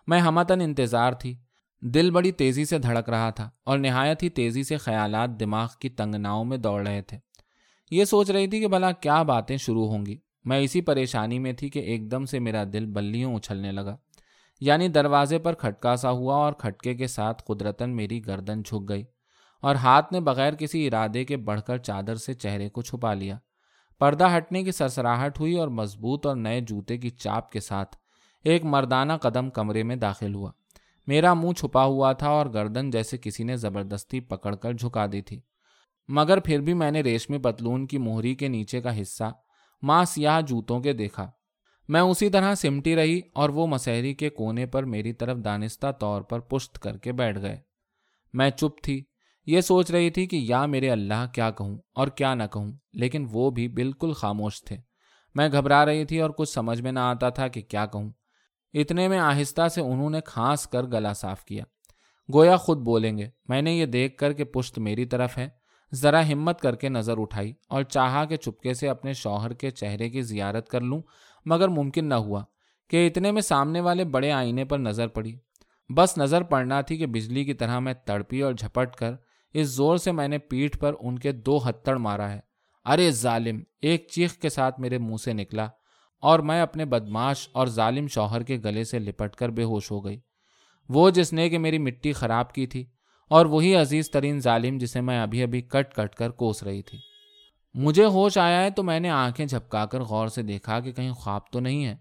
میں 0.06 0.20
ہمتن 0.20 0.60
انتظار 0.60 1.12
تھی۔ 1.12 1.36
دل 1.80 2.10
بڑی 2.10 2.32
تیزی 2.32 2.64
سے 2.64 2.78
دھڑک 2.78 3.08
رہا 3.08 3.30
تھا 3.30 3.50
اور 3.64 3.78
نہایت 3.78 4.22
ہی 4.22 4.28
تیزی 4.28 4.62
سے 4.62 4.76
خیالات 4.76 5.40
دماغ 5.40 5.68
کی 5.80 5.88
تنگناؤں 5.88 6.44
میں 6.44 6.58
دوڑ 6.58 6.86
رہے 6.86 7.02
تھے۔ 7.02 7.18
یہ 7.90 8.04
سوچ 8.04 8.30
رہی 8.30 8.46
تھی 8.46 8.60
کہ 8.60 8.68
بھلا 8.68 8.92
کیا 8.92 9.22
باتیں 9.22 9.56
شروع 9.56 9.86
ہوں 9.88 10.06
گی۔ 10.06 10.16
میں 10.48 10.58
اسی 10.58 10.80
پریشانی 10.80 11.38
میں 11.38 11.52
تھی 11.52 11.68
کہ 11.68 11.78
ایک 11.78 12.10
دم 12.10 12.24
سے 12.24 12.38
میرا 12.38 12.64
دل 12.72 12.86
بلیوں 12.86 13.36
اچھلنے 13.36 13.72
لگا۔ 13.72 13.96
یعنی 14.60 14.88
دروازے 14.88 15.38
پر 15.38 15.54
کھٹکا 15.54 15.96
سا 15.96 16.10
ہوا 16.10 16.36
اور 16.36 16.52
کھٹکے 16.52 16.94
کے 16.94 17.06
ساتھ 17.06 17.42
قدرتن 17.46 17.90
میری 17.90 18.26
گردن 18.26 18.62
جھک 18.62 18.88
گئی 18.88 19.04
اور 19.60 19.74
ہاتھ 19.74 20.12
نے 20.12 20.20
بغیر 20.20 20.52
کسی 20.54 20.86
ارادے 20.86 21.24
کے 21.24 21.36
بڑھ 21.36 21.60
کر 21.60 21.76
چادر 21.76 22.14
سے 22.14 22.34
چہرے 22.34 22.68
کو 22.68 22.82
چھپا 22.82 23.14
لیا۔ 23.14 23.38
پردہ 23.98 24.36
ہٹنے 24.36 24.64
کی 24.64 24.72
سرسراہٹ 24.72 25.40
ہوئی 25.40 25.58
اور 25.58 25.68
مضبوط 25.68 26.26
اور 26.26 26.36
نئے 26.36 26.60
جوتے 26.60 26.96
کی 26.96 27.10
چاپ 27.10 27.52
کے 27.52 27.60
ساتھ 27.60 27.96
ایک 28.44 28.64
مردانہ 28.64 29.12
قدم 29.22 29.50
کمرے 29.50 29.82
میں 29.82 29.96
داخل 29.96 30.34
ہوا۔ 30.34 30.50
میرا 31.06 31.34
منہ 31.34 31.52
چھپا 31.52 31.84
ہوا 31.84 32.12
تھا 32.12 32.28
اور 32.28 32.46
گردن 32.46 32.90
جیسے 32.90 33.18
کسی 33.18 33.44
نے 33.44 33.56
زبردستی 33.56 34.20
پکڑ 34.20 34.54
کر 34.54 34.72
جھکا 34.72 35.06
دی 35.12 35.20
تھی۔ 35.20 35.40
مگر 36.08 36.40
پھر 36.40 36.60
بھی 36.60 36.74
میں 36.74 36.90
نے 36.90 37.00
ریشمی 37.00 37.38
پتلون 37.38 37.86
کی 37.86 37.98
موہری 37.98 38.34
کے 38.34 38.48
نیچے 38.48 38.80
کا 38.80 39.00
حصہ 39.00 39.32
ماں 39.82 40.04
سیاہ 40.04 40.40
جوتوں 40.40 40.80
کے 40.80 40.92
دیکھا۔ 40.92 41.30
میں 41.88 42.00
اسی 42.00 42.30
طرح 42.30 42.54
سمٹی 42.54 42.96
رہی 42.96 43.20
اور 43.34 43.48
وہ 43.48 43.66
مسحری 43.66 44.14
کے 44.14 44.30
کونے 44.30 44.66
پر 44.66 44.82
میری 44.82 45.12
طرف 45.12 45.38
دانستہ 45.44 45.86
طور 46.00 46.22
پر 46.22 46.40
پشت 46.40 46.78
کر 46.78 46.96
کے 46.96 47.12
بیٹھ 47.12 47.38
گئے۔ 47.40 47.56
میں 48.32 48.50
چپ 48.50 48.82
تھی۔ 48.82 49.04
یہ 49.46 49.60
سوچ 49.60 49.90
رہی 49.90 50.10
تھی 50.10 50.26
کہ 50.26 50.36
یا 50.36 50.66
میرے 50.66 50.90
اللہ 50.90 51.26
کیا 51.34 51.50
کہوں 51.50 51.78
اور 51.94 52.08
کیا 52.08 52.34
نہ 52.34 52.42
کہوں، 52.52 52.72
لیکن 52.92 53.26
وہ 53.32 53.50
بھی 53.50 53.68
بالکل 53.68 54.12
خاموش 54.12 54.64
تھے۔ 54.64 54.76
میں 55.34 55.48
گھبرا 55.52 55.86
رہی 55.86 56.04
تھی 56.04 56.20
اور 56.20 56.30
کچھ 56.30 56.48
سمجھ 56.48 56.80
میں 56.80 56.92
نہ 56.92 56.98
آتا 56.98 57.28
تھا 57.28 57.48
کہ 57.48 57.60
کیا 57.60 57.86
کہوں۔ 57.86 58.10
اتنے 58.72 59.08
میں 59.08 59.18
آہستہ 59.18 59.68
سے 59.68 59.80
انہوں 59.80 60.10
نے 60.10 60.20
کھانس 60.20 60.66
کر 60.66 60.82
گلا 60.82 61.12
صاف 61.12 61.44
کیا۔ 61.44 61.64
گویا 62.34 62.56
خود 62.56 62.78
بولیں 62.78 63.18
گے، 63.18 63.28
میں 63.48 63.62
نے 63.62 63.72
یہ 63.72 63.86
دیکھ 63.86 64.16
کر 64.16 64.32
کہ 64.32 64.44
پشت 64.44 64.78
میری 64.78 65.04
طرف 65.04 65.38
ہے۔ 65.38 65.48
ذرا 65.94 66.32
ہمت 66.32 66.60
کر 66.60 66.74
کے 66.74 66.88
نظر 66.88 67.18
اٹھائی 67.18 67.52
اور 67.68 67.82
چاہا 67.82 68.24
کہ 68.24 68.36
چپکے 68.36 68.74
سے 68.74 68.88
اپنے 68.88 69.12
شوہر 69.12 69.52
کے 69.52 69.70
چہرے 69.70 70.10
کی 70.10 70.22
زیارت 70.22 70.68
کر 70.68 70.80
لوں، 70.80 71.02
مگر 71.46 71.68
ممکن 71.68 72.04
نہ 72.04 72.14
ہوا 72.14 72.44
کہ 72.90 73.06
اتنے 73.06 73.30
میں 73.30 73.42
سامنے 73.42 73.80
والے 73.80 74.04
بڑے 74.04 74.32
آئینے 74.32 74.64
پر 74.64 74.78
نظر 74.78 75.08
پڑی۔ 75.08 75.36
بس 75.96 76.18
نظر 76.18 76.42
پڑنا 76.42 76.80
تھی 76.80 76.96
کہ 76.96 77.06
بجلی 77.06 77.44
کی 77.44 77.54
طرح 77.54 77.78
میں 77.78 77.94
تڑپی 77.94 78.40
اور 78.40 78.52
جھپٹ 78.52 78.96
کر 78.96 79.14
اس 79.54 79.66
زور 79.66 79.96
سے 79.96 80.12
میں 80.12 80.28
نے 80.28 80.38
پیٹھ 80.38 80.78
پر 80.78 80.94
ان 81.00 81.18
کے 81.18 81.32
دو 81.32 81.68
ہتڑ 81.68 81.96
مارا 81.96 82.30
ہے۔ 82.30 82.40
ارے 82.84 83.10
ظالم، 83.10 83.60
ایک 83.82 84.06
چیخ 84.10 84.32
کے 84.32 84.48
ساتھ 84.48 84.80
میرے 84.80 84.98
منہ 84.98 85.16
سے 85.16 85.32
نکلا 85.32 85.68
اور 86.22 86.38
میں 86.38 86.62
اپنے 86.62 86.84
بدماش 86.84 87.48
اور 87.52 87.66
ظالم 87.66 88.06
شوہر 88.06 88.42
کے 88.42 88.58
گلے 88.64 88.84
سے 88.84 88.98
لپٹ 88.98 89.36
کر 89.36 89.48
بے 89.48 89.62
ہوش 89.62 89.90
ہو 89.90 90.04
گئی۔ 90.04 90.20
وہ 90.88 91.10
جس 91.10 91.32
نے 91.32 91.48
کہ 91.48 91.58
میری 91.58 91.78
مٹی 91.78 92.12
خراب 92.12 92.52
کی 92.52 92.66
تھی 92.66 92.86
اور 93.28 93.46
وہی 93.46 93.76
عزیز 93.76 94.10
ترین 94.10 94.40
ظالم 94.40 94.78
جسے 94.78 95.00
میں 95.00 95.22
ابھی 95.22 95.42
ابھی 95.42 95.60
کٹ 95.60 95.94
کٹ 95.94 96.14
کر 96.14 96.30
کوس 96.30 96.62
رہی 96.62 96.82
تھی۔ 96.82 96.98
مجھے 97.74 98.04
ہوش 98.04 98.38
آیا 98.38 98.62
ہے 98.62 98.70
تو 98.70 98.82
میں 98.82 99.00
نے 99.00 99.10
آنکھیں 99.10 99.46
جھپکا 99.46 99.86
کر 99.86 100.00
غور 100.00 100.28
سے 100.28 100.42
دیکھا 100.42 100.80
کہ 100.80 100.92
کہیں 100.92 101.12
خواب 101.12 101.40
تو 101.52 101.60
نہیں 101.60 101.84
ہے۔ 101.84 101.96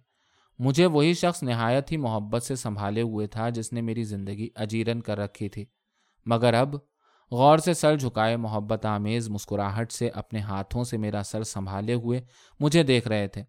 مجھے 0.60 0.86
وہی 0.86 1.14
شخص 1.14 1.44
نہایت 1.44 1.92
ہی 1.92 1.98
محبت 1.98 2.44
سے 2.44 2.56
سنبھالے 2.56 3.02
ہوئے 3.02 3.28
تھا 3.28 3.50
جس 3.50 3.74
نے 3.74 3.82
میری 3.82 4.04
زندگی 4.04 4.50
اجیرن 4.56 5.02
کر 5.02 5.18
رکھی 5.18 5.50
تھی۔ 5.50 5.66
مگر 6.26 6.54
اب 6.54 6.76
غور 7.32 7.58
سے 7.58 7.74
سر 7.74 7.98
جھکائے 7.98 8.38
محبت 8.38 8.86
آمیز 8.86 9.30
مسکراہٹ 9.30 9.92
سے 9.92 10.10
اپنے 10.10 10.40
ہاتھوں 10.40 10.84
سے 10.84 10.98
میرا 10.98 11.22
سر 11.26 11.44
سنبھالے 11.44 11.94
ہوئے 11.94 12.22
مجھے 12.60 12.84
دیکھ 12.84 13.08
رہے 13.08 13.28
تھے۔ 13.28 13.44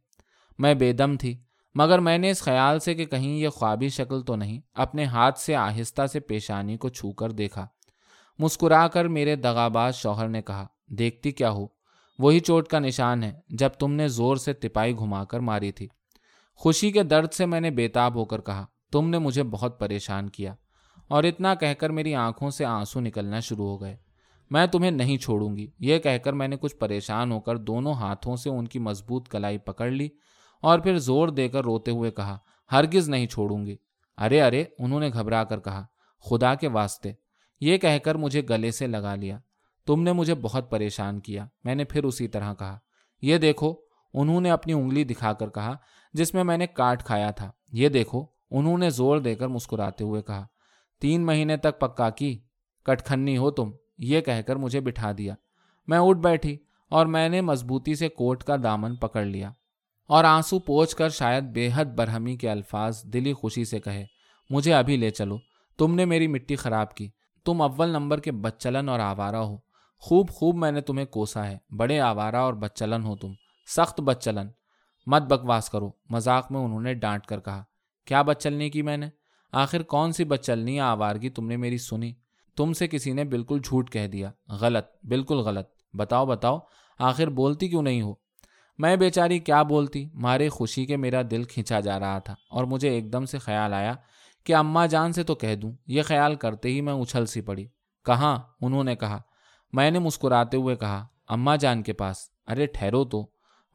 میں 0.58 0.74
بے 0.74 0.92
دم 0.92 1.16
تھی۔ 1.16 1.44
مگر 1.74 1.98
میں 1.98 2.18
نے 2.18 2.30
اس 2.30 2.42
خیال 2.42 2.78
سے 2.78 2.94
کہ 2.94 3.04
کہیں 3.04 3.38
یہ 3.38 3.48
خوابی 3.48 3.88
شکل 3.88 4.22
تو 4.22 4.36
نہیں، 4.36 4.60
اپنے 4.74 5.04
ہاتھ 5.04 5.38
سے 5.38 5.56
آہستہ 5.56 6.06
سے 6.06 6.20
پیشانی 6.20 6.76
کو 6.76 6.88
چھو 6.88 7.12
کر 7.12 7.30
دیکھا۔ 7.30 7.66
مسکرا 8.38 8.88
کر 8.88 9.08
میرے 9.08 9.36
دغاباز 9.36 9.94
شوہر 9.94 10.28
نے 10.28 10.42
کہا، 10.42 10.66
دیکھتی 10.86 11.32
کیا 11.32 11.50
ہو؟ 11.50 11.66
وہی 12.18 12.40
چوٹ 12.40 12.68
کا 12.68 12.78
نشان 12.78 13.22
ہے 13.22 13.40
جب 13.48 13.68
تم 13.68 13.92
نے 13.92 14.08
زور 14.08 14.36
سے 14.36 14.52
تپائی 14.52 14.96
گھما 14.98 15.24
کر 15.24 15.40
ماری 15.40 15.72
تھی۔ 15.72 15.88
خوشی 16.54 16.92
کے 16.92 17.02
درد 17.02 17.32
سے 17.32 17.46
میں 17.46 17.60
نے 17.60 17.70
بےتاب 17.70 18.14
ہو 18.14 18.24
کر 18.24 18.40
کہا، 18.40 18.66
تم 18.92 19.10
نے 19.10 19.18
مجھے 19.18 19.42
بہت 19.42 19.80
پریشان 19.80 20.28
کیا۔ 20.28 20.54
اور 21.08 21.24
اتنا 21.24 21.54
کہہ 21.54 21.74
کر 21.74 21.90
میری 21.90 22.14
آنکھوں 22.14 22.50
سے 22.50 22.64
آنسو 22.64 23.00
نکلنا 23.00 23.40
شروع 23.40 23.66
ہو 23.66 23.80
گئے۔ 23.80 23.96
میں 24.50 24.66
تمہیں 24.66 24.90
نہیں 24.90 25.16
چھوڑوں 25.16 25.56
گی، 25.56 25.70
یہ 25.78 25.98
کہہ 25.98 26.18
کر 26.18 26.32
میں 26.32 26.48
نے 26.48 26.56
کچھ 26.60 26.76
پریشان 26.76 27.32
ہو 27.32 27.40
کر 27.40 27.56
دونوں 27.56 27.92
ہاتھوں 27.92 28.36
سے 28.36 28.50
ان 28.50 28.68
کی 28.68 28.78
مضبوط 28.78 29.28
کلائی 29.28 29.58
پکڑ 29.58 29.90
لی۔ 29.90 30.08
اور 30.60 30.78
پھر 30.78 30.98
زور 30.98 31.28
دے 31.28 31.48
کر 31.48 31.64
روتے 31.64 31.90
ہوئے 31.90 32.10
کہا، 32.10 32.38
ہرگز 32.72 33.08
نہیں 33.08 33.26
چھوڑوں 33.26 33.66
گی۔ 33.66 33.76
ارے 34.16 34.42
ارے، 34.42 34.64
انہوں 34.78 35.00
نے 35.00 35.10
گھبرا 35.12 35.44
کر 35.44 35.60
کہا، 35.60 35.86
خدا 36.30 36.54
کے 36.54 36.68
واسطے۔ 36.68 37.12
یہ 37.60 37.76
کہہ 37.76 37.98
کر 37.98 38.14
مجھے 38.14 38.42
گلے 38.50 38.70
سے 38.70 38.86
لگا 38.86 39.14
لیا۔ 39.14 39.38
تم 39.86 40.02
نے 40.02 40.12
مجھے 40.12 40.34
بہت 40.34 40.70
پریشان 40.70 41.20
کیا، 41.20 41.46
میں 41.64 41.74
نے 41.74 41.84
پھر 41.84 42.04
اسی 42.04 42.28
طرح 42.28 42.54
کہا۔ 42.54 42.78
یہ 43.22 43.38
دیکھو، 43.38 43.74
انہوں 44.14 44.40
نے 44.40 44.50
اپنی 44.50 44.72
انگلی 44.72 45.04
دکھا 45.04 45.32
کر 45.32 45.48
کہا، 45.48 45.76
جس 46.12 46.34
میں 46.34 46.44
میں 46.44 46.58
نے 46.58 46.66
کاٹ 46.66 47.04
کھایا 47.04 47.30
تھا۔ 47.30 47.50
یہ 47.72 47.88
دیکھو، 47.88 48.24
انہوں 48.50 48.78
نے 48.78 48.90
زور 48.90 49.18
دے 49.18 49.34
کر 49.34 49.48
مسکراتے 49.48 50.04
ہوئے 50.04 50.22
کہا، 50.22 50.46
تین 51.00 51.26
مہینے 51.26 51.56
تک 51.56 51.80
پکا 51.80 52.10
کی، 52.10 52.38
کٹکھنی 52.82 53.36
ہو 53.36 53.50
تم۔ 53.50 53.70
یہ 53.98 54.20
کہہ 54.20 54.42
کر 54.46 54.56
مجھے 54.56 54.80
بٹھا 54.80 55.12
دیا۔ 55.18 55.34
میں 55.86 55.98
اٹھ 55.98 56.18
بیٹھی 56.18 56.58
اور 56.88 57.06
میں 57.06 57.28
نے 57.28 57.40
مضبوطی 57.40 57.94
سے 57.94 58.08
کوٹ 58.08 58.44
کا 58.44 58.56
دامن 58.62 58.96
پکڑ 58.96 59.24
لیا۔ 59.24 59.52
اور 60.08 60.24
آنسو 60.24 60.58
پوچھ 60.58 60.96
کر 60.96 61.08
شاید 61.08 61.44
بے 61.44 61.70
حد 61.74 61.84
برہمی 61.84 62.36
کے 62.36 62.50
الفاظ 62.50 63.04
دلی 63.04 63.32
خوشی 63.32 63.64
سے 63.64 63.80
کہے، 63.80 64.06
مجھے 64.50 64.74
ابھی 64.74 64.96
لے 64.96 65.10
چلو، 65.10 65.38
تم 65.78 65.94
نے 65.94 66.04
میری 66.04 66.26
مٹی 66.26 66.56
خراب 66.56 66.94
کی، 66.94 67.10
تم 67.44 67.62
اول 67.62 67.88
نمبر 67.88 68.20
کے 68.20 68.32
بچلن 68.32 68.88
اور 68.88 69.00
آوارہ 69.00 69.36
ہو۔ 69.36 69.56
خوب 69.98 70.30
خوب 70.30 70.56
میں 70.56 70.72
نے 70.72 70.80
تمہیں 70.80 71.06
کوسا 71.06 71.46
ہے، 71.46 71.58
بڑے 71.76 72.00
آوارہ 72.00 72.36
اور 72.36 72.54
بچلن 72.54 73.02
ہو 73.02 73.16
تم، 73.16 73.32
سخت 73.76 74.00
بچلن۔ 74.00 74.48
مت 75.06 75.22
بکواس 75.22 75.70
کرو، 75.70 75.90
مذاق 76.10 76.52
میں 76.52 76.60
انہوں 76.60 76.80
نے 76.80 76.94
ڈانٹ 76.94 77.26
کر 77.26 77.40
کہا۔ 77.40 77.64
کیا 78.04 78.22
بچلنی 78.22 78.70
کی 78.70 78.82
میں 78.82 78.96
نے؟ 78.96 79.08
آخر 79.52 79.82
کون 79.82 80.12
سی 80.12 80.24
بچلنی 80.24 80.76
یا 80.76 80.90
آوارگی 80.90 81.30
تم 81.30 81.46
نے 81.46 81.56
میری 81.56 81.78
سنی؟ 81.78 82.14
تم 82.56 82.72
سے 82.72 82.88
کسی 82.88 83.12
نے 83.12 83.24
بالکل 83.24 83.60
جھوٹ 83.64 83.90
کہہ 83.90 84.06
دیا۔ 84.06 84.30
غلط، 84.48 84.86
بالکل 85.02 85.36
غلط۔ 85.36 85.68
بتاؤ 85.92 86.26
بتاؤ، 86.26 86.58
آخر 86.98 87.26
بولتی 87.26 87.68
کیوں 87.68 87.82
نہیں 87.82 88.02
ہو؟ 88.02 88.14
میں 88.78 88.96
بیچاری 88.96 89.38
کیا 89.38 89.62
بولتی؟ 89.62 90.08
مارے 90.14 90.48
خوشی 90.48 90.86
کے 90.86 90.96
میرا 90.96 91.22
دل 91.30 91.44
کھینچا 91.44 91.80
جا 91.80 92.00
رہا 92.00 92.18
تھا 92.18 92.34
اور 92.50 92.64
مجھے 92.64 92.88
ایک 92.88 93.12
دم 93.12 93.24
سے 93.24 93.38
خیال 93.38 93.74
آیا 93.74 93.94
کہ 94.44 94.54
اماں 94.54 94.86
جان 94.86 95.12
سے 95.12 95.22
تو 95.22 95.34
کہہ 95.34 95.54
دوں، 95.54 95.72
یہ 95.86 96.02
خیال 96.02 96.34
کرتے 96.34 96.68
ہی 96.68 96.80
میں 96.80 96.92
اچھل 96.92 97.26
سی 97.26 97.40
پڑی۔ 97.40 97.66
کہاں؟ 98.04 98.38
انہوں 98.60 98.84
نے 98.84 98.96
کہا۔ 98.96 99.20
میں 99.72 99.90
نے 99.90 99.98
مسکراتے 99.98 100.56
ہوئے 100.56 100.76
کہا، 100.76 101.06
اماں 101.28 101.56
جان 101.56 101.82
کے 101.82 101.92
پاس۔ 101.92 102.16
ارے 102.46 102.66
ٹھہرو 102.66 103.04
تو۔ 103.04 103.26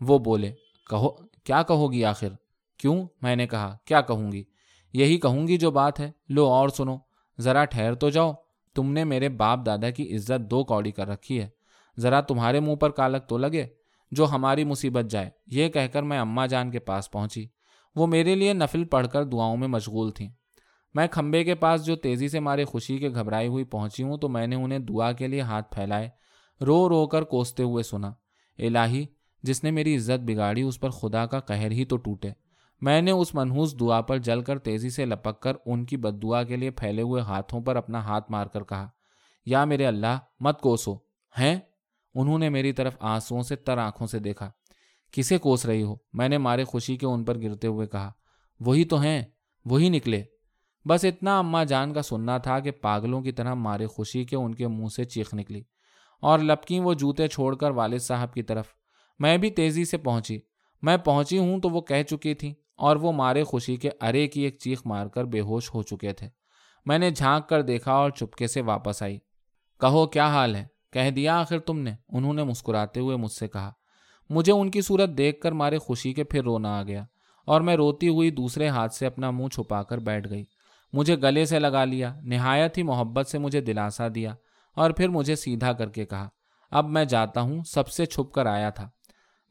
وہ 0.01 0.19
بولے، 0.19 0.51
کہو، 0.89 1.09
کیا 1.43 1.63
کہو 1.63 1.91
گی 1.91 2.05
آخر؟ 2.05 2.29
کیوں؟ 2.77 3.07
میں 3.21 3.35
نے 3.35 3.47
کہا، 3.47 3.77
کیا 3.85 4.01
کہوں 4.01 4.31
گی؟ 4.31 4.43
یہی 4.93 5.17
کہوں 5.17 5.47
گی 5.47 5.57
جو 5.57 5.71
بات 5.71 5.99
ہے۔ 5.99 6.11
لو 6.29 6.45
اور 6.45 6.69
سنو۔ 6.69 6.97
ذرا 7.39 7.65
ٹھہر 7.65 7.93
تو 7.93 8.09
جاؤ۔ 8.09 8.33
تم 8.75 8.93
نے 8.93 9.03
میرے 9.03 9.29
باپ 9.29 9.59
دادا 9.65 9.89
کی 9.89 10.15
عزت 10.15 10.51
دو 10.51 10.63
کوڑی 10.63 10.91
کر 10.91 11.07
رکھی 11.07 11.41
ہے۔ 11.41 11.49
ذرا 11.99 12.21
تمہارے 12.21 12.59
منہ 12.59 12.75
پر 12.75 12.89
کالک 12.89 13.29
تو 13.29 13.37
لگے۔ 13.37 13.67
جو 14.13 14.26
ہماری 14.26 14.63
مصیبت 14.63 15.06
جائے۔ 15.10 15.30
یہ 15.47 15.69
کہہ 15.69 15.88
کر 15.93 16.04
میں 16.04 16.19
اماں 16.19 16.47
جان 16.47 16.71
کے 16.71 16.80
پاس 16.80 17.12
پہنچی۔ 17.12 17.47
وہ 17.95 18.08
میرے 18.08 18.36
لیے 18.36 18.54
نفل 18.54 18.86
پڑھ 18.86 19.08
کر 19.08 19.23
دعاؤں 19.23 19.58
میں 19.58 19.67
مشغول 19.67 20.12
تھیں۔ 20.12 20.30
میں 20.93 21.08
کھمبے 21.12 21.43
کے 21.43 21.56
پاس 21.56 21.86
جو 21.86 21.95
تیزی 21.95 22.28
سے 22.28 22.39
مارے 22.39 22.65
خوشی 22.65 22.97
کے 22.97 23.10
گھبرائی 23.10 23.47
ہوئی 23.47 23.63
پہنچی 23.63 24.04
ہوں 24.04 24.17
تو 24.17 24.30
میں 24.30 24.47
نے 24.47 24.56
انہیں 24.56 24.80
دعا 24.80 25.12
کے 25.12 25.28
لیے 25.28 25.41
ہاتھ 25.41 25.76
پھیلائے، 25.76 26.10
رو 26.62 26.89
رو 26.89 27.08
کر 27.08 27.23
کوستے 27.23 27.63
ہوئے 27.63 27.84
سنا۔ 27.84 28.13
الہی، 28.60 29.06
جس 29.43 29.63
نے 29.63 29.71
میری 29.71 29.95
عزت 29.95 30.23
بگاڑی، 30.23 30.62
اس 30.62 30.80
پر 30.80 30.89
خدا 30.89 31.26
کا 31.26 31.39
قہر 31.39 31.71
ہی 31.71 31.86
تو 31.86 31.97
ٹوٹے۔ 31.97 32.30
میں 32.82 33.02
نے 33.02 33.12
اس 33.12 33.36
منحوس 33.36 33.80
دعا 33.80 34.02
پر 34.02 34.17
جل 34.17 34.41
کر 34.41 34.60
تیزی 34.60 34.89
سے 34.89 35.06
لپک 35.06 35.39
کر 35.39 35.54
ان 35.65 35.86
کی 35.86 35.97
بد 35.97 36.23
دعا 36.23 36.43
کے 36.43 36.56
لیے 36.56 36.71
پھیلے 36.71 37.02
ہوئے 37.02 37.21
ہاتھوں 37.21 37.62
پر 37.62 37.76
اپنا 37.76 37.99
ہاتھ 37.99 38.32
مار 38.32 38.47
کر 38.47 38.63
کہا، 38.63 38.89
یا 39.45 39.65
میرے 39.65 39.86
اللہ، 39.86 40.19
مت 40.39 40.62
کوسو۔ 40.62 40.95
ہیں؟ 41.39 41.60
انہوں 42.13 42.39
نے 42.39 42.49
میری 42.49 42.73
طرف 42.73 42.95
آنسو 42.99 43.43
سے 43.43 43.56
تر 43.56 43.78
آنکھوں 43.78 44.08
سے 44.08 44.19
دیکھا۔ 44.19 44.52
کسے 45.12 45.38
کوس 45.38 45.65
رہی 45.65 45.84
ہو؟ 45.84 45.95
میں 46.13 46.30
نے 46.30 46.38
مارے 46.38 46.63
خوشی 46.63 46.97
کے 46.97 47.06
ان 47.06 47.23
پر 47.23 47.41
گرتے 47.41 47.67
ہوئے 47.67 47.88
کہا، 47.88 48.12
وہی 48.60 48.86
تو 48.86 49.02
ہیں، 49.02 49.21
وہی 49.65 49.89
نکلے۔ 49.89 50.23
بس 50.86 51.06
اتنا 51.06 51.39
اماں 51.39 51.65
جان 51.65 51.93
کا 51.93 52.02
سننا 52.02 52.38
تھا 52.38 52.60
کہ 52.60 52.71
پاگلوں 52.71 53.21
کی 53.21 53.32
طرح 53.32 53.54
مارے 53.54 53.88
خوشی 53.88 54.23
کے 54.23 54.36
ان 54.36 54.56
کے 54.56 54.67
منہ 54.67 54.88
سے 54.88 55.04
چیخ 55.04 55.34
نکلی۔ 55.34 55.63
اور 56.21 56.39
لپکی 56.39 56.80
وہ 56.80 56.93
جوتے 56.93 57.28
چھوڑ 57.28 57.56
کر 57.56 57.71
والد 57.71 57.99
صاحب 57.99 58.34
کی 58.34 58.43
طرف۔ 58.43 58.65
میں 59.19 59.38
بھی 59.38 59.49
تیزی 59.49 59.86
سے 59.86 59.97
پہنچی۔ 59.97 60.39
میں 60.82 60.97
پہنچی 60.97 61.38
ہوں 61.38 61.60
تو 61.60 61.69
وہ 61.69 61.82
کہہ 61.82 62.04
چکی 62.04 62.34
تھی 62.34 62.54
اور 62.76 62.95
وہ 62.95 63.12
مارے 63.12 63.43
خوشی 63.43 63.76
کے 63.76 63.89
ارے 64.02 64.28
کی 64.28 64.41
ایک 64.41 64.58
چیخ 64.60 64.82
مار 64.86 65.08
کر 65.08 65.23
بے 65.23 65.39
ہوش 65.39 65.73
ہو 65.73 65.84
چکے 65.84 66.13
تھے۔ 66.13 66.30
میں 66.86 66.99
نے 66.99 67.10
جھانک 67.12 67.49
کر 67.49 67.62
دیکھا 67.62 67.93
اور 67.93 68.10
چپکے 68.10 68.47
سے 68.47 68.62
واپس 68.62 69.04
آئی۔ 69.04 69.19
کہو، 69.80 70.08
کیا 70.08 70.28
حال 70.28 70.56
ہے؟ 70.56 70.67
کہہ 70.93 71.10
دیا 71.10 71.39
آخر 71.39 71.60
تم 71.60 71.79
نے۔ 71.79 71.91
انہوں 72.10 72.34
نے 72.34 72.43
مسکراتے 72.43 72.99
ہوئے 72.99 73.15
مجھ 73.15 73.32
سے 73.32 73.47
کہا، 73.47 73.71
مجھے 74.29 74.53
ان 74.53 74.71
کی 74.71 74.82
صورت 74.82 75.10
دیکھ 75.10 75.41
کر 75.41 75.51
مارے 75.51 75.77
خوشی 75.77 76.13
کے 76.13 76.23
پھر 76.23 76.43
رونا 76.43 76.79
آ 76.79 76.84
گیا 76.84 77.03
اور 77.45 77.62
میں 77.62 77.75
روتی 77.75 78.08
ہوئی 78.08 78.32
دوسرے 78.32 78.67
ہاتھ 78.67 78.93
سے 78.93 79.06
اپنا 79.06 79.32
منہ 79.32 79.47
چھپا 79.47 79.84
کر 79.84 79.97
بیٹھ 79.97 80.29
گئی۔ 80.29 80.43
مجھے 80.93 81.15
گلے 81.15 81.45
سے 81.45 81.60
لگا 81.60 81.86
لیا، 81.86 82.15
نہایت 82.23 82.77
ہی 82.77 82.84
محبت 82.84 83.27
سے 83.27 83.38
مجھے 83.38 83.62
دلاسا 83.62 84.08
دیا 84.15 84.36
اور 84.75 84.91
پھر 84.91 85.08
مجھے 85.08 85.36
سیدھا 85.36 85.73
کر 85.73 85.89
کے 85.89 86.06
کہا، 86.06 86.29
اب 86.71 86.89
میں 86.89 87.06
جاتا 87.06 87.41
ہوں، 87.41 87.63
سب 87.63 87.88
سے 87.88 88.06
چھپ 88.06 88.32
کر 88.32 88.45
آیا 88.45 88.69
تھا۔ 88.69 88.89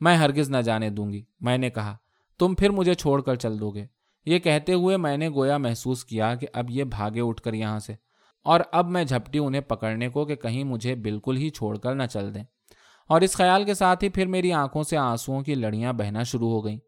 میں 0.01 0.17
ہرگز 0.17 0.51
نہ 0.51 0.57
جانے 0.57 0.91
دوں 0.91 1.13
گی۔ 1.13 1.25
میں 1.41 1.59
نے 1.59 1.71
کہا، 1.71 1.97
تم 2.39 2.55
پھر 2.55 2.71
مجھے 2.71 2.95
چھوڑ 2.95 3.23
کر 3.23 3.35
چل 3.35 3.61
دو 3.61 3.71
گے۔ 3.71 3.87
یہ 4.27 4.39
کہتے 4.39 4.73
ہوئے 4.73 4.97
میں 4.97 5.17
نے 5.17 5.29
گویا 5.29 5.59
محسوس 5.59 6.05
کیا 6.05 6.35
کہ 6.35 6.47
اب 6.53 6.71
یہ 6.71 6.85
بھاگے 6.85 7.21
اٹھ 7.21 7.43
کر 7.43 7.53
یہاں 7.53 7.79
سے۔ 7.79 7.95
اور 8.45 8.61
اب 8.73 8.89
میں 8.89 9.05
جھپٹی 9.05 9.39
انہیں 9.39 9.61
پکڑنے 9.61 10.09
کو 10.09 10.25
کہ 10.25 10.35
کہیں 10.35 10.65
مجھے 10.65 10.95
بالکل 10.95 11.37
ہی 11.37 11.51
چھوڑ 11.51 11.79
کر 11.79 11.95
نہ 11.95 12.03
چل 12.03 12.35
دیں۔ 12.35 12.45
اور 13.09 13.21
اس 13.21 13.35
خیال 13.35 13.65
کے 13.65 13.75
ساتھ 13.75 14.05
ہی 14.05 14.09
پھر 14.09 14.27
میری 14.27 14.53
آنکھوں 14.53 14.83
سے 14.83 14.97
آنسوؤں 14.97 15.43
کی 15.43 15.55
لڑیاں 15.55 15.93
بہنا 15.93 16.23
شروع 16.23 16.51
ہو 16.51 16.65
گئیں۔ 16.65 16.79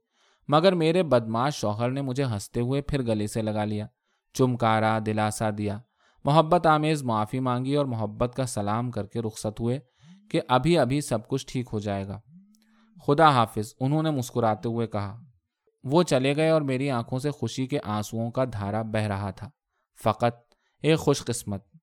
مگر 0.48 0.72
میرے 0.72 1.02
بدماش 1.02 1.56
شوہر 1.56 1.90
نے 1.90 2.02
مجھے 2.02 2.24
ہنستے 2.24 2.60
ہوئے 2.60 2.82
پھر 2.82 3.02
گلے 3.02 3.26
سے 3.26 3.42
لگا 3.42 3.64
لیا۔ 3.64 3.86
چمکارا، 4.34 4.98
دلاسا 5.06 5.50
دیا۔ 5.58 5.78
محبت 6.24 6.66
آمیز 6.66 7.02
معافی 7.02 7.40
مانگی 7.40 7.74
اور 7.74 7.86
محبت 7.86 8.34
کا 8.34 8.46
سلام 8.46 8.90
کر 8.90 9.06
کے 9.06 9.20
رخصت 9.20 9.60
ہوئے 9.60 9.78
کہ 10.30 10.40
ابھی 10.48 10.78
ابھی 10.78 11.00
سب 11.00 11.28
کچھ 11.28 11.46
ٹھیک 11.48 11.66
ہو 11.72 11.78
جائے 11.78 12.08
گا۔ 12.08 12.20
خدا 13.06 13.30
حافظ، 13.30 13.74
انہوں 13.80 14.02
نے 14.02 14.10
مسکراتے 14.10 14.68
ہوئے 14.68 14.86
کہا۔ 14.86 15.20
وہ 15.84 16.02
چلے 16.02 16.36
گئے 16.36 16.50
اور 16.50 16.62
میری 16.62 16.90
آنکھوں 16.90 17.18
سے 17.18 17.30
خوشی 17.30 17.66
کے 17.66 17.78
آنسوؤں 17.84 18.30
کا 18.30 18.44
دھارا 18.44 18.82
بہ 18.82 18.98
رہا 18.98 19.30
تھا۔ 19.30 19.50
فقط 20.04 20.43
ایک 20.84 20.96
خوش 20.96 21.22
قسمت۔ 21.22 21.73